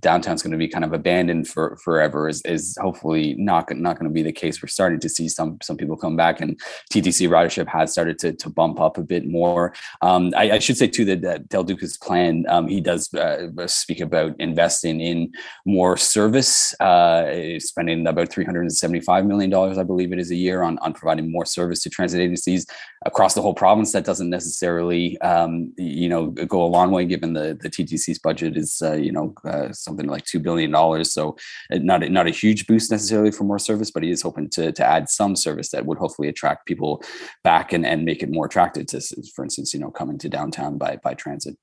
downtown's 0.00 0.42
going 0.42 0.52
to 0.52 0.58
be 0.58 0.68
kind 0.68 0.84
of 0.84 0.92
abandoned 0.92 1.48
for 1.48 1.76
forever 1.76 2.28
is, 2.28 2.42
is 2.42 2.76
hopefully 2.80 3.34
not 3.38 3.74
not 3.76 3.98
going 3.98 4.08
to 4.08 4.14
be 4.14 4.22
the 4.22 4.32
case. 4.32 4.62
We're 4.62 4.68
starting 4.68 5.00
to 5.00 5.08
see 5.08 5.28
some 5.28 5.58
some 5.62 5.76
people 5.76 5.96
come 5.96 6.16
back, 6.16 6.40
and 6.40 6.58
TTC 6.92 7.28
ridership 7.28 7.68
has 7.68 7.92
started 7.92 8.18
to, 8.20 8.32
to 8.32 8.50
bump 8.50 8.80
up 8.80 8.98
a 8.98 9.02
bit 9.02 9.26
more. 9.26 9.74
Um, 10.00 10.32
I, 10.36 10.52
I, 10.52 10.58
should 10.58 10.76
say 10.76 10.86
too 10.86 11.04
that, 11.06 11.22
that 11.22 11.48
Del 11.48 11.64
Duca's 11.64 11.96
plan, 11.96 12.44
um, 12.48 12.68
he 12.68 12.80
does 12.80 13.12
uh, 13.14 13.48
speak 13.66 14.00
about 14.00 14.38
investing 14.38 15.00
in 15.00 15.32
more 15.64 15.96
service, 15.96 16.74
uh, 16.80 17.58
spending 17.58 18.06
about 18.06 18.30
375 18.30 19.26
million 19.26 19.50
dollars, 19.50 19.78
I 19.78 19.82
believe 19.82 20.12
it 20.12 20.18
is, 20.18 20.30
a 20.30 20.36
year 20.36 20.62
on 20.62 20.78
on 20.78 20.92
providing 21.02 21.30
more 21.30 21.44
service 21.44 21.80
to 21.82 21.90
transit 21.90 22.20
agencies 22.20 22.64
across 23.04 23.34
the 23.34 23.42
whole 23.42 23.54
province. 23.54 23.92
That 23.92 24.04
doesn't 24.04 24.30
necessarily, 24.30 25.20
um, 25.20 25.72
you 25.76 26.08
know, 26.08 26.28
go 26.28 26.62
a 26.62 26.66
long 26.66 26.92
way 26.92 27.04
given 27.04 27.32
the 27.32 27.58
the 27.60 27.68
TTC's 27.68 28.18
budget 28.18 28.56
is, 28.56 28.80
uh, 28.82 28.94
you 28.94 29.12
know, 29.12 29.34
uh, 29.44 29.72
something 29.72 30.06
like 30.06 30.24
two 30.24 30.38
billion 30.38 30.70
dollars. 30.70 31.12
So 31.12 31.36
uh, 31.72 31.78
not 31.78 32.08
not 32.10 32.26
a 32.26 32.30
huge 32.30 32.66
boost 32.66 32.90
necessarily 32.90 33.32
for 33.32 33.44
more 33.44 33.58
service, 33.58 33.90
but 33.90 34.02
he 34.02 34.10
is 34.10 34.22
hoping 34.22 34.48
to 34.50 34.72
to 34.72 34.84
add 34.84 35.08
some 35.08 35.34
service 35.36 35.70
that 35.70 35.86
would 35.86 35.98
hopefully 35.98 36.28
attract 36.28 36.66
people 36.66 37.02
back 37.42 37.72
and 37.72 37.84
and 37.84 38.04
make 38.04 38.22
it 38.22 38.30
more 38.30 38.46
attractive 38.46 38.86
to, 38.86 39.00
for 39.34 39.44
instance, 39.44 39.74
you 39.74 39.80
know, 39.80 39.90
coming 39.90 40.18
to 40.18 40.28
downtown 40.28 40.78
by 40.78 40.96
by 41.02 41.14
transit. 41.14 41.56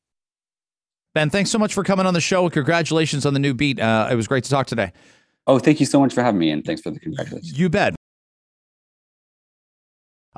Ben, 1.16 1.30
thanks 1.30 1.50
so 1.50 1.58
much 1.58 1.74
for 1.74 1.84
coming 1.84 2.06
on 2.06 2.14
the 2.14 2.22
show. 2.22 2.50
Congratulations 2.50 3.26
on 3.26 3.34
the 3.34 3.40
new 3.40 3.54
beat. 3.54 3.80
Uh, 3.80 4.08
it 4.12 4.16
was 4.16 4.28
great 4.28 4.44
to 4.44 4.50
talk 4.50 4.68
today. 4.68 4.92
Oh, 5.48 5.58
thank 5.58 5.80
you 5.80 5.86
so 5.88 6.00
much 6.00 6.14
for 6.14 6.22
having 6.22 6.40
me, 6.40 6.52
and 6.52 6.64
thanks 6.64 6.82
for 6.82 6.92
the 6.92 7.00
congratulations. 7.00 7.58
You 7.58 7.70
bet. 7.70 7.99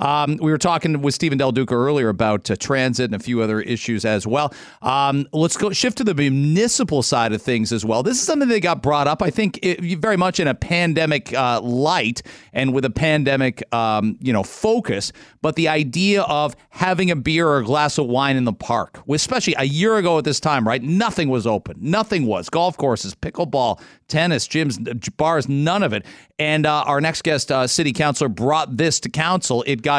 Um, 0.02 0.38
we 0.42 0.52
were 0.52 0.58
talking 0.58 1.02
with 1.02 1.14
Stephen 1.14 1.38
Del 1.38 1.52
Duca 1.52 1.76
earlier 1.76 2.10
about 2.10 2.50
uh, 2.50 2.56
transit 2.56 3.06
and 3.06 3.16
a 3.16 3.20
few 3.20 3.42
other 3.42 3.62
issues 3.62 4.04
as 4.04 4.26
well. 4.26 4.52
Um, 4.82 5.28
let's 5.32 5.56
go 5.56 5.72
shift 5.72 5.98
to 6.00 6.04
the 6.04 6.16
municipal 6.16 7.04
side 7.04 7.34
of 7.34 7.42
things 7.42 7.72
as 7.72 7.86
well. 7.86 8.02
This 8.02 8.18
is 8.18 8.26
something 8.26 8.50
that 8.50 8.62
got 8.62 8.82
brought 8.82 9.08
up, 9.08 9.22
I 9.22 9.30
think, 9.30 9.60
it, 9.62 9.80
very 10.00 10.18
much 10.18 10.40
in 10.40 10.48
a 10.48 10.56
pandemic 10.56 11.34
uh, 11.34 11.62
light 11.62 12.24
and 12.52 12.74
with 12.74 12.84
a 12.84 12.90
pandemic, 12.90 13.64
um, 13.74 14.18
you 14.22 14.34
know, 14.34 14.42
focus. 14.42 15.14
But 15.44 15.56
the 15.56 15.68
idea 15.68 16.24
of 16.24 16.56
having 16.70 17.12
a 17.12 17.16
beer 17.16 17.48
or 17.48 17.60
a 17.60 17.64
glass 17.64 18.00
of 18.00 18.08
wine 18.08 18.38
in 18.38 18.46
the 18.46 18.54
park, 18.54 19.02
especially 19.08 19.54
a 19.60 19.66
year 19.66 19.98
ago 19.98 20.18
at 20.18 20.24
this 20.24 20.40
time, 20.40 20.68
right? 20.68 20.82
Nothing 20.82 21.30
was 21.30 21.46
open. 21.46 21.78
Nothing 21.80 22.26
was. 22.26 22.50
Golf 22.50 22.76
courses, 22.76 23.14
pickleball, 23.14 23.80
tennis, 24.08 24.48
gyms, 24.48 25.16
bars, 25.18 25.48
none 25.48 25.84
of 25.84 25.94
it. 25.94 26.06
And 26.40 26.66
uh, 26.66 26.84
our 26.88 27.00
next 27.00 27.24
guest, 27.24 27.52
uh, 27.52 27.68
city 27.68 27.94
councilor, 27.94 28.28
brought 28.28 28.76
this 28.76 29.00
to 29.02 29.10
council. 29.10 29.64
It 29.68 29.84
got 29.84 29.91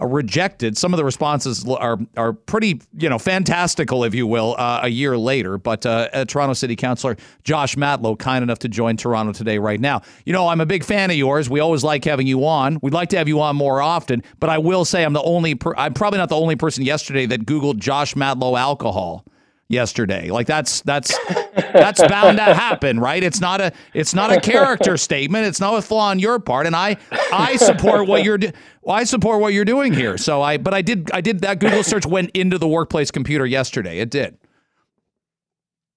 uh, 0.00 0.06
rejected. 0.06 0.76
Some 0.76 0.92
of 0.92 0.98
the 0.98 1.04
responses 1.04 1.66
are 1.66 1.98
are 2.16 2.32
pretty, 2.32 2.80
you 2.98 3.08
know, 3.08 3.18
fantastical, 3.18 4.04
if 4.04 4.14
you 4.14 4.26
will, 4.26 4.54
uh, 4.58 4.80
a 4.82 4.88
year 4.88 5.16
later. 5.16 5.56
But 5.56 5.86
uh, 5.86 6.24
Toronto 6.26 6.52
City 6.52 6.76
Councilor 6.76 7.16
Josh 7.44 7.76
Matlow, 7.76 8.18
kind 8.18 8.42
enough 8.42 8.58
to 8.60 8.68
join 8.68 8.96
Toronto 8.96 9.32
today, 9.32 9.58
right 9.58 9.80
now. 9.80 10.02
You 10.24 10.32
know, 10.32 10.48
I'm 10.48 10.60
a 10.60 10.66
big 10.66 10.84
fan 10.84 11.10
of 11.10 11.16
yours. 11.16 11.48
We 11.48 11.60
always 11.60 11.82
like 11.82 12.04
having 12.04 12.26
you 12.26 12.44
on. 12.46 12.78
We'd 12.82 12.92
like 12.92 13.08
to 13.10 13.18
have 13.18 13.28
you 13.28 13.40
on 13.40 13.56
more 13.56 13.80
often. 13.80 14.22
But 14.38 14.50
I 14.50 14.58
will 14.58 14.84
say, 14.84 15.02
I'm 15.02 15.14
the 15.14 15.22
only. 15.22 15.54
Per- 15.54 15.76
I'm 15.76 15.94
probably 15.94 16.18
not 16.18 16.28
the 16.28 16.36
only 16.36 16.56
person 16.56 16.84
yesterday 16.84 17.24
that 17.26 17.46
Googled 17.46 17.78
Josh 17.78 18.14
Matlow 18.14 18.58
alcohol 18.58 19.24
yesterday. 19.68 20.30
Like 20.30 20.46
that's 20.46 20.80
that's 20.82 21.16
that's 21.54 22.00
bound 22.06 22.38
to 22.38 22.44
happen, 22.44 23.00
right? 23.00 23.22
It's 23.22 23.40
not 23.40 23.60
a 23.60 23.72
it's 23.94 24.14
not 24.14 24.32
a 24.32 24.40
character 24.40 24.96
statement. 24.96 25.46
It's 25.46 25.60
not 25.60 25.74
a 25.74 25.82
flaw 25.82 26.10
on 26.10 26.18
your 26.18 26.38
part, 26.38 26.66
and 26.66 26.76
I 26.76 26.96
I 27.32 27.56
support 27.56 28.06
what 28.06 28.24
you're 28.24 28.38
do- 28.38 28.52
I 28.88 29.04
support 29.04 29.40
what 29.40 29.52
you're 29.52 29.64
doing 29.64 29.92
here. 29.92 30.16
So 30.16 30.42
I 30.42 30.58
but 30.58 30.74
I 30.74 30.82
did 30.82 31.10
I 31.12 31.20
did 31.20 31.40
that 31.40 31.58
Google 31.58 31.82
search 31.82 32.06
went 32.06 32.30
into 32.34 32.58
the 32.58 32.68
workplace 32.68 33.10
computer 33.10 33.46
yesterday. 33.46 33.98
It 33.98 34.10
did. 34.10 34.38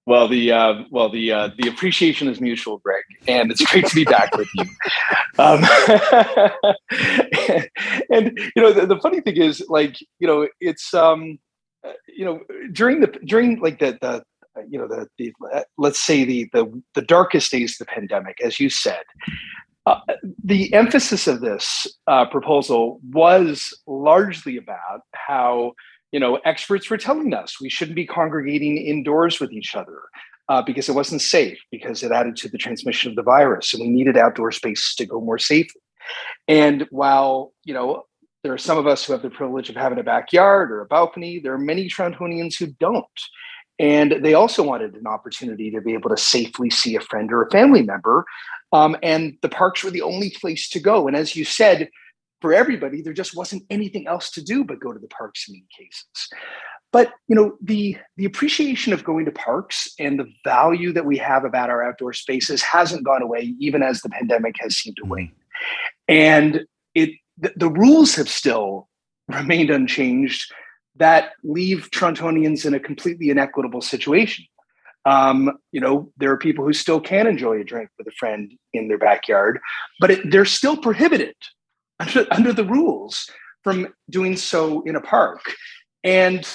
Well, 0.06 0.26
the 0.26 0.50
uh, 0.50 0.82
well 0.90 1.08
the 1.08 1.30
uh, 1.30 1.50
the 1.56 1.68
appreciation 1.68 2.26
is 2.26 2.40
mutual, 2.40 2.78
Greg, 2.78 3.04
and 3.28 3.52
it's 3.52 3.64
great 3.64 3.86
to 3.86 3.94
be 3.94 4.04
back 4.04 4.36
with 4.36 4.48
you. 4.54 4.64
Um, 5.38 5.62
and 8.10 8.36
you 8.56 8.62
know 8.62 8.72
the, 8.72 8.86
the 8.86 8.98
funny 9.00 9.20
thing 9.20 9.36
is, 9.36 9.64
like 9.68 9.96
you 10.18 10.26
know, 10.26 10.48
it's 10.60 10.94
um, 10.94 11.38
uh, 11.86 11.92
you 12.06 12.24
know 12.24 12.40
during 12.72 13.00
the 13.00 13.06
during 13.24 13.58
like 13.60 13.78
the 13.78 13.98
the 14.00 14.22
you 14.68 14.78
know 14.78 14.88
the, 14.88 15.06
the 15.18 15.32
let's 15.78 16.00
say 16.00 16.24
the 16.24 16.48
the 16.52 16.82
the 16.94 17.02
darkest 17.02 17.50
days 17.50 17.72
of 17.72 17.86
the 17.86 17.92
pandemic 17.92 18.40
as 18.42 18.60
you 18.60 18.68
said 18.68 19.02
uh, 19.86 20.00
the 20.44 20.72
emphasis 20.74 21.26
of 21.26 21.40
this 21.40 21.86
uh, 22.06 22.26
proposal 22.26 23.00
was 23.12 23.72
largely 23.86 24.56
about 24.56 25.00
how 25.12 25.72
you 26.12 26.20
know 26.20 26.36
experts 26.44 26.90
were 26.90 26.98
telling 26.98 27.32
us 27.32 27.60
we 27.60 27.70
shouldn't 27.70 27.96
be 27.96 28.06
congregating 28.06 28.76
indoors 28.76 29.40
with 29.40 29.52
each 29.52 29.74
other 29.74 30.02
uh, 30.50 30.60
because 30.60 30.88
it 30.88 30.94
wasn't 30.94 31.22
safe 31.22 31.58
because 31.70 32.02
it 32.02 32.10
added 32.10 32.36
to 32.36 32.48
the 32.48 32.58
transmission 32.58 33.10
of 33.10 33.16
the 33.16 33.22
virus 33.22 33.72
and 33.72 33.82
we 33.82 33.88
needed 33.88 34.16
outdoor 34.16 34.50
space 34.50 34.94
to 34.96 35.06
go 35.06 35.20
more 35.20 35.38
safely. 35.38 35.80
And 36.48 36.86
while 36.90 37.52
you 37.64 37.72
know 37.72 38.04
there 38.42 38.52
are 38.52 38.58
some 38.58 38.78
of 38.78 38.86
us 38.86 39.04
who 39.04 39.12
have 39.12 39.22
the 39.22 39.30
privilege 39.30 39.68
of 39.68 39.76
having 39.76 39.98
a 39.98 40.02
backyard 40.02 40.70
or 40.70 40.80
a 40.80 40.86
balcony. 40.86 41.40
There 41.40 41.52
are 41.52 41.58
many 41.58 41.88
Torontonians 41.88 42.58
who 42.58 42.68
don't. 42.80 43.06
And 43.78 44.22
they 44.22 44.34
also 44.34 44.62
wanted 44.62 44.94
an 44.94 45.06
opportunity 45.06 45.70
to 45.70 45.80
be 45.80 45.94
able 45.94 46.10
to 46.10 46.16
safely 46.16 46.68
see 46.68 46.96
a 46.96 47.00
friend 47.00 47.32
or 47.32 47.42
a 47.42 47.50
family 47.50 47.82
member. 47.82 48.24
Um, 48.72 48.96
and 49.02 49.38
the 49.42 49.48
parks 49.48 49.82
were 49.82 49.90
the 49.90 50.02
only 50.02 50.30
place 50.30 50.68
to 50.70 50.80
go. 50.80 51.08
And 51.08 51.16
as 51.16 51.34
you 51.34 51.44
said, 51.44 51.88
for 52.40 52.52
everybody, 52.52 53.02
there 53.02 53.12
just 53.12 53.36
wasn't 53.36 53.64
anything 53.70 54.06
else 54.06 54.30
to 54.32 54.42
do 54.42 54.64
but 54.64 54.80
go 54.80 54.92
to 54.92 54.98
the 54.98 55.08
parks 55.08 55.48
in 55.48 55.54
many 55.54 55.66
cases. 55.76 56.04
But 56.92 57.12
you 57.28 57.36
know, 57.36 57.56
the 57.62 57.96
the 58.16 58.24
appreciation 58.24 58.92
of 58.92 59.04
going 59.04 59.24
to 59.26 59.30
parks 59.30 59.88
and 59.98 60.18
the 60.18 60.26
value 60.44 60.92
that 60.92 61.04
we 61.04 61.16
have 61.18 61.44
about 61.44 61.70
our 61.70 61.82
outdoor 61.82 62.12
spaces 62.12 62.62
hasn't 62.62 63.04
gone 63.04 63.22
away, 63.22 63.54
even 63.60 63.82
as 63.82 64.00
the 64.00 64.08
pandemic 64.08 64.56
has 64.58 64.76
seemed 64.76 64.96
to 64.96 65.04
wane. 65.04 65.32
And 66.08 66.64
it 66.94 67.10
the, 67.40 67.52
the 67.56 67.68
rules 67.68 68.14
have 68.14 68.28
still 68.28 68.88
remained 69.28 69.70
unchanged 69.70 70.52
that 70.96 71.32
leave 71.42 71.88
Torontonians 71.90 72.66
in 72.66 72.74
a 72.74 72.80
completely 72.80 73.30
inequitable 73.30 73.80
situation. 73.80 74.44
Um, 75.06 75.58
you 75.72 75.80
know, 75.80 76.12
there 76.18 76.30
are 76.30 76.36
people 76.36 76.64
who 76.64 76.74
still 76.74 77.00
can 77.00 77.26
enjoy 77.26 77.60
a 77.60 77.64
drink 77.64 77.88
with 77.96 78.06
a 78.06 78.12
friend 78.18 78.52
in 78.74 78.88
their 78.88 78.98
backyard, 78.98 79.58
but 79.98 80.10
it, 80.10 80.30
they're 80.30 80.44
still 80.44 80.76
prohibited 80.76 81.34
under, 81.98 82.26
under 82.30 82.52
the 82.52 82.64
rules 82.64 83.30
from 83.64 83.88
doing 84.10 84.36
so 84.36 84.82
in 84.82 84.96
a 84.96 85.00
park. 85.00 85.40
And 86.04 86.46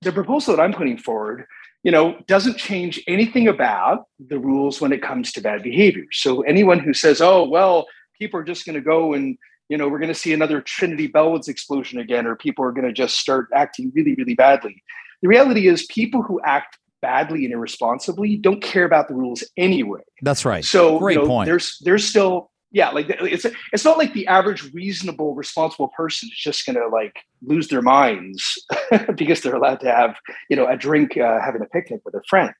the 0.00 0.10
proposal 0.10 0.56
that 0.56 0.62
I'm 0.62 0.72
putting 0.72 0.98
forward, 0.98 1.44
you 1.84 1.92
know, 1.92 2.18
doesn't 2.26 2.56
change 2.56 3.00
anything 3.06 3.46
about 3.46 4.06
the 4.18 4.38
rules 4.38 4.80
when 4.80 4.92
it 4.92 5.02
comes 5.02 5.30
to 5.32 5.40
bad 5.40 5.62
behavior. 5.62 6.04
So 6.10 6.42
anyone 6.42 6.80
who 6.80 6.94
says, 6.94 7.20
"Oh, 7.20 7.48
well, 7.48 7.86
people 8.18 8.38
are 8.38 8.44
just 8.44 8.66
going 8.66 8.74
to 8.74 8.80
go 8.80 9.14
and 9.14 9.36
you 9.72 9.78
know, 9.78 9.88
we're 9.88 9.98
going 9.98 10.12
to 10.12 10.14
see 10.14 10.34
another 10.34 10.60
Trinity 10.60 11.08
Bellwoods 11.08 11.48
explosion 11.48 11.98
again, 11.98 12.26
or 12.26 12.36
people 12.36 12.62
are 12.62 12.72
going 12.72 12.86
to 12.86 12.92
just 12.92 13.16
start 13.16 13.48
acting 13.54 13.90
really, 13.94 14.14
really 14.16 14.34
badly. 14.34 14.82
The 15.22 15.28
reality 15.28 15.66
is, 15.66 15.86
people 15.86 16.20
who 16.20 16.42
act 16.44 16.76
badly 17.00 17.46
and 17.46 17.54
irresponsibly 17.54 18.36
don't 18.36 18.62
care 18.62 18.84
about 18.84 19.08
the 19.08 19.14
rules 19.14 19.42
anyway. 19.56 20.02
That's 20.20 20.44
right. 20.44 20.62
So, 20.62 20.98
great 20.98 21.14
you 21.14 21.22
know, 21.22 21.26
point. 21.26 21.46
There's 21.46 21.78
there's 21.80 22.04
still 22.04 22.50
yeah, 22.70 22.90
like 22.90 23.06
it's 23.08 23.46
it's 23.72 23.84
not 23.86 23.96
like 23.96 24.12
the 24.12 24.26
average 24.26 24.70
reasonable, 24.74 25.34
responsible 25.34 25.88
person 25.96 26.28
is 26.30 26.36
just 26.36 26.66
going 26.66 26.76
to 26.76 26.88
like 26.88 27.16
lose 27.40 27.68
their 27.68 27.80
minds 27.80 28.62
because 29.16 29.40
they're 29.40 29.56
allowed 29.56 29.80
to 29.80 29.90
have 29.90 30.16
you 30.50 30.56
know 30.56 30.66
a 30.66 30.76
drink, 30.76 31.16
uh, 31.16 31.40
having 31.40 31.62
a 31.62 31.66
picnic 31.66 32.02
with 32.04 32.12
a 32.12 32.22
friend. 32.28 32.52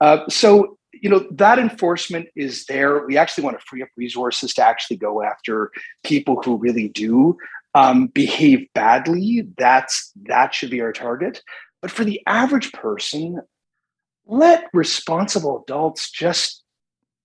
Uh, 0.00 0.26
so 0.30 0.77
you 0.92 1.10
know 1.10 1.26
that 1.32 1.58
enforcement 1.58 2.28
is 2.36 2.64
there. 2.66 3.06
We 3.06 3.16
actually 3.16 3.44
want 3.44 3.58
to 3.58 3.64
free 3.66 3.82
up 3.82 3.88
resources 3.96 4.54
to 4.54 4.64
actually 4.64 4.96
go 4.96 5.22
after 5.22 5.70
people 6.04 6.42
who 6.42 6.56
really 6.56 6.88
do 6.88 7.36
um, 7.74 8.08
behave 8.08 8.66
badly. 8.74 9.48
That's 9.56 10.12
that 10.26 10.54
should 10.54 10.70
be 10.70 10.80
our 10.80 10.92
target. 10.92 11.42
But 11.82 11.90
for 11.90 12.04
the 12.04 12.20
average 12.26 12.72
person 12.72 13.40
let 14.30 14.64
responsible 14.74 15.62
adults 15.62 16.10
just 16.10 16.62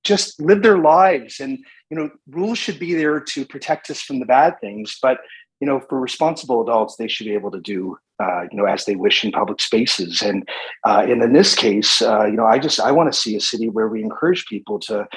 just 0.05 0.39
live 0.39 0.63
their 0.63 0.77
lives. 0.77 1.39
And 1.39 1.59
you 1.93 1.99
know 1.99 2.09
rules 2.27 2.57
should 2.57 2.79
be 2.79 2.95
there 2.95 3.19
to 3.19 3.45
protect 3.45 3.91
us 3.91 4.01
from 4.01 4.19
the 4.19 4.25
bad 4.25 4.59
things 4.59 4.97
but 4.99 5.19
you 5.59 5.67
know 5.67 5.79
for 5.79 5.99
responsible 5.99 6.63
adults 6.63 6.95
they 6.95 7.07
should 7.07 7.27
be 7.27 7.35
able 7.35 7.51
to 7.51 7.61
do 7.61 7.95
uh, 8.23 8.43
you 8.51 8.57
know 8.57 8.65
as 8.65 8.85
they 8.85 8.95
wish 8.95 9.23
in 9.23 9.31
public 9.31 9.59
spaces. 9.61 10.21
And 10.21 10.47
uh, 10.85 11.05
and 11.07 11.21
in 11.21 11.33
this 11.33 11.55
case 11.55 12.01
uh, 12.01 12.25
you 12.25 12.37
know 12.37 12.45
i 12.45 12.57
just 12.59 12.79
i 12.79 12.91
want 12.91 13.11
to 13.11 13.19
see 13.19 13.35
a 13.35 13.41
city 13.41 13.69
where 13.69 13.87
we 13.87 14.01
encourage 14.01 14.45
people 14.47 14.79
to 14.87 15.07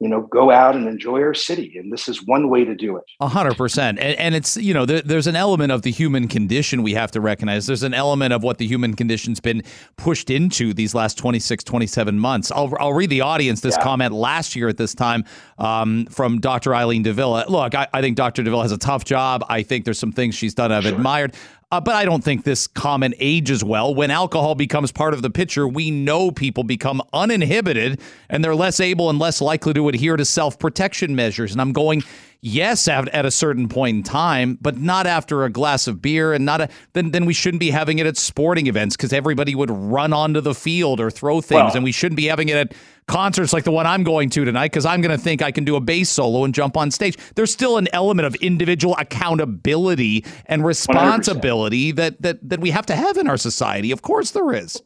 you 0.00 0.08
know 0.08 0.22
go 0.22 0.50
out 0.50 0.76
and 0.76 0.86
enjoy 0.86 1.22
our 1.22 1.32
city 1.32 1.78
and 1.78 1.90
this 1.92 2.06
is 2.08 2.24
one 2.26 2.50
way 2.50 2.64
to 2.64 2.74
do 2.74 2.96
it. 2.96 3.04
A 3.20 3.28
hundred 3.28 3.56
percent. 3.56 3.98
And 3.98 4.34
it's 4.34 4.56
you 4.56 4.74
know 4.74 4.84
there, 4.84 5.00
there's 5.00 5.26
an 5.26 5.36
element 5.36 5.72
of 5.72 5.82
the 5.82 5.90
human 5.90 6.28
condition 6.28 6.82
we 6.82 6.94
have 6.94 7.10
to 7.12 7.20
recognize. 7.20 7.66
There's 7.66 7.82
an 7.82 7.94
element 7.94 8.32
of 8.32 8.42
what 8.42 8.58
the 8.58 8.66
human 8.66 8.94
condition's 8.94 9.40
been 9.40 9.62
pushed 9.96 10.28
into 10.28 10.74
these 10.74 10.94
last 10.94 11.16
26 11.16 11.64
27 11.64 12.18
months. 12.18 12.50
I'll, 12.50 12.72
I'll 12.78 12.92
read 12.92 13.10
the 13.10 13.22
audience 13.22 13.60
this 13.60 13.76
yeah. 13.78 13.84
comment 13.84 14.12
last 14.12 14.54
year 14.54 14.68
at 14.68 14.76
this 14.76 14.94
time 14.94 15.24
um, 15.58 16.06
from 16.06 16.40
dr 16.40 16.74
eileen 16.74 17.02
de 17.02 17.12
Villa. 17.12 17.46
look 17.48 17.74
I, 17.74 17.88
I, 17.92 18.00
think 18.02 18.16
dr 18.16 18.42
de 18.42 18.50
Villa 18.50 18.62
has 18.62 18.72
a 18.72 18.78
tough 18.78 19.04
job. 19.04 19.44
I 19.48 19.62
think 19.62 19.84
there's 19.84 19.98
some 19.98 20.12
things 20.12 20.34
she's 20.34 20.54
done 20.54 20.72
i've 20.72 20.82
sure. 20.84 20.94
admired 20.94 21.34
uh, 21.72 21.80
but 21.80 21.96
I 21.96 22.04
don't 22.04 22.22
think 22.22 22.44
this 22.44 22.68
comment 22.68 23.14
ages 23.18 23.64
well. 23.64 23.94
When 23.94 24.10
alcohol 24.10 24.54
becomes 24.54 24.92
part 24.92 25.14
of 25.14 25.22
the 25.22 25.30
picture, 25.30 25.66
we 25.66 25.90
know 25.90 26.30
people 26.30 26.62
become 26.62 27.02
uninhibited 27.12 28.00
and 28.28 28.44
they're 28.44 28.54
less 28.54 28.78
able 28.78 29.10
and 29.10 29.18
less 29.18 29.40
likely 29.40 29.74
to 29.74 29.88
adhere 29.88 30.16
to 30.16 30.24
self 30.24 30.58
protection 30.60 31.16
measures. 31.16 31.50
And 31.50 31.60
I'm 31.60 31.72
going, 31.72 32.04
yes, 32.46 32.86
at, 32.86 33.08
at, 33.08 33.26
a 33.26 33.30
certain 33.30 33.68
point 33.68 33.96
in 33.96 34.02
time, 34.02 34.58
but 34.60 34.78
not 34.78 35.06
after 35.06 35.44
a 35.44 35.50
glass 35.50 35.86
of 35.88 36.00
beer 36.00 36.32
and 36.32 36.44
not 36.44 36.60
a, 36.60 36.68
then, 36.92 37.10
then 37.10 37.26
we 37.26 37.34
shouldn't 37.34 37.60
be 37.60 37.70
having 37.70 37.98
it 37.98 38.06
at 38.06 38.16
sporting 38.16 38.68
events 38.68 38.96
because 38.96 39.12
everybody 39.12 39.54
would 39.54 39.70
run 39.70 40.12
onto 40.12 40.40
the 40.40 40.54
field 40.54 41.00
or 41.00 41.10
throw 41.10 41.40
things. 41.40 41.58
Well, 41.58 41.74
and 41.74 41.84
we 41.84 41.92
shouldn't 41.92 42.16
be 42.16 42.26
having 42.26 42.48
it 42.48 42.56
at 42.56 42.74
concerts 43.08 43.52
like 43.52 43.64
the 43.64 43.72
one 43.72 43.86
I'm 43.86 44.04
going 44.04 44.30
to 44.30 44.44
tonight 44.44 44.70
because 44.70 44.86
I'm 44.86 45.00
going 45.00 45.16
to 45.16 45.22
think 45.22 45.42
I 45.42 45.50
can 45.50 45.64
do 45.64 45.76
a 45.76 45.80
bass 45.80 46.08
solo 46.08 46.44
and 46.44 46.54
jump 46.54 46.76
on 46.76 46.90
stage. 46.90 47.16
There's 47.34 47.52
still 47.52 47.78
an 47.78 47.88
element 47.92 48.26
of 48.26 48.34
individual 48.36 48.96
accountability 48.98 50.24
and 50.46 50.64
responsibility 50.64 51.92
that 51.92 52.22
that 52.22 52.48
that 52.48 52.60
we 52.60 52.70
have 52.70 52.86
to 52.86 52.96
have 52.96 53.16
in 53.16 53.28
our 53.28 53.36
society. 53.36 53.90
Of 53.90 54.02
course, 54.02 54.30
there 54.30 54.52
is. 54.52 54.80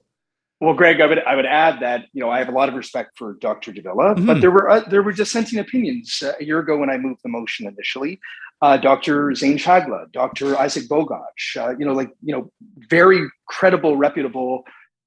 Well, 0.60 0.74
Greg, 0.74 1.00
I 1.00 1.06
would 1.06 1.20
I 1.20 1.36
would 1.36 1.46
add 1.46 1.80
that 1.80 2.06
you 2.12 2.20
know 2.20 2.30
I 2.30 2.38
have 2.38 2.48
a 2.48 2.52
lot 2.52 2.68
of 2.68 2.74
respect 2.74 3.16
for 3.16 3.34
Dr. 3.40 3.72
de 3.72 3.80
Villa, 3.80 4.14
mm-hmm. 4.14 4.26
but 4.26 4.40
there 4.42 4.50
were 4.50 4.68
uh, 4.68 4.80
there 4.88 5.02
were 5.02 5.12
dissenting 5.12 5.58
opinions 5.58 6.22
uh, 6.22 6.32
a 6.38 6.44
year 6.44 6.58
ago 6.58 6.76
when 6.76 6.90
I 6.90 6.98
moved 6.98 7.20
the 7.22 7.30
motion 7.30 7.66
initially. 7.66 8.20
Uh, 8.60 8.76
Dr. 8.76 9.34
Zain 9.34 9.56
Chagla, 9.56 10.12
Dr. 10.12 10.58
Isaac 10.58 10.86
Bogoch, 10.86 11.56
uh, 11.56 11.74
you 11.78 11.86
know, 11.86 11.94
like 11.94 12.10
you 12.22 12.34
know, 12.34 12.52
very 12.90 13.26
credible, 13.46 13.96
reputable 13.96 14.64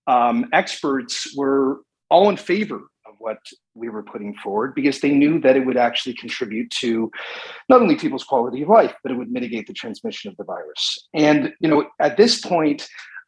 um, 0.08 0.50
experts 0.54 1.36
were 1.38 1.82
all 2.10 2.30
in 2.30 2.38
favor 2.38 2.82
of 3.06 3.14
what 3.20 3.38
we 3.76 3.90
were 3.90 4.04
putting 4.04 4.34
forward 4.36 4.74
because 4.74 5.02
they 5.02 5.12
knew 5.12 5.40
that 5.40 5.56
it 5.56 5.66
would 5.66 5.78
actually 5.78 6.16
contribute 6.16 6.70
to 6.72 7.12
not 7.70 7.82
only 7.82 7.96
people's 7.96 8.24
quality 8.24 8.64
of 8.64 8.70
life, 8.70 8.94
but 9.04 9.12
it 9.12 9.16
would 9.16 9.32
mitigate 9.32 9.68
the 9.68 9.74
transmission 9.74 10.32
of 10.32 10.38
the 10.38 10.44
virus. 10.44 11.08
And 11.14 11.54
you 11.60 11.70
know, 11.70 11.88
at 12.00 12.18
this 12.18 12.42
point, 12.42 12.88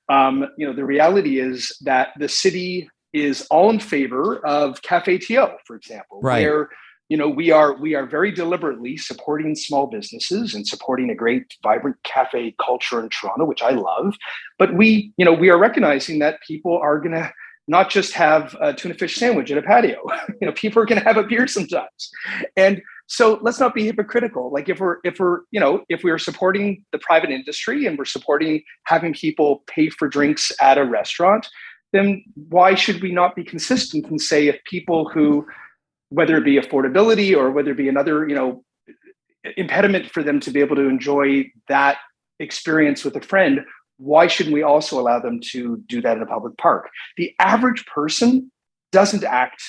um, 0.10 0.48
you 0.58 0.68
know, 0.68 0.74
the 0.74 0.86
reality 0.86 1.40
is 1.40 1.76
that 1.82 2.10
the 2.20 2.30
city 2.30 2.90
is 3.14 3.48
all 3.50 3.70
in 3.70 3.80
favor 3.80 4.46
of 4.46 4.82
Cafe 4.82 5.18
TO, 5.20 5.48
for 5.66 5.76
example, 5.76 6.20
right. 6.22 6.44
where 6.44 6.70
you 7.10 7.18
know 7.18 7.30
we 7.30 7.52
are 7.52 7.78
we 7.78 7.94
are 7.94 8.08
very 8.08 8.32
deliberately 8.32 8.98
supporting 8.98 9.56
small 9.56 9.88
businesses 9.88 10.56
and 10.56 10.68
supporting 10.68 11.12
a 11.12 11.16
great 11.16 11.44
vibrant 11.62 11.96
cafe 12.04 12.56
culture 12.60 13.00
in 13.00 13.10
toronto 13.10 13.46
which 13.46 13.62
i 13.62 13.70
love 13.70 14.16
but 14.58 14.74
we 14.74 15.14
you 15.18 15.24
know 15.24 15.32
we 15.32 15.52
are 15.52 15.60
recognizing 15.60 16.18
that 16.18 16.42
people 16.48 16.80
are 16.80 16.98
going 16.98 17.14
to 17.14 17.32
not 17.68 17.90
just 17.90 18.14
have 18.14 18.56
a 18.62 18.74
tuna 18.74 18.94
fish 18.94 19.16
sandwich 19.16 19.52
at 19.52 19.58
a 19.58 19.62
patio. 19.62 20.00
you 20.42 20.48
know, 20.48 20.54
people 20.54 20.82
are 20.82 20.86
going 20.86 21.00
to 21.00 21.06
have 21.06 21.18
a 21.18 21.24
beer 21.24 21.48
sometimes, 21.48 22.12
and 22.56 22.82
so 23.08 23.40
let's 23.42 23.60
not 23.60 23.76
be 23.76 23.86
hypocritical. 23.86 24.52
Like 24.52 24.68
if 24.70 24.80
we're 24.80 24.98
if 25.04 25.20
we're 25.20 25.42
you 25.52 25.60
know 25.60 25.84
if 25.90 26.04
we 26.04 26.12
are 26.12 26.18
supporting 26.18 26.84
the 26.92 27.00
private 27.00 27.30
industry 27.30 27.86
and 27.86 27.98
we're 27.98 28.06
supporting 28.06 28.64
having 28.86 29.14
people 29.14 29.64
pay 29.68 29.90
for 29.90 30.08
drinks 30.08 30.52
at 30.62 30.78
a 30.78 30.84
restaurant, 30.84 31.48
then 31.94 32.24
why 32.50 32.76
should 32.76 33.02
we 33.02 33.12
not 33.12 33.36
be 33.36 33.44
consistent 33.44 34.08
and 34.08 34.22
say 34.22 34.48
if 34.48 34.64
people 34.66 35.10
who 35.10 35.46
whether 36.10 36.38
it 36.38 36.46
be 36.46 36.58
affordability 36.58 37.36
or 37.36 37.52
whether 37.52 37.72
it 37.72 37.78
be 37.78 37.90
another 37.90 38.28
you 38.28 38.36
know 38.36 38.64
impediment 39.58 40.10
for 40.10 40.24
them 40.24 40.40
to 40.40 40.50
be 40.50 40.60
able 40.60 40.76
to 40.76 40.88
enjoy 40.88 41.46
that 41.68 41.98
experience 42.40 43.06
with 43.06 43.16
a 43.16 43.22
friend 43.22 43.62
why 43.98 44.28
shouldn't 44.28 44.54
we 44.54 44.64
also 44.64 45.00
allow 45.00 45.20
them 45.20 45.40
to 45.52 45.78
do 45.88 46.02
that 46.02 46.18
in 46.18 46.24
a 46.24 46.26
public 46.26 46.58
park? 46.58 46.90
The 47.18 47.34
average 47.40 47.86
person 47.86 48.52
doesn't 48.92 49.24
act 49.24 49.64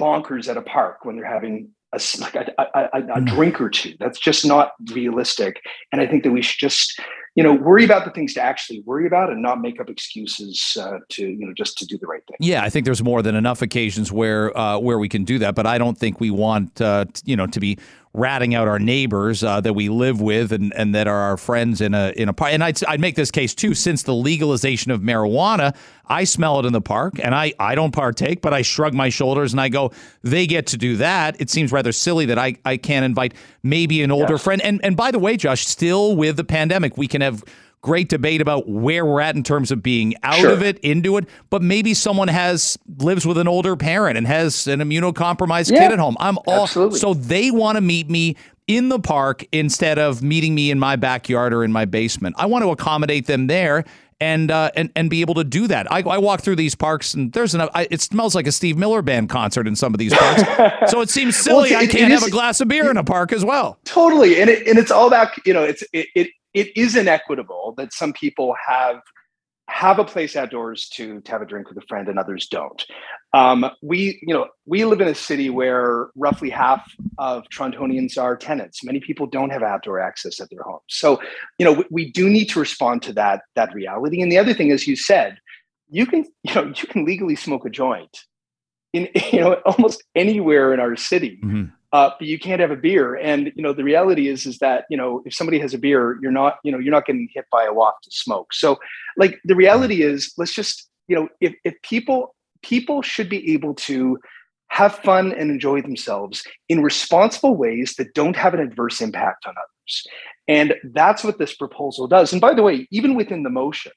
bonkers 0.00 0.48
at 0.48 0.56
a 0.56 0.62
park 0.62 1.04
when 1.04 1.16
they're 1.16 1.24
having 1.24 1.70
a, 1.92 2.00
like 2.20 2.34
a, 2.34 2.52
a, 2.58 2.64
a, 2.74 2.98
a 2.98 3.20
mm. 3.20 3.26
drink 3.26 3.60
or 3.60 3.70
two. 3.70 3.94
That's 3.98 4.18
just 4.18 4.44
not 4.44 4.72
realistic. 4.92 5.60
And 5.92 6.00
I 6.00 6.06
think 6.06 6.22
that 6.24 6.30
we 6.30 6.42
should 6.42 6.58
just, 6.58 7.00
you 7.34 7.42
know, 7.42 7.54
worry 7.54 7.84
about 7.84 8.04
the 8.04 8.10
things 8.10 8.34
to 8.34 8.42
actually 8.42 8.80
worry 8.80 9.06
about 9.06 9.30
and 9.30 9.40
not 9.40 9.60
make 9.60 9.80
up 9.80 9.88
excuses 9.88 10.76
uh, 10.80 10.98
to, 11.10 11.26
you 11.26 11.46
know, 11.46 11.54
just 11.54 11.78
to 11.78 11.86
do 11.86 11.96
the 11.96 12.06
right 12.06 12.22
thing. 12.26 12.36
Yeah, 12.40 12.62
I 12.62 12.70
think 12.70 12.84
there's 12.84 13.02
more 13.02 13.22
than 13.22 13.34
enough 13.34 13.62
occasions 13.62 14.10
where 14.12 14.56
uh, 14.56 14.78
where 14.78 14.98
we 14.98 15.08
can 15.08 15.24
do 15.24 15.38
that, 15.38 15.54
but 15.54 15.66
I 15.66 15.78
don't 15.78 15.96
think 15.96 16.20
we 16.20 16.30
want, 16.30 16.80
uh, 16.80 17.06
you 17.24 17.36
know, 17.36 17.46
to 17.46 17.60
be 17.60 17.78
ratting 18.18 18.54
out 18.54 18.68
our 18.68 18.78
neighbors 18.78 19.44
uh, 19.44 19.60
that 19.60 19.74
we 19.74 19.88
live 19.88 20.20
with 20.20 20.52
and, 20.52 20.72
and 20.74 20.94
that 20.94 21.06
are 21.06 21.18
our 21.18 21.36
friends 21.36 21.80
in 21.80 21.94
a 21.94 22.12
in 22.16 22.28
a 22.28 22.32
park. 22.32 22.52
And 22.52 22.64
I'd, 22.64 22.84
I'd 22.84 23.00
make 23.00 23.14
this 23.14 23.30
case 23.30 23.54
too. 23.54 23.74
Since 23.74 24.02
the 24.02 24.14
legalization 24.14 24.90
of 24.90 25.00
marijuana, 25.00 25.76
I 26.06 26.24
smell 26.24 26.58
it 26.60 26.66
in 26.66 26.72
the 26.72 26.80
park, 26.80 27.14
and 27.22 27.34
I 27.34 27.52
I 27.58 27.74
don't 27.74 27.92
partake, 27.92 28.40
but 28.40 28.52
I 28.52 28.62
shrug 28.62 28.94
my 28.94 29.08
shoulders 29.08 29.52
and 29.52 29.60
I 29.60 29.68
go, 29.68 29.92
they 30.22 30.46
get 30.46 30.66
to 30.68 30.76
do 30.76 30.96
that. 30.96 31.40
It 31.40 31.50
seems 31.50 31.72
rather 31.72 31.92
silly 31.92 32.26
that 32.26 32.38
I 32.38 32.56
I 32.64 32.76
can't 32.76 33.04
invite 33.04 33.34
maybe 33.62 34.02
an 34.02 34.10
older 34.10 34.34
yes. 34.34 34.42
friend. 34.42 34.62
And 34.62 34.80
and 34.84 34.96
by 34.96 35.10
the 35.10 35.18
way, 35.18 35.36
Josh, 35.36 35.66
still 35.66 36.16
with 36.16 36.36
the 36.36 36.44
pandemic, 36.44 36.96
we 36.96 37.06
can 37.06 37.20
have 37.20 37.44
great 37.80 38.08
debate 38.08 38.40
about 38.40 38.68
where 38.68 39.04
we're 39.04 39.20
at 39.20 39.36
in 39.36 39.42
terms 39.42 39.70
of 39.70 39.82
being 39.82 40.14
out 40.22 40.36
sure. 40.36 40.52
of 40.52 40.62
it, 40.62 40.78
into 40.80 41.16
it. 41.16 41.26
But 41.50 41.62
maybe 41.62 41.94
someone 41.94 42.28
has 42.28 42.78
lives 42.98 43.26
with 43.26 43.38
an 43.38 43.48
older 43.48 43.76
parent 43.76 44.18
and 44.18 44.26
has 44.26 44.66
an 44.66 44.80
immunocompromised 44.80 45.70
yeah, 45.70 45.80
kid 45.80 45.92
at 45.92 45.98
home. 45.98 46.16
I'm 46.20 46.38
all 46.46 46.64
absolutely. 46.64 46.98
so 46.98 47.14
they 47.14 47.50
want 47.50 47.76
to 47.76 47.80
meet 47.80 48.08
me 48.10 48.36
in 48.66 48.90
the 48.90 48.98
park 48.98 49.44
instead 49.50 49.98
of 49.98 50.22
meeting 50.22 50.54
me 50.54 50.70
in 50.70 50.78
my 50.78 50.96
backyard 50.96 51.52
or 51.54 51.64
in 51.64 51.72
my 51.72 51.86
basement. 51.86 52.36
I 52.38 52.46
want 52.46 52.64
to 52.64 52.70
accommodate 52.70 53.26
them 53.26 53.46
there. 53.46 53.84
And, 54.20 54.50
uh, 54.50 54.72
and 54.74 54.90
and 54.96 55.08
be 55.08 55.20
able 55.20 55.34
to 55.34 55.44
do 55.44 55.68
that. 55.68 55.86
I, 55.92 56.00
I 56.00 56.18
walk 56.18 56.40
through 56.40 56.56
these 56.56 56.74
parks 56.74 57.14
and 57.14 57.32
there's 57.34 57.54
an 57.54 57.68
I, 57.72 57.86
it 57.88 58.00
smells 58.00 58.34
like 58.34 58.48
a 58.48 58.50
Steve 58.50 58.76
Miller 58.76 59.00
Band 59.00 59.28
concert 59.28 59.68
in 59.68 59.76
some 59.76 59.94
of 59.94 59.98
these 59.98 60.12
parks. 60.12 60.42
so 60.90 61.00
it 61.02 61.08
seems 61.08 61.36
silly 61.36 61.70
well, 61.70 61.82
it, 61.82 61.84
I 61.84 61.86
can't 61.86 62.10
have 62.10 62.22
is, 62.22 62.26
a 62.26 62.30
glass 62.32 62.60
of 62.60 62.66
beer 62.66 62.90
in 62.90 62.96
a 62.96 63.04
park 63.04 63.32
as 63.32 63.44
well. 63.44 63.78
Totally, 63.84 64.40
and 64.40 64.50
it, 64.50 64.66
and 64.66 64.76
it's 64.76 64.90
all 64.90 65.06
about 65.06 65.28
you 65.46 65.54
know 65.54 65.62
it's 65.62 65.84
it, 65.92 66.08
it 66.16 66.30
it 66.54 66.76
is 66.76 66.96
inequitable 66.96 67.74
that 67.76 67.92
some 67.92 68.12
people 68.12 68.54
have 68.66 69.00
have 69.68 69.98
a 69.98 70.04
place 70.04 70.34
outdoors 70.34 70.88
to, 70.88 71.20
to 71.20 71.30
have 71.30 71.42
a 71.42 71.46
drink 71.46 71.68
with 71.68 71.76
a 71.76 71.86
friend 71.86 72.08
and 72.08 72.18
others 72.18 72.48
don't. 72.48 72.86
Um, 73.34 73.70
we, 73.82 74.18
you 74.22 74.32
know, 74.32 74.48
we 74.64 74.84
live 74.86 75.02
in 75.02 75.08
a 75.08 75.14
city 75.14 75.50
where 75.50 76.08
roughly 76.16 76.48
half 76.48 76.90
of 77.18 77.44
Torontonians 77.54 78.16
are 78.16 78.34
tenants. 78.34 78.82
Many 78.82 78.98
people 78.98 79.26
don't 79.26 79.50
have 79.50 79.62
outdoor 79.62 80.00
access 80.00 80.40
at 80.40 80.48
their 80.48 80.62
homes. 80.62 80.80
So, 80.88 81.20
you 81.58 81.66
know, 81.66 81.74
we, 81.74 81.84
we 81.90 82.10
do 82.10 82.30
need 82.30 82.46
to 82.46 82.60
respond 82.60 83.02
to 83.02 83.12
that 83.14 83.42
that 83.56 83.74
reality. 83.74 84.22
And 84.22 84.32
the 84.32 84.38
other 84.38 84.54
thing, 84.54 84.72
as 84.72 84.86
you 84.86 84.96
said, 84.96 85.36
you 85.90 86.06
can, 86.06 86.24
you 86.44 86.54
know, 86.54 86.72
you 86.74 86.88
can 86.88 87.04
legally 87.04 87.36
smoke 87.36 87.66
a 87.66 87.70
joint 87.70 88.24
in 88.94 89.08
you 89.32 89.40
know 89.40 89.54
almost 89.66 90.02
anywhere 90.14 90.72
in 90.72 90.80
our 90.80 90.96
city. 90.96 91.38
Mm-hmm 91.44 91.74
uh, 91.92 92.10
but 92.18 92.28
you 92.28 92.38
can't 92.38 92.60
have 92.60 92.70
a 92.70 92.76
beer. 92.76 93.14
And 93.14 93.52
you 93.54 93.62
know, 93.62 93.72
the 93.72 93.84
reality 93.84 94.28
is 94.28 94.46
is 94.46 94.58
that 94.58 94.84
you 94.90 94.96
know, 94.96 95.22
if 95.24 95.34
somebody 95.34 95.58
has 95.60 95.74
a 95.74 95.78
beer, 95.78 96.18
you're 96.20 96.32
not 96.32 96.58
you 96.64 96.72
know 96.72 96.78
you're 96.78 96.92
not 96.92 97.06
getting 97.06 97.28
hit 97.32 97.46
by 97.50 97.64
a 97.64 97.72
waft 97.72 98.06
of 98.06 98.12
smoke. 98.12 98.52
So, 98.52 98.78
like 99.16 99.38
the 99.44 99.54
reality 99.54 100.02
is, 100.02 100.32
let's 100.36 100.54
just 100.54 100.88
you 101.08 101.16
know, 101.16 101.28
if 101.40 101.54
if 101.64 101.74
people 101.82 102.34
people 102.62 103.02
should 103.02 103.28
be 103.28 103.52
able 103.52 103.74
to 103.74 104.18
have 104.70 104.96
fun 104.96 105.32
and 105.32 105.50
enjoy 105.50 105.80
themselves 105.80 106.44
in 106.68 106.82
responsible 106.82 107.56
ways 107.56 107.94
that 107.96 108.12
don't 108.14 108.36
have 108.36 108.52
an 108.52 108.60
adverse 108.60 109.00
impact 109.00 109.46
on 109.46 109.54
others. 109.56 110.06
And 110.46 110.74
that's 110.92 111.24
what 111.24 111.38
this 111.38 111.54
proposal 111.54 112.06
does. 112.06 112.32
And 112.32 112.40
by 112.40 112.54
the 112.54 112.62
way, 112.62 112.86
even 112.90 113.14
within 113.14 113.42
the 113.42 113.50
motion, 113.50 113.92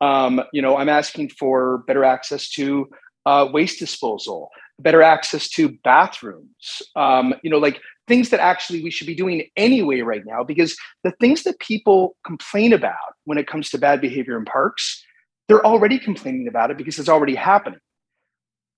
um, 0.00 0.42
you 0.52 0.62
know, 0.62 0.76
I'm 0.76 0.88
asking 0.88 1.30
for 1.30 1.78
better 1.86 2.04
access 2.04 2.48
to 2.50 2.88
uh, 3.24 3.48
waste 3.52 3.78
disposal, 3.78 4.50
better 4.78 5.02
access 5.02 5.48
to 5.48 5.70
bathrooms, 5.84 6.82
um, 6.96 7.34
you 7.42 7.50
know, 7.50 7.58
like 7.58 7.80
things 8.06 8.28
that 8.30 8.40
actually 8.40 8.82
we 8.82 8.90
should 8.90 9.06
be 9.06 9.14
doing 9.14 9.48
anyway 9.56 10.00
right 10.00 10.24
now, 10.26 10.44
because 10.44 10.76
the 11.02 11.12
things 11.20 11.42
that 11.44 11.58
people 11.58 12.16
complain 12.24 12.72
about 12.72 12.94
when 13.24 13.38
it 13.38 13.46
comes 13.46 13.70
to 13.70 13.78
bad 13.78 14.00
behavior 14.00 14.36
in 14.36 14.44
parks, 14.44 15.02
they're 15.48 15.64
already 15.64 15.98
complaining 15.98 16.46
about 16.46 16.70
it 16.70 16.76
because 16.76 16.98
it's 16.98 17.08
already 17.08 17.34
happening. 17.34 17.80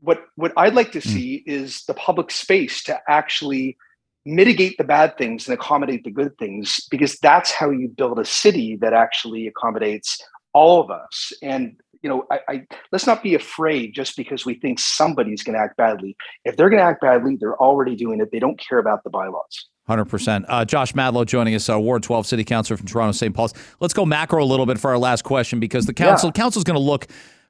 What, 0.01 0.25
what 0.37 0.53
I'd 0.57 0.75
like 0.75 0.93
to 0.93 1.01
hmm. 1.01 1.09
see 1.09 1.43
is 1.47 1.83
the 1.87 1.95
public 1.95 2.31
space 2.31 2.85
to 2.85 3.01
actually 3.09 3.77
mitigate 4.25 4.77
the 4.79 4.85
bad 4.85 5.17
things 5.17 5.49
and 5.49 5.55
accommodate 5.55 6.05
the 6.05 6.11
good 6.11 6.37
things, 6.39 6.87
because 6.91 7.19
that's 7.19 7.51
how 7.51 7.71
you 7.71 7.89
build 7.89 8.19
a 8.19 8.25
city 8.25 8.77
that 8.77 8.93
actually 8.93 9.47
accommodates 9.47 10.21
all 10.53 10.81
of 10.81 10.91
us. 10.91 11.33
And 11.43 11.81
you 12.03 12.09
know, 12.09 12.27
I, 12.31 12.41
I, 12.49 12.67
let's 12.93 13.07
not 13.07 13.23
be 13.23 13.35
afraid 13.35 13.95
just 13.95 14.17
because 14.17 14.45
we 14.47 14.55
think 14.55 14.79
somebody's 14.79 15.43
going 15.43 15.55
to 15.55 15.61
act 15.61 15.77
badly. 15.77 16.17
If 16.45 16.57
they're 16.57 16.71
going 16.71 16.81
to 16.81 16.85
act 16.85 17.01
badly, 17.01 17.37
they're 17.39 17.57
already 17.57 17.97
doing 17.97 18.21
it. 18.21 18.31
They 18.31 18.39
don't 18.39 18.59
care 18.59 18.79
about 18.79 19.05
the 19.05 19.11
bylaws. 19.11 19.69
100%. 19.89 20.45
Uh, 20.49 20.65
Josh 20.65 20.93
Matlow 20.93 21.25
joining 21.25 21.55
us, 21.55 21.69
uh, 21.69 21.81
Ward 21.81 22.03
12 22.03 22.27
City 22.27 22.45
Councilor 22.45 22.77
from 22.77 22.87
Toronto 22.87 23.13
St. 23.13 23.35
Paul's. 23.35 23.55
Let's 23.81 23.95
go 23.95 24.05
macro 24.05 24.43
a 24.43 24.45
little 24.45 24.67
bit 24.67 24.79
for 24.79 24.91
our 24.91 24.99
last 24.99 25.23
question 25.23 25.61
because 25.61 25.87
the 25.87 25.95
council 25.95 26.29
yeah. 26.29 26.43
council's 26.43 26.65
going 26.65 26.79
to 26.79 26.83
look 26.83 27.07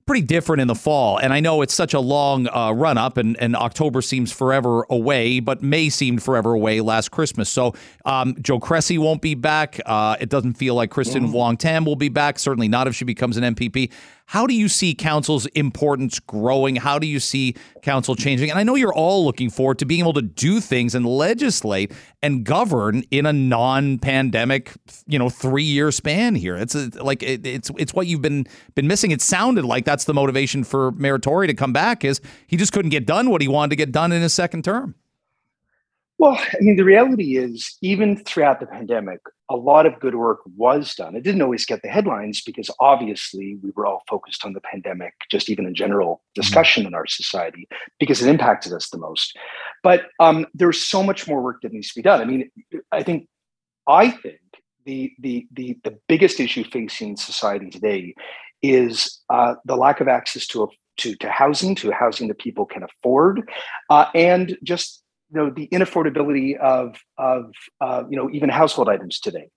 pretty 0.09 0.26
different 0.26 0.62
in 0.62 0.66
the 0.66 0.74
fall. 0.74 1.18
And 1.18 1.32
I 1.34 1.40
know 1.40 1.61
it's 1.61 1.74
such 1.74 1.94
a 1.94 2.01
long 2.01 2.49
uh, 2.49 2.72
run 2.72 2.96
up, 2.96 3.18
and, 3.18 3.36
and 3.40 3.55
October 3.55 4.01
seems 4.01 4.32
forever 4.32 4.86
away, 4.88 5.38
but 5.38 5.62
May 5.62 5.90
seemed 5.90 6.22
forever 6.22 6.55
away 6.55 6.80
last 6.80 7.11
Christmas. 7.11 7.51
So 7.51 7.74
um, 8.07 8.34
Joe 8.40 8.59
Cressy 8.59 8.96
won't 8.96 9.20
be 9.20 9.34
back. 9.34 9.78
Uh, 9.84 10.16
it 10.18 10.30
doesn't 10.30 10.55
feel 10.55 10.74
like 10.74 10.90
Kristyn 10.90 11.28
mm. 11.28 11.32
Wong 11.32 11.59
Tam 11.59 11.84
will 11.84 11.94
be 11.94 12.09
back. 12.09 12.38
Certainly 12.38 12.68
not 12.68 12.88
if 12.88 12.96
she 12.96 13.05
becomes 13.05 13.36
an 13.36 13.55
MPP. 13.55 13.92
How 14.28 14.46
do 14.46 14.52
you 14.52 14.68
see 14.68 14.94
council's 14.94 15.46
importance 15.46 16.20
growing? 16.20 16.76
How 16.76 16.98
do 16.98 17.06
you 17.06 17.18
see 17.18 17.54
council 17.80 18.14
changing? 18.14 18.50
And 18.50 18.58
I 18.58 18.62
know 18.62 18.74
you're 18.74 18.92
all 18.92 19.24
looking 19.24 19.48
forward 19.48 19.78
to 19.78 19.86
being 19.86 20.00
able 20.00 20.12
to 20.12 20.20
do 20.20 20.60
things 20.60 20.94
and 20.94 21.06
legislate 21.06 21.92
and 22.22 22.44
govern 22.44 23.04
in 23.10 23.24
a 23.24 23.32
non-pandemic, 23.32 24.74
you 25.06 25.18
know, 25.18 25.30
three-year 25.30 25.90
span 25.90 26.34
here. 26.34 26.56
It's 26.56 26.74
a, 26.74 26.90
like 27.02 27.22
it, 27.22 27.46
it's 27.46 27.70
it's 27.78 27.94
what 27.94 28.06
you've 28.06 28.20
been 28.20 28.46
been 28.74 28.86
missing. 28.86 29.12
It 29.12 29.22
sounded 29.22 29.64
like 29.64 29.86
that's 29.86 30.04
the 30.04 30.12
motivation 30.12 30.62
for 30.62 30.92
Tory 31.22 31.46
to 31.46 31.54
come 31.54 31.72
back 31.72 32.04
is 32.04 32.20
he 32.46 32.58
just 32.58 32.74
couldn't 32.74 32.90
get 32.90 33.06
done 33.06 33.30
what 33.30 33.40
he 33.40 33.48
wanted 33.48 33.70
to 33.70 33.76
get 33.76 33.92
done 33.92 34.12
in 34.12 34.20
his 34.20 34.34
second 34.34 34.62
term. 34.62 34.94
Well, 36.18 36.36
I 36.36 36.56
mean, 36.60 36.74
the 36.74 36.82
reality 36.84 37.36
is, 37.36 37.76
even 37.80 38.16
throughout 38.16 38.58
the 38.58 38.66
pandemic, 38.66 39.20
a 39.48 39.54
lot 39.54 39.86
of 39.86 40.00
good 40.00 40.16
work 40.16 40.40
was 40.56 40.94
done. 40.94 41.14
It 41.14 41.22
didn't 41.22 41.42
always 41.42 41.64
get 41.64 41.80
the 41.82 41.88
headlines 41.88 42.42
because 42.42 42.70
obviously 42.80 43.56
we 43.62 43.70
were 43.76 43.86
all 43.86 44.02
focused 44.08 44.44
on 44.44 44.52
the 44.52 44.60
pandemic, 44.60 45.14
just 45.30 45.48
even 45.48 45.64
in 45.64 45.76
general 45.76 46.16
mm-hmm. 46.16 46.40
discussion 46.40 46.82
mm-hmm. 46.82 46.88
in 46.88 46.94
our 46.94 47.06
society, 47.06 47.68
because 48.00 48.20
it 48.20 48.28
impacted 48.28 48.72
us 48.72 48.90
the 48.90 48.98
most. 48.98 49.38
But 49.84 50.08
um, 50.18 50.44
there's 50.54 50.82
so 50.84 51.04
much 51.04 51.28
more 51.28 51.40
work 51.40 51.62
that 51.62 51.72
needs 51.72 51.88
to 51.92 51.98
be 51.98 52.02
done. 52.02 52.20
I 52.20 52.24
mean, 52.24 52.50
I 52.90 53.04
think, 53.04 53.28
I 53.86 54.10
think 54.10 54.40
the 54.84 55.12
the 55.20 55.46
the, 55.52 55.78
the 55.84 55.98
biggest 56.08 56.40
issue 56.40 56.64
facing 56.64 57.16
society 57.16 57.70
today 57.70 58.14
is 58.60 59.22
uh, 59.30 59.54
the 59.64 59.76
lack 59.76 60.00
of 60.00 60.08
access 60.08 60.46
to 60.48 60.64
a 60.64 60.66
to, 60.96 61.14
to 61.14 61.30
housing, 61.30 61.76
to 61.76 61.92
housing 61.92 62.26
that 62.26 62.40
people 62.40 62.66
can 62.66 62.82
afford, 62.82 63.48
uh, 63.88 64.06
and 64.16 64.58
just 64.64 65.04
you 65.32 65.40
know 65.40 65.50
the 65.50 65.68
inaffordability 65.68 66.56
of 66.58 66.96
of 67.16 67.52
uh, 67.80 68.04
you 68.08 68.16
know 68.16 68.30
even 68.30 68.48
household 68.48 68.88
items 68.88 69.20
today. 69.20 69.48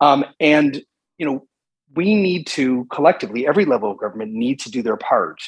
Um, 0.00 0.24
and 0.40 0.82
you 1.18 1.26
know 1.26 1.46
we 1.94 2.14
need 2.14 2.46
to 2.48 2.84
collectively 2.86 3.46
every 3.46 3.64
level 3.64 3.90
of 3.90 3.98
government 3.98 4.32
need 4.32 4.60
to 4.60 4.70
do 4.70 4.82
their 4.82 4.96
part 4.96 5.40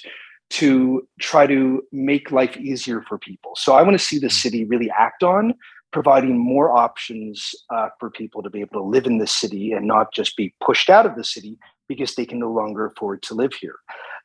to 0.50 1.06
try 1.20 1.46
to 1.46 1.82
make 1.92 2.30
life 2.30 2.56
easier 2.56 3.02
for 3.02 3.18
people. 3.18 3.52
So 3.56 3.74
i 3.74 3.82
want 3.82 3.98
to 3.98 4.04
see 4.04 4.18
the 4.18 4.30
city 4.30 4.64
really 4.64 4.90
act 4.90 5.22
on 5.22 5.54
providing 5.92 6.38
more 6.38 6.76
options 6.76 7.54
uh, 7.70 7.88
for 7.98 8.10
people 8.10 8.42
to 8.42 8.50
be 8.50 8.60
able 8.60 8.80
to 8.80 8.82
live 8.82 9.06
in 9.06 9.18
the 9.18 9.26
city 9.26 9.72
and 9.72 9.86
not 9.86 10.12
just 10.12 10.36
be 10.36 10.54
pushed 10.62 10.90
out 10.90 11.06
of 11.06 11.16
the 11.16 11.24
city 11.24 11.58
because 11.88 12.14
they 12.14 12.26
can 12.26 12.38
no 12.38 12.50
longer 12.50 12.86
afford 12.86 13.22
to 13.22 13.34
live 13.34 13.54
here 13.54 13.76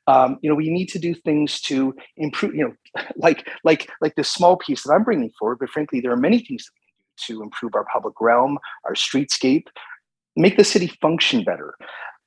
um, 0.08 0.38
you 0.42 0.50
know 0.50 0.56
we 0.56 0.70
need 0.70 0.88
to 0.90 1.00
do 1.00 1.14
things 1.14 1.62
to 1.62 1.96
improve 2.18 2.56
you 2.56 2.66
know 2.66 3.04
like 3.16 3.48
like 3.64 3.90
like 4.02 4.16
this 4.16 4.30
small 4.30 4.58
piece 4.58 4.84
that 4.84 4.94
i'm 4.94 5.04
bringing 5.04 5.32
forward 5.40 5.58
but 5.60 5.70
frankly 5.70 6.00
there 6.00 6.12
are 6.12 6.18
many 6.18 6.40
things 6.40 6.66
that 6.66 6.72
we 6.76 7.34
do 7.34 7.36
to 7.36 7.44
improve 7.44 7.76
our 7.76 7.86
public 7.86 8.20
realm 8.20 8.58
our 8.86 8.94
streetscape 8.94 9.68
make 10.36 10.58
the 10.58 10.64
city 10.64 10.88
function 11.02 11.44
better. 11.44 11.76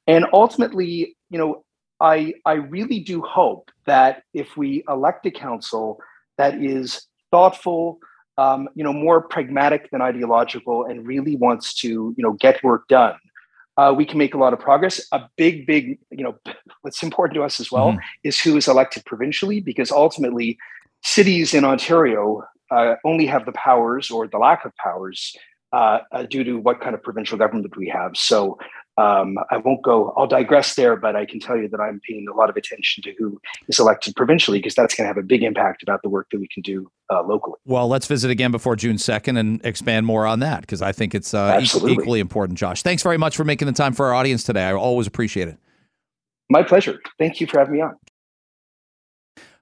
And 0.06 0.26
ultimately 0.32 1.16
you 1.30 1.38
know 1.38 1.64
i 2.00 2.34
i 2.44 2.52
really 2.52 3.00
do 3.00 3.22
hope 3.22 3.70
that 3.86 4.22
if 4.34 4.56
we 4.56 4.84
elect 4.88 5.26
a 5.26 5.30
council 5.30 5.98
that 6.38 6.62
is 6.62 7.06
thoughtful 7.30 7.98
um, 8.38 8.68
you 8.74 8.84
know 8.84 8.92
more 8.92 9.22
pragmatic 9.22 9.90
than 9.90 10.02
ideological 10.02 10.84
and 10.84 11.06
really 11.06 11.36
wants 11.36 11.74
to 11.80 11.88
you 11.88 12.22
know 12.22 12.34
get 12.34 12.62
work 12.62 12.86
done 12.88 13.16
uh, 13.76 13.92
we 13.96 14.04
can 14.04 14.18
make 14.18 14.34
a 14.34 14.38
lot 14.38 14.52
of 14.52 14.58
progress. 14.58 15.00
A 15.12 15.22
big, 15.36 15.66
big, 15.66 15.98
you 16.10 16.24
know, 16.24 16.36
what's 16.82 17.02
important 17.02 17.34
to 17.34 17.42
us 17.42 17.60
as 17.60 17.70
well 17.70 17.92
mm. 17.92 17.98
is 18.24 18.40
who 18.40 18.56
is 18.56 18.68
elected 18.68 19.04
provincially, 19.04 19.60
because 19.60 19.90
ultimately, 19.90 20.58
cities 21.02 21.54
in 21.54 21.64
Ontario 21.64 22.42
uh, 22.70 22.94
only 23.04 23.26
have 23.26 23.46
the 23.46 23.52
powers 23.52 24.10
or 24.10 24.26
the 24.26 24.38
lack 24.38 24.64
of 24.64 24.74
powers 24.76 25.36
uh, 25.72 25.98
uh 26.12 26.22
due 26.24 26.44
to 26.44 26.58
what 26.58 26.80
kind 26.80 26.94
of 26.94 27.02
provincial 27.02 27.36
government 27.36 27.76
we 27.76 27.88
have. 27.88 28.16
So 28.16 28.58
um, 28.99 29.36
I 29.51 29.59
won't 29.59 29.82
go, 29.82 30.14
I'll 30.16 30.26
digress 30.26 30.74
there, 30.74 30.97
but 30.97 31.16
I 31.16 31.26
can 31.26 31.38
tell 31.38 31.57
you 31.57 31.68
that 31.68 31.80
I'm 31.80 32.01
paying 32.09 32.26
a 32.32 32.34
lot 32.34 32.49
of 32.49 32.57
attention 32.57 33.03
to 33.05 33.12
who 33.18 33.38
is 33.68 33.78
elected 33.78 34.16
provincially 34.16 34.59
because 34.59 34.74
that's 34.74 34.94
going 34.94 35.05
to 35.05 35.09
have 35.09 35.18
a 35.18 35.22
big 35.22 35.42
impact 35.42 35.82
about 35.82 36.03
the 36.03 36.09
work 36.09 36.28
that 36.32 36.40
we 36.40 36.49
can 36.49 36.62
do 36.62 36.90
uh, 37.11 37.22
locally. 37.22 37.59
Well, 37.66 37.88
let's 37.88 38.07
visit 38.07 38.30
again 38.30 38.53
before 38.53 38.74
June 38.74 38.97
2nd 38.97 39.38
and 39.38 39.64
expand 39.64 40.07
more 40.07 40.26
on 40.26 40.40
that 40.40 40.62
because 40.62 40.80
I 40.80 40.92
think 40.92 41.14
it's 41.14 41.34
uh, 41.34 41.61
equally 41.62 42.20
important, 42.20 42.59
Josh. 42.59 42.82
Thanks 42.82 43.03
very 43.03 43.18
much 43.18 43.36
for 43.36 43.44
making 43.44 43.66
the 43.66 43.72
time 43.72 43.92
for 43.92 44.07
our 44.07 44.14
audience 44.14 44.42
today. 44.42 44.64
I 44.64 44.72
always 44.72 45.07
appreciate 45.07 45.49
it. 45.49 45.59
My 46.49 46.62
pleasure. 46.62 47.01
Thank 47.18 47.40
you 47.40 47.47
for 47.47 47.59
having 47.59 47.74
me 47.74 47.80
on. 47.82 47.97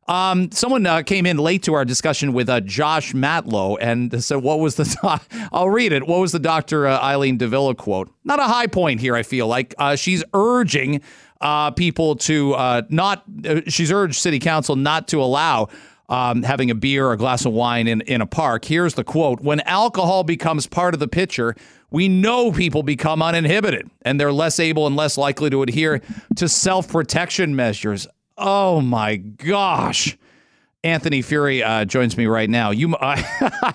Um, 0.07 0.50
someone 0.52 0.84
uh, 0.86 1.02
came 1.02 1.24
in 1.24 1.38
late 1.38 1.62
to 1.64 1.74
our 1.74 1.84
discussion 1.84 2.32
with 2.32 2.48
uh, 2.48 2.61
Josh 2.61 3.12
Matlow 3.12 3.78
and 3.80 4.22
said, 4.22 4.36
"What 4.36 4.61
was 4.61 4.76
the?" 4.76 4.84
Do- 4.84 5.46
I'll 5.52 5.70
read 5.70 5.92
it. 5.92 6.07
What 6.07 6.20
was 6.20 6.32
the 6.32 6.38
Dr. 6.38 6.86
Uh, 6.86 6.98
Eileen 7.00 7.38
de 7.38 7.48
Villa 7.48 7.74
quote? 7.74 8.12
Not 8.24 8.38
a 8.38 8.44
high 8.44 8.66
point 8.66 9.00
here. 9.00 9.14
I 9.14 9.22
feel 9.22 9.46
like 9.46 9.74
uh, 9.78 9.96
she's 9.96 10.22
urging 10.34 11.00
uh, 11.40 11.70
people 11.70 12.16
to 12.16 12.55
uh, 12.55 12.82
not. 12.90 13.24
she's 13.66 13.90
urged 13.90 14.16
City 14.20 14.38
Council 14.38 14.76
not 14.76 15.09
to 15.09 15.22
allow. 15.22 15.68
Um, 16.07 16.42
having 16.42 16.70
a 16.70 16.74
beer 16.74 17.07
or 17.07 17.14
a 17.14 17.16
glass 17.16 17.46
of 17.46 17.55
wine 17.55 17.88
in, 17.88 18.02
in 18.02 18.20
a 18.20 18.26
park. 18.26 18.66
Here's 18.66 18.92
the 18.92 19.05
quote 19.05 19.40
When 19.40 19.61
alcohol 19.61 20.22
becomes 20.22 20.66
part 20.66 20.92
of 20.92 21.00
the 21.00 21.09
picture, 21.09 21.57
we 21.90 22.09
know 22.09 22.52
people 22.52 22.82
become 22.82 23.22
uninhibited 23.22 23.88
and 24.02 24.20
they're 24.20 24.32
less 24.32 24.61
able 24.61 24.86
and 24.86 24.96
less 24.96 25.16
likely 25.16 25.48
to 25.48 25.62
adhere 25.62 26.02
to 26.36 26.46
self 26.46 26.88
protection 26.88 27.57
measures. 27.57 28.07
Oh 28.37 28.80
my 28.80 29.16
gosh. 29.16 30.16
Anthony 30.82 31.22
Furey 31.22 31.64
uh, 31.66 31.87
joins 31.87 32.16
me 32.16 32.26
right 32.26 32.49
now. 32.49 32.70
You, 32.70 32.95
uh, 32.97 33.16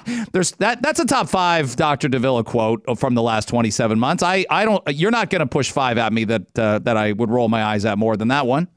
there's 0.31 0.51
that. 0.53 0.83
That's 0.83 0.99
a 0.99 1.05
top 1.05 1.27
five 1.27 1.75
Dr. 1.75 2.07
de 2.07 2.19
Villa 2.19 2.43
quote 2.43 2.83
from 2.99 3.15
the 3.15 3.23
last 3.23 3.49
27 3.49 3.97
months. 3.97 4.21
I, 4.21 4.45
I 4.49 4.63
don't. 4.63 4.83
You're 4.95 5.09
not 5.09 5.31
going 5.31 5.39
to 5.39 5.47
push 5.47 5.71
five 5.71 5.97
at 5.97 6.13
me 6.13 6.23
that 6.25 6.59
uh, 6.59 6.79
that 6.79 6.97
I 6.97 7.13
would 7.13 7.31
roll 7.31 7.49
my 7.49 7.63
eyes 7.63 7.83
at 7.83 7.97
more 7.97 8.15
than 8.15 8.27
that 8.27 8.45
one. 8.45 8.67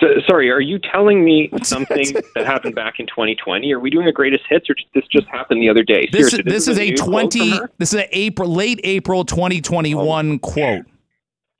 So, 0.00 0.06
sorry, 0.26 0.50
are 0.50 0.62
you 0.62 0.78
telling 0.78 1.22
me 1.22 1.50
something 1.62 2.06
that 2.34 2.46
happened 2.46 2.74
back 2.74 2.94
in 2.98 3.06
2020? 3.06 3.70
Are 3.74 3.78
we 3.78 3.90
doing 3.90 4.06
a 4.06 4.12
greatest 4.12 4.44
hits, 4.48 4.70
or 4.70 4.74
this 4.94 5.04
just 5.12 5.26
happened 5.26 5.60
the 5.60 5.68
other 5.68 5.82
day? 5.82 6.08
This, 6.10 6.30
Seriously, 6.30 6.42
this, 6.44 6.66
this 6.66 6.68
is, 6.68 6.78
is, 6.78 7.00
a 7.00 7.04
20. 7.04 7.50
This 7.76 7.92
is 7.92 8.00
an 8.00 8.08
April, 8.12 8.48
late 8.48 8.80
April 8.84 9.26
2021 9.26 10.30
oh. 10.32 10.38
quote. 10.38 10.86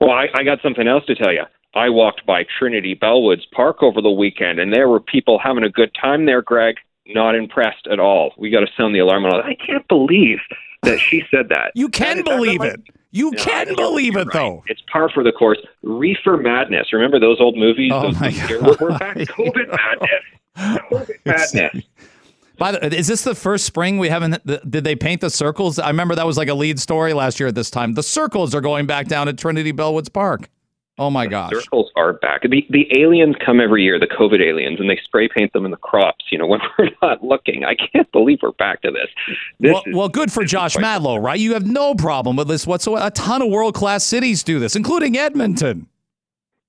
Well, 0.00 0.12
I, 0.12 0.28
I 0.34 0.44
got 0.44 0.62
something 0.62 0.88
else 0.88 1.04
to 1.06 1.14
tell 1.14 1.32
you. 1.32 1.42
I 1.74 1.88
walked 1.88 2.26
by 2.26 2.44
Trinity 2.58 2.96
Bellwoods 3.00 3.48
Park 3.52 3.82
over 3.82 4.00
the 4.00 4.10
weekend, 4.10 4.58
and 4.58 4.72
there 4.72 4.88
were 4.88 5.00
people 5.00 5.38
having 5.38 5.62
a 5.62 5.70
good 5.70 5.94
time 6.00 6.26
there, 6.26 6.42
Greg. 6.42 6.76
Not 7.06 7.34
impressed 7.34 7.86
at 7.90 7.98
all. 7.98 8.32
We 8.38 8.50
got 8.50 8.60
to 8.60 8.68
sound 8.76 8.94
the 8.94 9.00
alarm 9.00 9.24
on. 9.24 9.40
I 9.42 9.54
can't 9.54 9.86
believe 9.88 10.38
that 10.82 10.98
she 10.98 11.22
said 11.30 11.48
that. 11.48 11.72
You 11.74 11.88
can 11.88 12.18
that 12.18 12.24
believe 12.24 12.62
it. 12.62 12.80
You 13.12 13.32
no, 13.32 13.42
can 13.42 13.74
believe 13.74 14.14
it, 14.16 14.26
right. 14.26 14.32
though. 14.32 14.64
It's 14.66 14.82
par 14.92 15.10
for 15.12 15.24
the 15.24 15.32
course. 15.32 15.58
Reefer 15.82 16.36
Madness. 16.36 16.92
Remember 16.92 17.18
those 17.18 17.40
old 17.40 17.56
movies? 17.56 17.90
Oh 17.92 18.02
those, 18.02 18.20
my 18.20 18.30
God. 18.30 18.50
We're, 18.50 18.88
we're 18.88 18.98
back. 18.98 19.16
COVID 19.16 19.68
madness. 20.58 20.80
COVID 20.90 21.16
madness. 21.24 21.84
By 22.58 22.72
the, 22.72 22.94
is 22.94 23.08
this 23.08 23.24
the 23.24 23.34
first 23.34 23.64
spring 23.64 23.98
we 23.98 24.08
haven't? 24.08 24.44
Did 24.46 24.84
they 24.84 24.94
paint 24.94 25.22
the 25.22 25.30
circles? 25.30 25.78
I 25.78 25.88
remember 25.88 26.14
that 26.14 26.26
was 26.26 26.36
like 26.36 26.48
a 26.48 26.54
lead 26.54 26.78
story 26.78 27.12
last 27.12 27.40
year 27.40 27.48
at 27.48 27.54
this 27.54 27.70
time. 27.70 27.94
The 27.94 28.02
circles 28.02 28.54
are 28.54 28.60
going 28.60 28.86
back 28.86 29.08
down 29.08 29.28
at 29.28 29.38
Trinity 29.38 29.72
Bellwoods 29.72 30.12
Park. 30.12 30.48
Oh 30.98 31.08
my 31.08 31.24
the 31.24 31.30
gosh! 31.30 31.52
Circles 31.52 31.90
are 31.96 32.12
back. 32.12 32.42
The 32.42 32.66
the 32.68 32.86
aliens 32.98 33.36
come 33.44 33.60
every 33.60 33.82
year, 33.82 33.98
the 33.98 34.06
COVID 34.06 34.40
aliens, 34.40 34.80
and 34.80 34.90
they 34.90 35.00
spray 35.02 35.28
paint 35.28 35.52
them 35.52 35.64
in 35.64 35.70
the 35.70 35.76
crops. 35.78 36.26
You 36.30 36.38
know, 36.38 36.46
when 36.48 36.60
we're 36.78 36.90
not 37.00 37.24
looking. 37.24 37.64
I 37.64 37.74
can't 37.74 38.10
believe 38.12 38.40
we're 38.42 38.52
back 38.52 38.82
to 38.82 38.90
this. 38.90 39.08
this 39.58 39.72
well, 39.72 39.82
well, 39.92 40.08
good 40.08 40.30
for 40.30 40.44
Josh 40.44 40.76
Matlow, 40.76 41.22
right? 41.22 41.40
You 41.40 41.54
have 41.54 41.66
no 41.66 41.94
problem 41.94 42.36
with 42.36 42.48
this 42.48 42.66
whatsoever. 42.66 43.06
A 43.06 43.10
ton 43.10 43.42
of 43.42 43.48
world 43.48 43.74
class 43.74 44.04
cities 44.04 44.42
do 44.42 44.58
this, 44.58 44.76
including 44.76 45.16
Edmonton. 45.16 45.86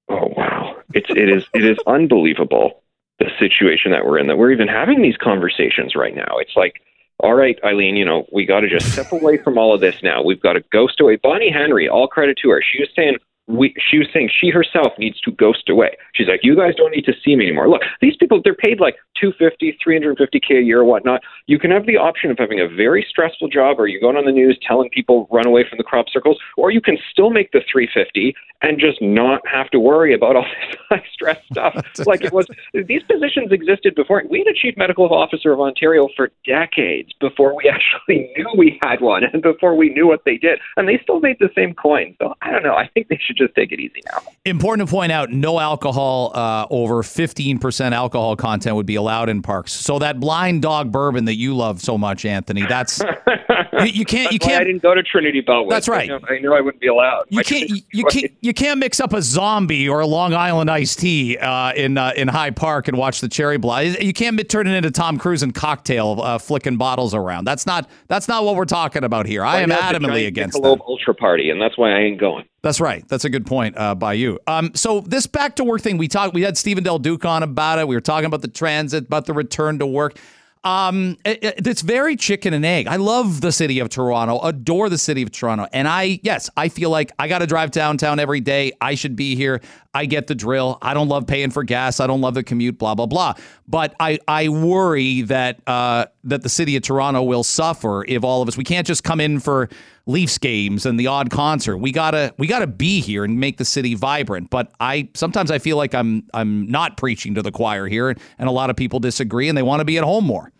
Oh 0.09 0.33
wow! 0.37 0.77
It's 0.93 1.09
it 1.09 1.29
is 1.29 1.45
it 1.53 1.65
is 1.65 1.77
unbelievable 1.85 2.83
the 3.19 3.29
situation 3.37 3.91
that 3.91 4.05
we're 4.05 4.17
in. 4.17 4.27
That 4.27 4.37
we're 4.37 4.51
even 4.51 4.67
having 4.67 5.01
these 5.01 5.17
conversations 5.17 5.95
right 5.95 6.15
now. 6.15 6.37
It's 6.37 6.55
like 6.55 6.81
all 7.21 7.35
right, 7.35 7.59
Eileen, 7.63 7.95
you 7.95 8.05
know, 8.05 8.25
we 8.31 8.45
got 8.45 8.61
to 8.61 8.69
just 8.69 8.91
step 8.91 9.11
away 9.11 9.37
from 9.37 9.57
all 9.57 9.75
of 9.75 9.81
this 9.81 10.01
now. 10.01 10.23
We've 10.23 10.41
got 10.41 10.53
to 10.53 10.63
ghost 10.71 10.99
away. 10.99 11.17
Bonnie 11.17 11.51
Henry, 11.51 11.87
all 11.87 12.07
credit 12.07 12.37
to 12.41 12.49
her. 12.49 12.63
She 12.63 12.79
was 12.79 12.89
saying, 12.95 13.17
we, 13.51 13.73
she 13.89 13.97
was 13.97 14.07
saying 14.13 14.29
she 14.31 14.49
herself 14.49 14.93
needs 14.97 15.19
to 15.21 15.31
ghost 15.31 15.69
away. 15.69 15.97
She's 16.15 16.27
like, 16.27 16.41
you 16.43 16.55
guys 16.55 16.73
don't 16.75 16.91
need 16.91 17.05
to 17.05 17.13
see 17.23 17.35
me 17.35 17.45
anymore. 17.45 17.69
Look, 17.69 17.81
these 18.01 18.15
people, 18.17 18.41
they're 18.43 18.55
paid 18.55 18.79
like 18.79 18.95
250, 19.19 19.77
350K 19.85 20.59
a 20.59 20.63
year 20.63 20.81
or 20.81 20.85
whatnot. 20.85 21.21
You 21.47 21.59
can 21.59 21.71
have 21.71 21.85
the 21.85 21.97
option 21.97 22.31
of 22.31 22.37
having 22.37 22.59
a 22.59 22.67
very 22.67 23.05
stressful 23.07 23.49
job 23.49 23.79
or 23.79 23.87
you're 23.87 24.01
going 24.01 24.17
on 24.17 24.25
the 24.25 24.31
news 24.31 24.57
telling 24.65 24.89
people 24.89 25.27
run 25.31 25.45
away 25.45 25.65
from 25.67 25.77
the 25.77 25.83
crop 25.83 26.05
circles, 26.11 26.37
or 26.57 26.71
you 26.71 26.81
can 26.81 26.97
still 27.11 27.29
make 27.29 27.51
the 27.51 27.61
350 27.71 28.35
and 28.61 28.79
just 28.79 29.01
not 29.01 29.41
have 29.47 29.69
to 29.71 29.79
worry 29.79 30.13
about 30.13 30.35
all 30.35 30.45
this 30.69 30.79
high 30.89 31.03
stress 31.11 31.39
stuff. 31.51 31.73
like 32.05 32.23
it 32.23 32.31
was, 32.31 32.47
these 32.73 33.03
positions 33.03 33.51
existed 33.51 33.95
before. 33.95 34.23
We 34.29 34.39
had 34.39 34.47
a 34.47 34.53
chief 34.53 34.75
medical 34.77 35.11
officer 35.13 35.51
of 35.51 35.59
Ontario 35.59 36.07
for 36.15 36.29
decades 36.45 37.11
before 37.19 37.55
we 37.55 37.69
actually 37.73 38.31
knew 38.35 38.47
we 38.57 38.79
had 38.83 39.01
one 39.01 39.23
and 39.31 39.41
before 39.41 39.75
we 39.75 39.89
knew 39.89 40.07
what 40.07 40.21
they 40.25 40.37
did. 40.37 40.59
And 40.77 40.87
they 40.87 40.99
still 41.01 41.19
made 41.19 41.37
the 41.39 41.49
same 41.55 41.73
coin. 41.73 42.15
So 42.19 42.33
I 42.41 42.51
don't 42.51 42.63
know. 42.63 42.75
I 42.75 42.87
think 42.87 43.07
they 43.07 43.19
should 43.23 43.37
just 43.41 43.55
take 43.55 43.71
it 43.71 43.79
easy 43.79 44.01
now. 44.11 44.21
Important 44.45 44.87
to 44.87 44.91
point 44.91 45.11
out 45.11 45.29
no 45.31 45.59
alcohol, 45.59 46.31
uh, 46.35 46.67
over 46.69 47.03
15% 47.03 47.91
alcohol 47.91 48.35
content 48.35 48.75
would 48.75 48.85
be 48.85 48.95
allowed 48.95 49.29
in 49.29 49.41
parks. 49.41 49.73
So 49.73 49.99
that 49.99 50.19
blind 50.19 50.61
dog 50.61 50.91
bourbon 50.91 51.25
that 51.25 51.35
you 51.35 51.55
love 51.55 51.81
so 51.81 51.97
much, 51.97 52.25
Anthony, 52.25 52.65
that's, 52.65 52.99
you, 53.79 53.85
you, 53.85 54.05
can't, 54.05 54.31
you 54.31 54.39
can't. 54.39 54.61
I 54.61 54.63
didn't 54.63 54.81
go 54.81 54.93
to 54.93 55.03
Trinity 55.03 55.41
Bellwood. 55.41 55.71
That's 55.71 55.87
right. 55.87 56.09
I, 56.09 56.17
know, 56.17 56.25
I 56.29 56.39
knew 56.39 56.53
I 56.53 56.61
wouldn't 56.61 56.81
be 56.81 56.87
allowed. 56.87 57.25
You 57.29 57.43
can't, 57.43 57.69
you, 57.69 57.81
you 57.91 58.05
can't, 58.05 58.31
you 58.41 58.53
can't 58.53 58.79
mix 58.79 58.99
up 58.99 59.13
a 59.13 59.21
zombie 59.21 59.87
or 59.87 59.99
a 59.99 60.07
Long 60.07 60.33
Island 60.33 60.69
iced 60.69 60.99
tea 60.99 61.37
uh, 61.37 61.73
in 61.73 61.97
uh, 61.97 62.13
in 62.15 62.27
High 62.27 62.51
Park 62.51 62.87
and 62.87 62.97
watch 62.97 63.21
the 63.21 63.29
cherry 63.29 63.57
blind. 63.57 63.97
You 63.99 64.13
can't 64.13 64.49
turn 64.49 64.67
it 64.67 64.75
into 64.75 64.91
Tom 64.91 65.17
Cruise 65.17 65.43
and 65.43 65.53
cocktail 65.53 66.21
uh, 66.21 66.37
flicking 66.37 66.77
bottles 66.77 67.13
around. 67.13 67.45
That's 67.45 67.65
not 67.65 67.89
that's 68.07 68.27
not 68.27 68.43
what 68.43 68.55
we're 68.55 68.65
talking 68.65 69.03
about 69.03 69.25
here. 69.25 69.43
I 69.43 69.61
am 69.61 69.69
adamantly 69.69 70.27
against 70.27 70.61
that. 70.61 70.81
Ultra 70.87 71.13
party, 71.13 71.49
and 71.49 71.61
that's 71.61 71.77
why 71.77 71.91
I 71.91 71.99
ain't 71.99 72.19
going. 72.19 72.45
That's 72.63 72.79
right. 72.79 73.07
That's 73.07 73.25
a 73.25 73.29
good 73.29 73.45
point 73.45 73.75
uh, 73.77 73.95
by 73.95 74.13
you. 74.13 74.39
Um, 74.45 74.71
so 74.75 75.01
this 75.01 75.25
back 75.25 75.55
to 75.55 75.63
work 75.63 75.81
thing 75.81 75.97
we 75.97 76.07
talked. 76.07 76.33
We 76.33 76.43
had 76.43 76.57
Stephen 76.57 76.83
Del 76.83 76.99
Duca 76.99 77.27
on 77.27 77.41
about 77.41 77.79
it. 77.79 77.87
We 77.87 77.95
were 77.95 78.01
talking 78.01 78.25
about 78.25 78.43
the 78.43 78.47
transit, 78.47 79.05
about 79.05 79.25
the 79.25 79.33
return 79.33 79.79
to 79.79 79.87
work. 79.87 80.17
Um, 80.63 81.17
it, 81.25 81.39
it's 81.65 81.81
very 81.81 82.15
chicken 82.15 82.53
and 82.53 82.63
egg. 82.63 82.85
I 82.85 82.97
love 82.97 83.41
the 83.41 83.51
city 83.51 83.79
of 83.79 83.89
Toronto, 83.89 84.39
adore 84.41 84.89
the 84.89 84.97
city 84.99 85.23
of 85.23 85.31
Toronto. 85.31 85.65
And 85.73 85.87
I, 85.87 86.19
yes, 86.21 86.51
I 86.55 86.69
feel 86.69 86.91
like 86.91 87.11
I 87.17 87.27
got 87.27 87.39
to 87.39 87.47
drive 87.47 87.71
downtown 87.71 88.19
every 88.19 88.41
day. 88.41 88.73
I 88.79 88.93
should 88.93 89.15
be 89.15 89.35
here. 89.35 89.61
I 89.95 90.05
get 90.05 90.27
the 90.27 90.35
drill. 90.35 90.77
I 90.83 90.93
don't 90.93 91.07
love 91.07 91.25
paying 91.25 91.49
for 91.49 91.63
gas. 91.63 91.99
I 91.99 92.05
don't 92.05 92.21
love 92.21 92.35
the 92.35 92.43
commute, 92.43 92.77
blah, 92.77 92.93
blah, 92.93 93.07
blah. 93.07 93.33
But 93.67 93.95
I, 93.99 94.19
I 94.27 94.49
worry 94.49 95.23
that, 95.23 95.59
uh, 95.65 96.05
that 96.23 96.43
the 96.43 96.49
city 96.49 96.75
of 96.75 96.83
Toronto 96.83 97.23
will 97.23 97.43
suffer 97.43 98.05
if 98.07 98.23
all 98.23 98.41
of 98.41 98.47
us, 98.47 98.57
we 98.57 98.63
can't 98.63 98.85
just 98.85 99.03
come 99.03 99.19
in 99.19 99.39
for 99.39 99.69
Leafs 100.05 100.37
games 100.37 100.85
and 100.85 100.99
the 100.99 101.07
odd 101.07 101.29
concert. 101.29 101.77
We 101.77 101.91
gotta, 101.91 102.33
we 102.37 102.47
gotta 102.47 102.67
be 102.67 103.01
here 103.01 103.23
and 103.23 103.39
make 103.39 103.57
the 103.57 103.65
city 103.65 103.95
vibrant. 103.95 104.49
But 104.49 104.71
I, 104.79 105.09
sometimes 105.13 105.51
I 105.51 105.59
feel 105.59 105.77
like 105.77 105.93
I'm, 105.93 106.23
I'm 106.33 106.67
not 106.67 106.97
preaching 106.97 107.35
to 107.35 107.41
the 107.41 107.51
choir 107.51 107.87
here 107.87 108.09
and 108.09 108.49
a 108.49 108.51
lot 108.51 108.69
of 108.69 108.75
people 108.75 108.99
disagree 108.99 109.49
and 109.49 109.57
they 109.57 109.63
want 109.63 109.79
to 109.79 109.85
be 109.85 109.97
at 109.97 110.03
home 110.03 110.25
more. 110.25 110.51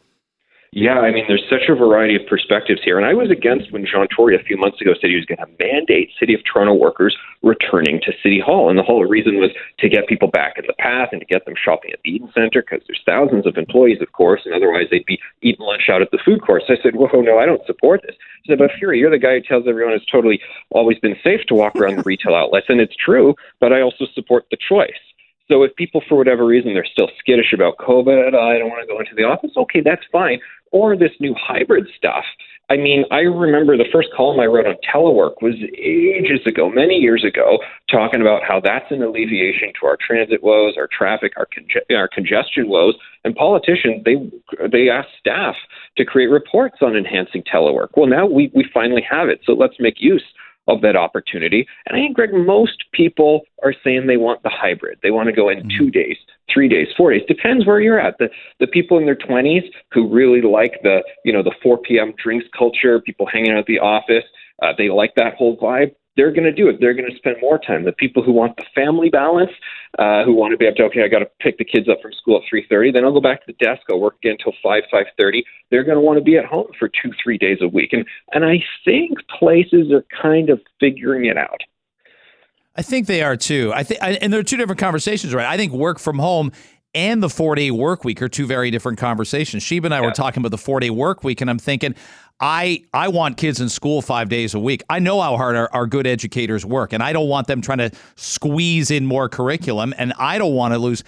Yeah, 0.74 1.03
I 1.03 1.11
mean, 1.11 1.26
there's 1.28 1.43
such 1.49 1.67
a 1.67 1.76
variety 1.76 2.15
of 2.15 2.22
perspectives 2.30 2.80
here. 2.82 2.95
And 2.95 3.05
I 3.05 3.13
was 3.13 3.30
against 3.30 3.74
when 3.74 3.86
John 3.86 4.07
Tory 4.07 4.39
a 4.39 4.43
few 4.43 4.55
months 4.55 4.80
ago 4.80 4.93
said 4.95 5.09
he 5.09 5.17
was 5.17 5.26
going 5.26 5.43
to 5.43 5.51
mandate 5.59 6.11
City 6.17 6.34
of 6.34 6.39
Toronto 6.47 6.74
workers 6.74 7.13
returning 7.43 7.99
to 8.07 8.13
City 8.24 8.39
Hall. 8.39 8.69
And 8.69 8.80
the 8.80 8.84
whole 8.84 9.03
reason 9.03 9.36
was 9.36 9.51
to 9.80 9.89
get 9.89 10.07
people 10.07 10.30
back 10.30 10.53
in 10.55 10.63
the 10.67 10.74
path 10.80 11.09
and 11.11 11.19
to 11.19 11.28
get 11.28 11.43
them 11.43 11.55
shopping 11.61 11.91
at 11.91 11.99
the 12.05 12.11
Eaton 12.11 12.32
Centre 12.34 12.63
because 12.63 12.88
there's 12.88 13.03
thousands 13.05 13.45
of 13.45 13.57
employees, 13.57 13.99
of 14.01 14.13
course, 14.13 14.43
and 14.45 14.55
otherwise 14.55 14.88
they'd 14.89 15.05
be 15.05 15.19
eating 15.41 15.65
lunch 15.65 15.89
out 15.91 16.01
at 16.01 16.11
the 16.11 16.24
food 16.24 16.41
court. 16.41 16.63
So 16.65 16.74
I 16.74 16.78
said, 16.82 16.95
whoa, 16.95 17.19
no, 17.19 17.38
I 17.38 17.45
don't 17.45 17.65
support 17.67 18.03
this. 18.07 18.15
He 18.43 18.53
said, 18.53 18.59
but 18.59 18.72
Furey, 18.80 18.97
you're 18.97 19.11
the 19.11 19.19
guy 19.19 19.34
who 19.34 19.41
tells 19.41 19.67
everyone 19.67 19.91
it's 19.93 20.05
totally 20.09 20.39
always 20.69 20.99
been 20.99 21.19
safe 21.22 21.41
to 21.49 21.53
walk 21.53 21.76
around 21.76 21.97
the 21.97 22.03
retail 22.03 22.34
outlets. 22.34 22.67
And 22.69 22.80
it's 22.80 22.95
true, 22.95 23.36
but 23.59 23.74
I 23.74 23.82
also 23.82 24.05
support 24.15 24.45
the 24.49 24.57
choice. 24.57 25.03
So 25.51 25.63
if 25.63 25.75
people, 25.75 26.01
for 26.07 26.17
whatever 26.17 26.45
reason, 26.45 26.73
they're 26.73 26.85
still 26.85 27.09
skittish 27.19 27.51
about 27.53 27.77
COVID, 27.77 28.31
oh, 28.33 28.39
I 28.39 28.57
don't 28.57 28.69
want 28.69 28.87
to 28.87 28.87
go 28.87 28.99
into 28.99 29.13
the 29.15 29.23
office, 29.23 29.51
okay, 29.57 29.81
that's 29.83 30.03
fine. 30.09 30.39
Or 30.71 30.95
this 30.95 31.11
new 31.19 31.35
hybrid 31.37 31.87
stuff. 31.97 32.23
I 32.69 32.77
mean, 32.77 33.03
I 33.11 33.19
remember 33.19 33.75
the 33.75 33.89
first 33.91 34.07
column 34.15 34.39
I 34.39 34.45
wrote 34.45 34.65
on 34.65 34.75
telework 34.87 35.41
was 35.41 35.55
ages 35.77 36.39
ago, 36.47 36.69
many 36.69 36.95
years 36.95 37.25
ago, 37.25 37.57
talking 37.91 38.21
about 38.21 38.43
how 38.47 38.61
that's 38.61 38.89
an 38.91 39.03
alleviation 39.03 39.73
to 39.81 39.87
our 39.87 39.97
transit 39.99 40.41
woes, 40.41 40.75
our 40.77 40.87
traffic, 40.87 41.33
our, 41.35 41.47
conge- 41.47 41.83
our 41.93 42.07
congestion 42.07 42.69
woes. 42.69 42.95
And 43.25 43.35
politicians, 43.35 44.03
they 44.05 44.15
they 44.71 44.89
ask 44.89 45.09
staff 45.19 45.55
to 45.97 46.05
create 46.05 46.27
reports 46.27 46.77
on 46.81 46.95
enhancing 46.95 47.43
telework. 47.43 47.89
Well, 47.97 48.07
now 48.07 48.25
we, 48.25 48.49
we 48.55 48.65
finally 48.73 49.05
have 49.09 49.27
it, 49.27 49.41
so 49.45 49.51
let's 49.51 49.75
make 49.77 49.95
use 49.99 50.23
of 50.68 50.82
that 50.82 50.95
opportunity. 50.95 51.68
And 51.86 51.97
I 51.97 51.99
think, 51.99 52.16
Greg, 52.16 52.34
most 52.34 52.84
people 52.93 53.41
are 53.64 53.74
saying 53.84 54.07
they 54.07 54.18
want 54.18 54.43
the 54.43 54.49
hybrid. 54.49 54.99
They 55.01 55.12
want 55.12 55.28
to 55.28 55.34
go 55.34 55.49
in 55.49 55.59
mm-hmm. 55.59 55.78
two 55.78 55.91
days, 55.91 56.18
three 56.53 56.70
days, 56.70 56.88
four 56.95 57.12
days. 57.12 57.24
Depends 57.28 57.66
where 57.66 57.80
you're 57.80 57.99
at. 57.99 58.18
The 58.20 58.30
the 58.59 58.68
people 58.68 58.97
in 58.97 59.05
their 59.05 59.16
20s 59.16 59.64
who 59.91 60.07
really 60.07 60.41
like 60.41 60.80
the 60.84 61.03
you 61.26 61.34
know 61.34 61.43
the 61.43 61.55
4 61.64 61.80
p.m. 61.80 62.14
drinks 62.22 62.45
culture, 62.57 62.99
people 63.01 63.26
hanging 63.26 63.51
out 63.51 63.59
at 63.59 63.66
the 63.66 63.80
office, 63.80 64.24
uh, 64.62 64.74
they 64.78 64.89
like 64.89 65.14
that 65.16 65.36
whole 65.36 65.57
vibe 65.57 65.91
they're 66.18 66.32
going 66.32 66.43
to 66.43 66.51
do 66.51 66.68
it. 66.68 66.78
They're 66.80 66.93
going 66.93 67.09
to 67.09 67.16
spend 67.18 67.38
more 67.41 67.57
time. 67.57 67.86
The 67.86 67.93
people 67.93 68.22
who 68.24 68.32
want 68.32 68.57
the 68.57 68.66
family 68.76 69.09
balance, 69.09 69.51
uh, 69.97 70.24
who 70.24 70.34
want 70.34 70.51
to 70.51 70.57
be 70.57 70.66
able 70.66 70.76
to, 70.78 70.84
okay, 70.84 71.03
I 71.03 71.07
got 71.07 71.20
to 71.20 71.30
pick 71.39 71.57
the 71.57 71.66
kids 71.66 71.88
up 71.88 72.01
from 72.01 72.12
school 72.14 72.38
at 72.38 72.43
3.30, 72.53 72.93
then 72.93 73.05
I'll 73.05 73.14
go 73.14 73.22
back 73.22 73.45
to 73.45 73.53
the 73.53 73.66
desk, 73.66 73.82
I'll 73.89 73.99
work 73.99 74.16
again 74.18 74.36
until 74.39 74.53
5, 74.62 74.84
5.30. 74.93 75.43
They're 75.70 75.84
going 75.84 75.95
to 75.95 76.01
want 76.01 76.18
to 76.18 76.24
be 76.24 76.38
at 76.38 76.45
home 76.45 76.68
for 76.78 76.89
two, 76.89 77.12
three 77.24 77.38
days 77.38 77.59
a 77.62 77.68
week. 77.68 77.93
And, 77.93 78.05
and 78.34 78.43
I 78.43 78.64
think 78.84 79.20
places 79.39 79.91
are 79.91 80.05
kind 80.22 80.49
of 80.49 80.59
figuring 80.80 81.26
it 81.26 81.38
out. 81.38 81.62
I 82.76 82.82
think 82.82 83.07
they 83.07 83.22
are 83.22 83.36
too. 83.36 83.72
I 83.74 83.84
think, 83.84 83.99
and 84.01 84.32
there 84.32 84.39
are 84.39 84.43
two 84.43 84.57
different 84.57 84.80
conversations, 84.80 85.34
right? 85.34 85.45
I 85.45 85.57
think 85.57 85.74
work 85.74 85.99
from 85.99 86.20
home 86.20 86.51
and 86.93 87.24
the 87.24 87.30
four 87.30 87.55
day 87.55 87.72
work 87.72 88.03
week 88.03 88.22
are 88.22 88.30
two 88.30 88.45
very 88.45 88.72
different 88.72 88.97
conversations. 88.97 89.64
Sheba 89.64 89.88
and 89.88 89.93
I 89.93 89.99
yeah. 89.99 90.05
were 90.05 90.12
talking 90.12 90.41
about 90.41 90.51
the 90.51 90.57
four 90.57 90.80
day 90.80 90.89
work 90.89 91.24
week, 91.24 91.41
and 91.41 91.49
I'm 91.49 91.59
thinking, 91.59 91.95
I 92.41 92.83
I 92.91 93.07
want 93.07 93.37
kids 93.37 93.61
in 93.61 93.69
school 93.69 94.01
five 94.01 94.27
days 94.27 94.55
a 94.55 94.59
week. 94.59 94.81
I 94.89 94.97
know 94.97 95.21
how 95.21 95.37
hard 95.37 95.55
our, 95.55 95.69
our, 95.71 95.85
good 95.85 96.07
educators 96.07 96.65
work, 96.65 96.91
and 96.91 97.03
I 97.03 97.13
don't 97.13 97.29
want 97.29 97.47
them 97.47 97.61
trying 97.61 97.77
to 97.77 97.91
squeeze 98.15 98.89
in 98.89 99.05
more 99.05 99.29
curriculum, 99.29 99.93
and 99.97 100.11
I 100.17 100.39
don't 100.39 100.55
want 100.55 100.73
to 100.73 100.79
lose 100.79 101.03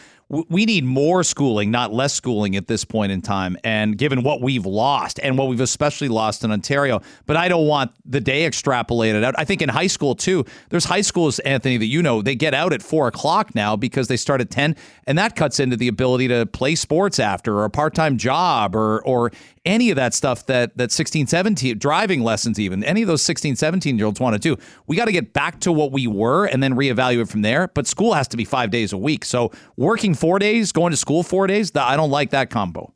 we 0.50 0.66
need 0.66 0.84
more 0.84 1.24
schooling, 1.24 1.70
not 1.70 1.94
less 1.94 2.14
schooling 2.14 2.56
at 2.56 2.68
this 2.68 2.84
point 2.84 3.12
in 3.12 3.22
time. 3.22 3.58
And 3.64 3.98
given 3.98 4.24
what 4.24 4.42
we've 4.42 4.66
lost 4.66 5.20
and 5.22 5.38
what 5.38 5.48
we've 5.48 5.60
especially 5.60 6.08
lost 6.08 6.44
in 6.44 6.52
Ontario, 6.52 7.02
but 7.26 7.38
I 7.38 7.48
don't 7.48 7.68
want 7.68 7.92
the 8.06 8.20
day 8.20 8.50
extrapolated 8.50 9.24
out. 9.24 9.36
I 9.38 9.46
think 9.46 9.62
in 9.62 9.70
high 9.70 9.88
school 9.88 10.16
too, 10.16 10.46
there's 10.70 10.86
high 10.86 11.02
schools, 11.02 11.40
Anthony, 11.40 11.78
that 11.78 11.86
you 11.86 12.02
know, 12.02 12.22
they 12.22 12.36
get 12.36 12.54
out 12.54 12.74
at 12.74 12.82
four 12.82 13.08
o'clock 13.08 13.54
now 13.54 13.76
because 13.76 14.08
they 14.08 14.18
start 14.18 14.42
at 14.42 14.50
10, 14.50 14.76
and 15.06 15.18
that 15.18 15.36
cuts 15.36 15.60
into 15.60 15.78
the 15.78 15.88
ability 15.88 16.28
to 16.30 16.46
play 16.48 16.76
sports 16.76 17.20
after 17.20 17.60
or 17.60 17.66
a 17.66 17.70
part 17.70 17.94
time 17.94 18.18
job 18.18 18.76
or, 18.76 19.04
or 19.06 19.32
any 19.66 19.90
of 19.90 19.96
that 19.96 20.14
stuff 20.14 20.46
that, 20.48 20.78
that 20.78 20.92
16, 20.92 21.28
17, 21.28 21.78
driving 21.78 22.22
lessons, 22.22 22.60
even 22.60 22.84
any 22.84 23.02
of 23.02 23.08
those 23.08 23.22
16, 23.22 23.56
17 23.56 23.98
year 23.98 24.06
olds 24.06 24.20
want 24.20 24.34
to 24.34 24.40
do. 24.40 24.62
We 24.88 24.96
got 24.96 25.06
to 25.06 25.12
get 25.12 25.34
back 25.34 25.60
to 25.62 25.72
what 25.72 25.92
we 25.92 26.08
were 26.08 26.46
and 26.46 26.62
then 26.62 26.74
reevaluate 26.74 27.30
from 27.30 27.44
there. 27.44 27.70
But 27.70 27.88
school 27.88 28.14
has 28.14 28.28
to 28.30 28.38
be 28.38 28.46
five 28.46 28.72
days 28.72 28.92
a 28.92 28.98
week. 28.98 29.24
So 29.24 29.52
working 29.78 30.14
four 30.24 30.40
days, 30.40 30.72
going 30.72 30.92
to 30.92 30.96
school 30.96 31.22
four 31.22 31.48
days, 31.48 31.76
I 31.76 31.98
don't 31.98 32.10
like 32.10 32.30
that 32.30 32.50
combo. 32.50 32.94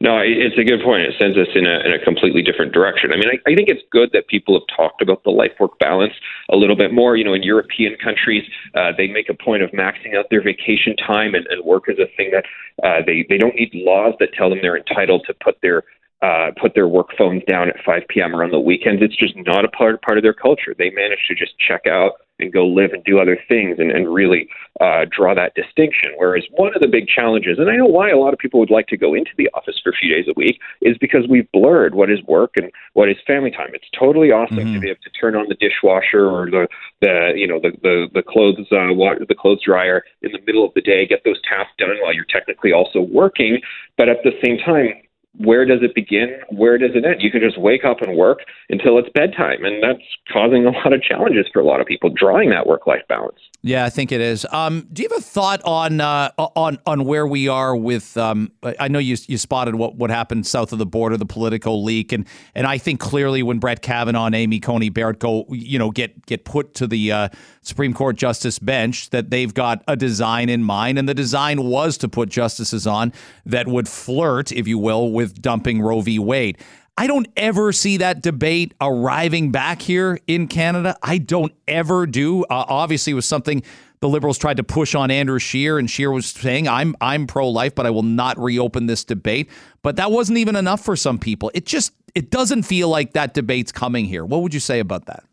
No, 0.00 0.18
it's 0.22 0.58
a 0.58 0.64
good 0.64 0.82
point. 0.84 1.02
It 1.02 1.14
sends 1.18 1.38
us 1.38 1.48
in 1.54 1.64
a, 1.64 1.80
in 1.80 1.92
a 1.94 1.98
completely 1.98 2.42
different 2.42 2.72
direction. 2.72 3.10
I 3.10 3.16
mean, 3.16 3.28
I, 3.28 3.50
I 3.50 3.54
think 3.54 3.70
it's 3.70 3.80
good 3.90 4.10
that 4.12 4.28
people 4.28 4.52
have 4.52 4.68
talked 4.76 5.00
about 5.00 5.24
the 5.24 5.30
life 5.30 5.52
work 5.58 5.78
balance 5.78 6.12
a 6.50 6.56
little 6.56 6.76
bit 6.76 6.92
more. 6.92 7.16
You 7.16 7.24
know, 7.24 7.32
in 7.32 7.42
European 7.42 7.96
countries, 8.04 8.44
uh, 8.74 8.92
they 8.98 9.06
make 9.06 9.30
a 9.30 9.34
point 9.34 9.62
of 9.62 9.70
maxing 9.70 10.14
out 10.14 10.26
their 10.28 10.42
vacation 10.42 10.94
time, 10.96 11.34
and, 11.34 11.46
and 11.46 11.64
work 11.64 11.84
is 11.88 11.98
a 11.98 12.08
thing 12.18 12.30
that 12.32 12.44
uh, 12.86 13.00
they 13.06 13.24
they 13.30 13.38
don't 13.38 13.54
need 13.54 13.70
laws 13.72 14.12
that 14.20 14.34
tell 14.34 14.50
them 14.50 14.58
they're 14.60 14.76
entitled 14.76 15.24
to 15.28 15.34
put 15.42 15.56
their 15.62 15.84
uh, 16.26 16.50
put 16.60 16.74
their 16.74 16.88
work 16.88 17.10
phones 17.16 17.42
down 17.48 17.68
at 17.68 17.76
5 17.84 18.02
p.m. 18.08 18.34
or 18.34 18.42
on 18.42 18.50
the 18.50 18.58
weekends. 18.58 19.00
It's 19.00 19.16
just 19.16 19.34
not 19.36 19.64
a 19.64 19.68
part 19.68 20.02
part 20.02 20.18
of 20.18 20.24
their 20.24 20.34
culture. 20.34 20.74
They 20.76 20.90
manage 20.90 21.20
to 21.28 21.34
just 21.34 21.52
check 21.58 21.86
out 21.86 22.12
and 22.38 22.52
go 22.52 22.66
live 22.66 22.92
and 22.92 23.02
do 23.04 23.18
other 23.18 23.38
things 23.48 23.76
and, 23.78 23.90
and 23.90 24.12
really 24.12 24.48
uh, 24.80 25.06
draw 25.10 25.34
that 25.34 25.54
distinction. 25.54 26.10
Whereas 26.16 26.44
one 26.50 26.74
of 26.74 26.82
the 26.82 26.88
big 26.88 27.06
challenges, 27.06 27.58
and 27.58 27.70
I 27.70 27.76
know 27.76 27.86
why 27.86 28.10
a 28.10 28.18
lot 28.18 28.34
of 28.34 28.38
people 28.38 28.60
would 28.60 28.70
like 28.70 28.88
to 28.88 28.96
go 28.96 29.14
into 29.14 29.30
the 29.38 29.48
office 29.54 29.80
for 29.82 29.90
a 29.90 29.96
few 29.96 30.12
days 30.12 30.26
a 30.28 30.34
week, 30.36 30.60
is 30.82 30.98
because 30.98 31.26
we've 31.30 31.50
blurred 31.52 31.94
what 31.94 32.10
is 32.10 32.22
work 32.24 32.52
and 32.56 32.70
what 32.92 33.08
is 33.08 33.16
family 33.26 33.50
time. 33.50 33.70
It's 33.72 33.88
totally 33.98 34.32
awesome 34.32 34.58
mm-hmm. 34.58 34.74
to 34.74 34.80
be 34.80 34.90
able 34.90 35.00
to 35.04 35.10
turn 35.18 35.34
on 35.34 35.46
the 35.48 35.54
dishwasher 35.54 36.28
or 36.28 36.50
the, 36.50 36.68
the 37.00 37.32
you 37.36 37.46
know 37.46 37.60
the 37.60 37.72
the, 37.82 38.08
the 38.12 38.22
clothes 38.22 38.58
uh, 38.72 38.92
water, 38.92 39.24
the 39.26 39.34
clothes 39.34 39.60
dryer 39.64 40.02
in 40.22 40.32
the 40.32 40.40
middle 40.46 40.66
of 40.66 40.74
the 40.74 40.82
day, 40.82 41.06
get 41.06 41.22
those 41.24 41.40
tasks 41.48 41.72
done 41.78 41.96
while 42.02 42.12
you're 42.12 42.28
technically 42.28 42.72
also 42.72 43.00
working. 43.00 43.60
But 43.96 44.10
at 44.10 44.18
the 44.24 44.32
same 44.44 44.58
time, 44.58 44.92
where 45.38 45.64
does 45.64 45.80
it 45.82 45.94
begin? 45.94 46.38
Where 46.50 46.78
does 46.78 46.90
it 46.94 47.04
end? 47.04 47.16
You 47.20 47.30
can 47.30 47.40
just 47.40 47.58
wake 47.60 47.84
up 47.84 48.00
and 48.00 48.16
work 48.16 48.40
until 48.70 48.98
it's 48.98 49.08
bedtime. 49.14 49.64
And 49.64 49.82
that's 49.82 50.02
causing 50.32 50.66
a 50.66 50.70
lot 50.70 50.92
of 50.92 51.02
challenges 51.02 51.46
for 51.52 51.60
a 51.60 51.64
lot 51.64 51.80
of 51.80 51.86
people, 51.86 52.10
drawing 52.10 52.50
that 52.50 52.66
work 52.66 52.86
life 52.86 53.02
balance. 53.08 53.38
Yeah, 53.62 53.84
I 53.84 53.90
think 53.90 54.12
it 54.12 54.20
is. 54.20 54.46
Um, 54.52 54.86
do 54.92 55.02
you 55.02 55.08
have 55.10 55.18
a 55.18 55.22
thought 55.22 55.60
on 55.64 56.00
uh, 56.00 56.30
on 56.38 56.78
on 56.86 57.04
where 57.04 57.26
we 57.26 57.48
are 57.48 57.74
with? 57.74 58.16
Um, 58.16 58.52
I 58.62 58.86
know 58.86 59.00
you 59.00 59.16
you 59.26 59.38
spotted 59.38 59.74
what 59.74 59.96
what 59.96 60.08
happened 60.08 60.46
south 60.46 60.72
of 60.72 60.78
the 60.78 60.86
border, 60.86 61.16
the 61.16 61.26
political 61.26 61.82
leak, 61.82 62.12
and 62.12 62.26
and 62.54 62.66
I 62.66 62.78
think 62.78 63.00
clearly 63.00 63.42
when 63.42 63.58
Brett 63.58 63.82
Kavanaugh 63.82 64.26
and 64.26 64.36
Amy 64.36 64.60
Coney 64.60 64.88
Barrett 64.88 65.18
go, 65.18 65.46
you 65.50 65.80
know, 65.80 65.90
get 65.90 66.24
get 66.26 66.44
put 66.44 66.74
to 66.74 66.86
the 66.86 67.10
uh, 67.10 67.28
Supreme 67.60 67.92
Court 67.92 68.14
justice 68.14 68.60
bench, 68.60 69.10
that 69.10 69.30
they've 69.30 69.52
got 69.52 69.82
a 69.88 69.96
design 69.96 70.48
in 70.48 70.62
mind, 70.62 70.96
and 70.96 71.08
the 71.08 71.14
design 71.14 71.64
was 71.64 71.98
to 71.98 72.08
put 72.08 72.28
justices 72.28 72.86
on 72.86 73.12
that 73.44 73.66
would 73.66 73.88
flirt, 73.88 74.52
if 74.52 74.68
you 74.68 74.78
will, 74.78 75.10
with 75.10 75.25
dumping 75.34 75.80
Roe 75.80 76.00
v. 76.00 76.18
Wade. 76.18 76.58
I 76.98 77.06
don't 77.06 77.28
ever 77.36 77.72
see 77.72 77.98
that 77.98 78.22
debate 78.22 78.72
arriving 78.80 79.52
back 79.52 79.82
here 79.82 80.18
in 80.26 80.48
Canada. 80.48 80.96
I 81.02 81.18
don't 81.18 81.52
ever 81.68 82.06
do. 82.06 82.44
Uh, 82.44 82.64
obviously, 82.68 83.10
it 83.10 83.14
was 83.14 83.26
something 83.26 83.62
the 84.00 84.08
Liberals 84.08 84.38
tried 84.38 84.56
to 84.56 84.64
push 84.64 84.94
on 84.94 85.10
Andrew 85.10 85.38
Scheer, 85.38 85.78
and 85.78 85.90
Scheer 85.90 86.10
was 86.10 86.26
saying, 86.26 86.68
"I'm 86.68 86.96
I'm 87.00 87.26
pro-life, 87.26 87.74
but 87.74 87.86
I 87.86 87.90
will 87.90 88.02
not 88.02 88.38
reopen 88.38 88.86
this 88.86 89.04
debate." 89.04 89.50
But 89.82 89.96
that 89.96 90.10
wasn't 90.10 90.38
even 90.38 90.56
enough 90.56 90.84
for 90.84 90.96
some 90.96 91.18
people. 91.18 91.50
It 91.54 91.66
just 91.66 91.92
it 92.14 92.30
doesn't 92.30 92.62
feel 92.62 92.88
like 92.88 93.12
that 93.12 93.34
debate's 93.34 93.72
coming 93.72 94.06
here. 94.06 94.24
What 94.24 94.42
would 94.42 94.54
you 94.54 94.60
say 94.60 94.80
about 94.80 95.04
that? 95.06 95.24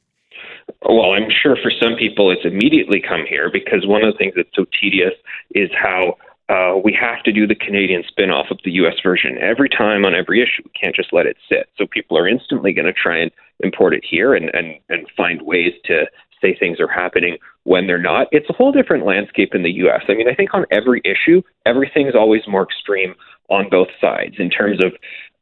Well, 0.82 1.14
I'm 1.14 1.30
sure 1.42 1.56
for 1.62 1.72
some 1.82 1.96
people 1.98 2.30
it's 2.32 2.46
immediately 2.46 3.02
come 3.02 3.26
here 3.28 3.50
because 3.52 3.88
one 3.88 4.04
of 4.04 4.14
the 4.14 4.18
things 4.18 4.34
that's 4.36 4.50
so 4.54 4.66
tedious 4.82 5.14
is 5.56 5.70
how 5.82 6.18
uh, 6.54 6.78
we 6.84 6.94
have 6.94 7.24
to 7.24 7.32
do 7.32 7.48
the 7.48 7.56
Canadian 7.56 8.04
spin 8.08 8.30
off 8.30 8.52
of 8.52 8.60
the 8.64 8.72
US 8.74 8.96
version 9.02 9.38
every 9.40 9.70
time 9.70 10.06
on 10.06 10.14
every 10.14 10.42
issue. 10.42 10.62
We 10.64 10.72
can't 10.80 10.96
just 10.96 11.12
let 11.12 11.26
it 11.26 11.38
sit. 11.50 11.68
So 11.78 11.88
people 11.88 12.18
are 12.18 12.28
instantly 12.28 12.74
going 12.74 12.86
to 12.86 12.94
try 12.94 13.18
and 13.18 13.32
import 13.62 13.94
it 13.96 14.04
here 14.08 14.36
and, 14.36 14.52
and, 14.54 14.76
and 14.90 15.08
find 15.18 15.42
ways 15.42 15.74
to 15.86 16.06
say 16.42 16.56
things 16.56 16.80
are 16.80 16.88
happening 16.88 17.38
when 17.64 17.88
they're 17.88 17.98
not. 17.98 18.28
It's 18.32 18.50
a 18.50 18.54
whole 18.54 18.72
different 18.72 19.06
landscape 19.06 19.56
in 19.56 19.64
the 19.64 19.72
US. 19.88 20.04
I 20.08 20.14
mean, 20.14 20.30
I 20.30 20.36
think 20.36 20.54
on 20.54 20.66
every 20.70 21.02
issue, 21.04 21.42
everything's 21.66 22.16
always 22.16 22.42
more 22.48 22.64
extreme 22.64 23.16
on 23.50 23.70
both 23.70 23.90
sides 24.00 24.36
in 24.38 24.50
terms 24.50 24.84
of 24.84 24.94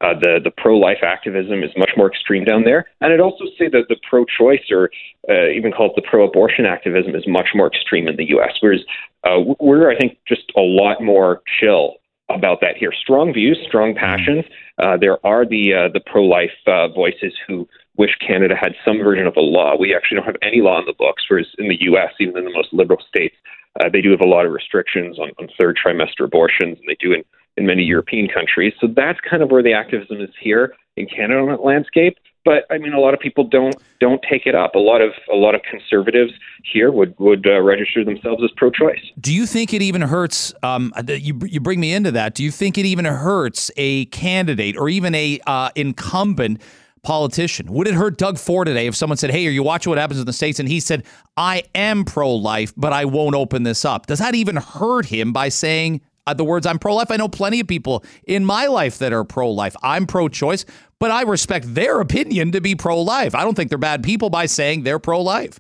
uh, 0.02 0.14
the 0.20 0.40
the 0.44 0.52
pro 0.52 0.78
life 0.78 1.00
activism 1.04 1.64
is 1.64 1.72
much 1.78 1.92
more 1.96 2.08
extreme 2.08 2.44
down 2.44 2.64
there, 2.64 2.86
and 3.02 3.14
I'd 3.14 3.20
also 3.20 3.46
say 3.58 3.70
that 3.70 3.86
the 3.88 3.98
pro 4.10 4.26
choice 4.26 4.64
or 4.72 4.90
uh, 5.30 5.50
even 5.50 5.72
called 5.72 5.94
the 5.96 6.02
pro 6.02 6.28
abortion 6.28 6.66
activism 6.66 7.16
is 7.16 7.24
much 7.28 7.50
more 7.54 7.68
extreme 7.68 8.08
in 8.08 8.16
the 8.16 8.30
U.S. 8.30 8.54
Whereas 8.60 8.82
uh, 9.24 9.40
we're 9.60 9.92
I 9.92 9.98
think 9.98 10.18
just 10.28 10.52
a 10.58 10.62
lot 10.62 11.02
more 11.02 11.42
chill 11.60 11.96
about 12.30 12.62
that 12.62 12.78
here. 12.78 12.92
Strong 12.94 13.34
views, 13.34 13.60
strong 13.68 13.94
passions. 13.94 14.46
Uh, 14.82 14.98
there 14.98 15.24
are 15.26 15.46
the 15.46 15.74
uh, 15.74 15.90
the 15.94 16.02
pro 16.06 16.24
life 16.24 16.52
uh, 16.68 16.88
voices 16.88 17.34
who 17.48 17.68
wish 17.98 18.18
Canada 18.26 18.56
had 18.60 18.74
some 18.86 18.98
version 18.98 19.28
of 19.28 19.36
a 19.36 19.42
law. 19.42 19.76
We 19.78 19.94
actually 19.94 20.18
don't 20.18 20.26
have 20.26 20.42
any 20.42 20.62
law 20.62 20.80
in 20.80 20.86
the 20.86 20.96
books, 20.98 21.24
whereas 21.30 21.48
in 21.60 21.68
the 21.68 21.78
U.S., 21.82 22.12
even 22.20 22.38
in 22.38 22.46
the 22.46 22.54
most 22.54 22.70
liberal 22.72 23.02
states, 23.08 23.36
uh, 23.80 23.90
they 23.92 24.02
do 24.02 24.12
have 24.12 24.22
a 24.22 24.28
lot 24.28 24.46
of 24.46 24.52
restrictions 24.52 25.20
on, 25.20 25.32
on 25.40 25.50
third 25.60 25.78
trimester 25.78 26.26
abortions, 26.26 26.80
and 26.80 26.88
they 26.88 26.98
do 27.00 27.14
in 27.14 27.24
in 27.58 27.66
many 27.66 27.84
European 27.84 28.28
countries. 28.28 28.74
So 28.80 28.88
that's 28.88 29.20
kind 29.30 29.44
of 29.44 29.52
where 29.52 29.64
the 29.64 29.74
activism 29.74 30.22
is 30.22 30.30
here 30.40 30.74
in 30.98 31.08
Canada 31.08 31.40
on 31.40 31.48
that 31.50 31.64
landscape. 31.64 32.18
But 32.44 32.66
I 32.72 32.80
mean, 32.80 32.94
a 32.94 33.00
lot 33.00 33.14
of 33.14 33.20
people 33.20 33.44
don't 33.44 33.76
don't 34.00 34.22
take 34.28 34.48
it 34.48 34.56
up. 34.56 34.74
A 34.74 34.80
lot 34.80 35.02
of 35.02 35.12
a 35.32 35.36
lot 35.36 35.54
of 35.54 35.62
conservatives 35.62 36.32
here 36.64 36.92
would 36.92 37.14
would 37.20 37.46
uh, 37.46 37.62
register 37.62 38.04
themselves 38.04 38.44
as 38.44 38.50
pro-choice. 38.58 39.12
Do 39.20 39.32
you 39.32 39.46
think 39.46 39.74
it 39.74 39.84
even 39.84 40.02
hurts? 40.02 40.52
Um, 40.64 40.92
you 41.08 41.40
you 41.46 41.60
bring 41.60 41.80
me 41.80 41.94
into 41.94 42.12
that. 42.12 42.34
Do 42.34 42.44
you 42.44 42.50
think 42.50 42.80
it 42.80 42.86
even 42.86 43.06
hurts 43.06 43.70
a 43.78 44.06
candidate 44.06 44.76
or 44.76 44.90
even 44.90 45.14
a 45.16 45.40
uh, 45.46 45.70
incumbent? 45.76 46.62
politician. 47.04 47.72
Would 47.74 47.88
it 47.88 47.96
hurt 47.96 48.20
Doug 48.20 48.38
Ford 48.38 48.68
today 48.68 48.86
if 48.86 48.96
someone 48.96 49.18
said, 49.18 49.32
Hey, 49.32 49.48
are 49.48 49.50
you 49.50 49.64
watching 49.64 49.90
what 49.90 49.98
happens 49.98 50.20
in 50.20 50.28
the 50.28 50.34
States? 50.34 50.60
And 50.60 50.70
he 50.70 50.80
said, 50.80 51.04
I 51.36 51.64
am 51.74 52.06
pro 52.06 52.32
life, 52.32 52.74
but 52.78 52.94
I 52.94 53.06
won't 53.06 53.34
open 53.34 53.64
this 53.64 53.84
up. 53.84 54.06
Does 54.06 54.20
that 54.20 54.36
even 54.36 54.58
hurt 54.58 55.08
him 55.08 55.34
by 55.34 55.50
saying, 55.50 56.02
uh, 56.02 56.11
Uh, 56.32 56.34
the 56.34 56.46
words 56.46 56.66
I'm 56.66 56.80
pro 56.80 56.96
life. 56.96 57.12
I 57.12 57.18
know 57.18 57.28
plenty 57.28 57.60
of 57.60 57.68
people 57.68 58.06
in 58.26 58.46
my 58.46 58.68
life 58.68 59.00
that 59.00 59.12
are 59.12 59.26
pro 59.26 59.52
life. 59.52 59.76
I'm 59.84 60.08
pro 60.08 60.30
choice, 60.30 60.64
but 60.98 61.12
I 61.12 61.24
respect 61.24 61.76
their 61.76 62.00
opinion 62.00 62.54
to 62.54 62.62
be 62.62 62.74
pro 62.74 63.02
life. 63.02 63.36
I 63.36 63.44
don't 63.44 63.54
think 63.54 63.68
they're 63.68 63.78
bad 63.78 64.02
people 64.02 64.30
by 64.30 64.46
saying 64.46 64.84
they're 64.84 64.98
pro 64.98 65.22
life. 65.22 65.60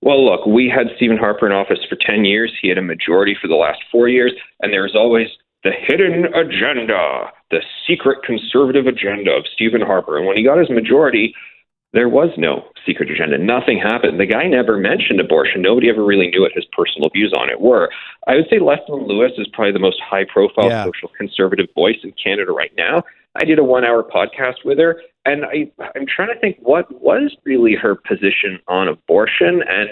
Well, 0.00 0.24
look, 0.24 0.46
we 0.46 0.68
had 0.72 0.94
Stephen 0.96 1.16
Harper 1.16 1.46
in 1.46 1.52
office 1.52 1.80
for 1.88 1.96
10 1.96 2.24
years. 2.24 2.52
He 2.62 2.68
had 2.68 2.78
a 2.78 2.82
majority 2.82 3.36
for 3.40 3.48
the 3.48 3.56
last 3.56 3.80
four 3.90 4.08
years, 4.08 4.32
and 4.60 4.72
there's 4.72 4.94
always 4.94 5.26
the 5.64 5.72
hidden 5.72 6.26
agenda, 6.26 7.32
the 7.50 7.60
secret 7.88 8.18
conservative 8.22 8.86
agenda 8.86 9.32
of 9.32 9.44
Stephen 9.52 9.80
Harper. 9.80 10.18
And 10.18 10.26
when 10.26 10.36
he 10.36 10.44
got 10.44 10.58
his 10.58 10.70
majority, 10.70 11.34
there 11.94 12.08
was 12.08 12.30
no 12.36 12.66
secret 12.84 13.08
agenda. 13.08 13.38
Nothing 13.38 13.78
happened. 13.78 14.18
The 14.18 14.26
guy 14.26 14.48
never 14.48 14.76
mentioned 14.76 15.20
abortion. 15.20 15.62
Nobody 15.62 15.88
ever 15.88 16.04
really 16.04 16.28
knew 16.28 16.42
what 16.42 16.50
his 16.52 16.64
personal 16.76 17.08
views 17.08 17.32
on 17.32 17.48
it 17.48 17.60
were. 17.60 17.88
I 18.26 18.34
would 18.34 18.46
say 18.50 18.58
Leslyn 18.58 19.06
Lewis 19.06 19.30
is 19.38 19.46
probably 19.52 19.72
the 19.72 19.78
most 19.78 20.00
high 20.02 20.24
profile 20.24 20.68
yeah. 20.68 20.84
social 20.84 21.08
conservative 21.16 21.68
voice 21.74 21.96
in 22.02 22.12
Canada 22.22 22.52
right 22.52 22.72
now. 22.76 23.04
I 23.36 23.44
did 23.44 23.58
a 23.58 23.64
one 23.64 23.84
hour 23.84 24.02
podcast 24.02 24.64
with 24.64 24.78
her, 24.78 25.00
and 25.24 25.44
I, 25.44 25.70
I'm 25.96 26.06
trying 26.06 26.34
to 26.34 26.38
think 26.40 26.56
what 26.60 26.90
was 27.00 27.34
really 27.44 27.74
her 27.74 27.94
position 27.94 28.58
on 28.68 28.88
abortion. 28.88 29.62
And 29.66 29.90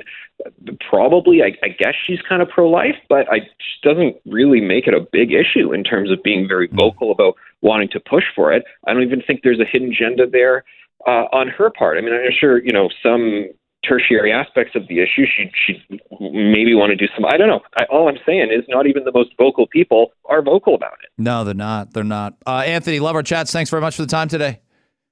probably, 0.89 1.43
I, 1.43 1.53
I 1.65 1.69
guess 1.69 1.95
she's 2.07 2.21
kind 2.29 2.43
of 2.43 2.49
pro 2.49 2.69
life, 2.69 2.97
but 3.09 3.31
I 3.33 3.39
just 3.41 3.83
doesn't 3.83 4.17
really 4.27 4.61
make 4.61 4.87
it 4.87 4.95
a 4.95 5.07
big 5.13 5.33
issue 5.33 5.73
in 5.73 5.85
terms 5.85 6.11
of 6.11 6.23
being 6.23 6.47
very 6.49 6.69
hmm. 6.69 6.77
vocal 6.77 7.13
about 7.13 7.35
wanting 7.63 7.89
to 7.91 8.01
push 8.01 8.25
for 8.35 8.53
it. 8.53 8.65
I 8.87 8.93
don't 8.93 9.03
even 9.03 9.23
think 9.25 9.41
there's 9.43 9.61
a 9.61 9.71
hidden 9.71 9.93
agenda 9.93 10.29
there 10.29 10.65
uh, 11.07 11.27
on 11.33 11.49
her 11.49 11.71
part. 11.71 11.99
I 11.99 12.01
mean, 12.01 12.13
I'm 12.13 12.33
sure 12.39 12.63
you 12.63 12.73
know 12.73 12.89
some 13.03 13.47
tertiary 13.87 14.33
aspects 14.33 14.75
of 14.75 14.87
the 14.89 15.01
issue. 15.01 15.25
She 15.27 15.51
she 15.67 15.83
maybe 16.21 16.75
want 16.75 16.91
to 16.91 16.97
do 16.97 17.07
some. 17.15 17.25
I 17.25 17.37
don't 17.37 17.49
know. 17.49 17.61
I, 17.77 17.85
all 17.91 18.09
I'm 18.09 18.19
saying 18.27 18.51
is, 18.53 18.65
not 18.69 18.87
even 18.87 19.05
the 19.05 19.13
most 19.13 19.31
vocal 19.39 19.67
people 19.67 20.13
are 20.27 20.43
vocal 20.43 20.75
about 20.75 20.95
it. 21.03 21.11
No, 21.19 21.45
they're 21.45 21.55
not. 21.55 21.93
They're 21.93 22.05
not. 22.05 22.35
Uh, 22.47 22.63
Anthony, 22.67 23.01
love 23.01 23.17
our 23.17 23.23
chats. 23.23 23.53
Thanks 23.53 23.71
very 23.71 23.83
much 23.83 23.97
for 23.97 24.03
the 24.03 24.09
time 24.09 24.29
today. 24.29 24.61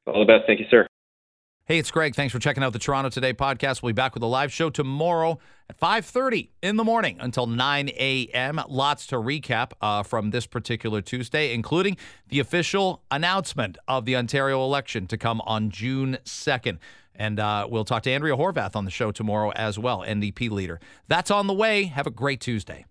All 0.07 0.21
the 0.21 0.27
best. 0.27 0.47
Thank 0.47 0.61
you, 0.61 0.67
sir. 0.71 0.87
Hey, 1.71 1.79
it's 1.79 1.93
Greg. 1.93 2.17
Thanks 2.17 2.33
for 2.33 2.41
checking 2.41 2.65
out 2.65 2.73
the 2.73 2.81
Toronto 2.81 3.11
Today 3.11 3.33
podcast. 3.33 3.81
We'll 3.81 3.91
be 3.91 3.95
back 3.95 4.15
with 4.15 4.25
a 4.25 4.27
live 4.27 4.53
show 4.53 4.71
tomorrow 4.71 5.39
at 5.69 5.79
5.30 5.79 6.49
in 6.65 6.75
the 6.75 6.83
morning 6.83 7.17
until 7.21 7.47
9 7.47 7.91
a.m. 7.91 8.61
Lots 8.69 9.07
to 9.07 9.15
recap 9.15 9.71
uh, 9.81 10.03
from 10.03 10.31
this 10.31 10.49
particular 10.49 11.01
Tuesday, 11.01 11.55
including 11.55 11.97
the 12.27 12.41
official 12.41 13.05
announcement 13.13 13.79
of 13.87 14.05
the 14.05 14.17
Ontario 14.17 14.65
election 14.65 15.07
to 15.07 15.17
come 15.17 15.41
on 15.43 15.71
June 15.71 16.19
2nd. 16.25 16.79
And 17.15 17.39
uh, 17.39 17.69
we'll 17.71 17.85
talk 17.85 18.03
to 18.03 18.11
Andrea 18.11 18.37
Horwath 18.37 18.75
on 18.75 18.85
the 18.85 18.91
show 18.91 19.13
tomorrow 19.13 19.53
as 19.53 19.79
well, 19.79 20.01
NDP 20.01 20.51
leader. 20.51 20.81
That's 21.07 21.31
on 21.31 21.47
the 21.47 21.55
way. 21.55 21.85
Have 21.85 22.09
a 22.09 22.11
great 22.11 22.41
Tuesday. 22.41 22.85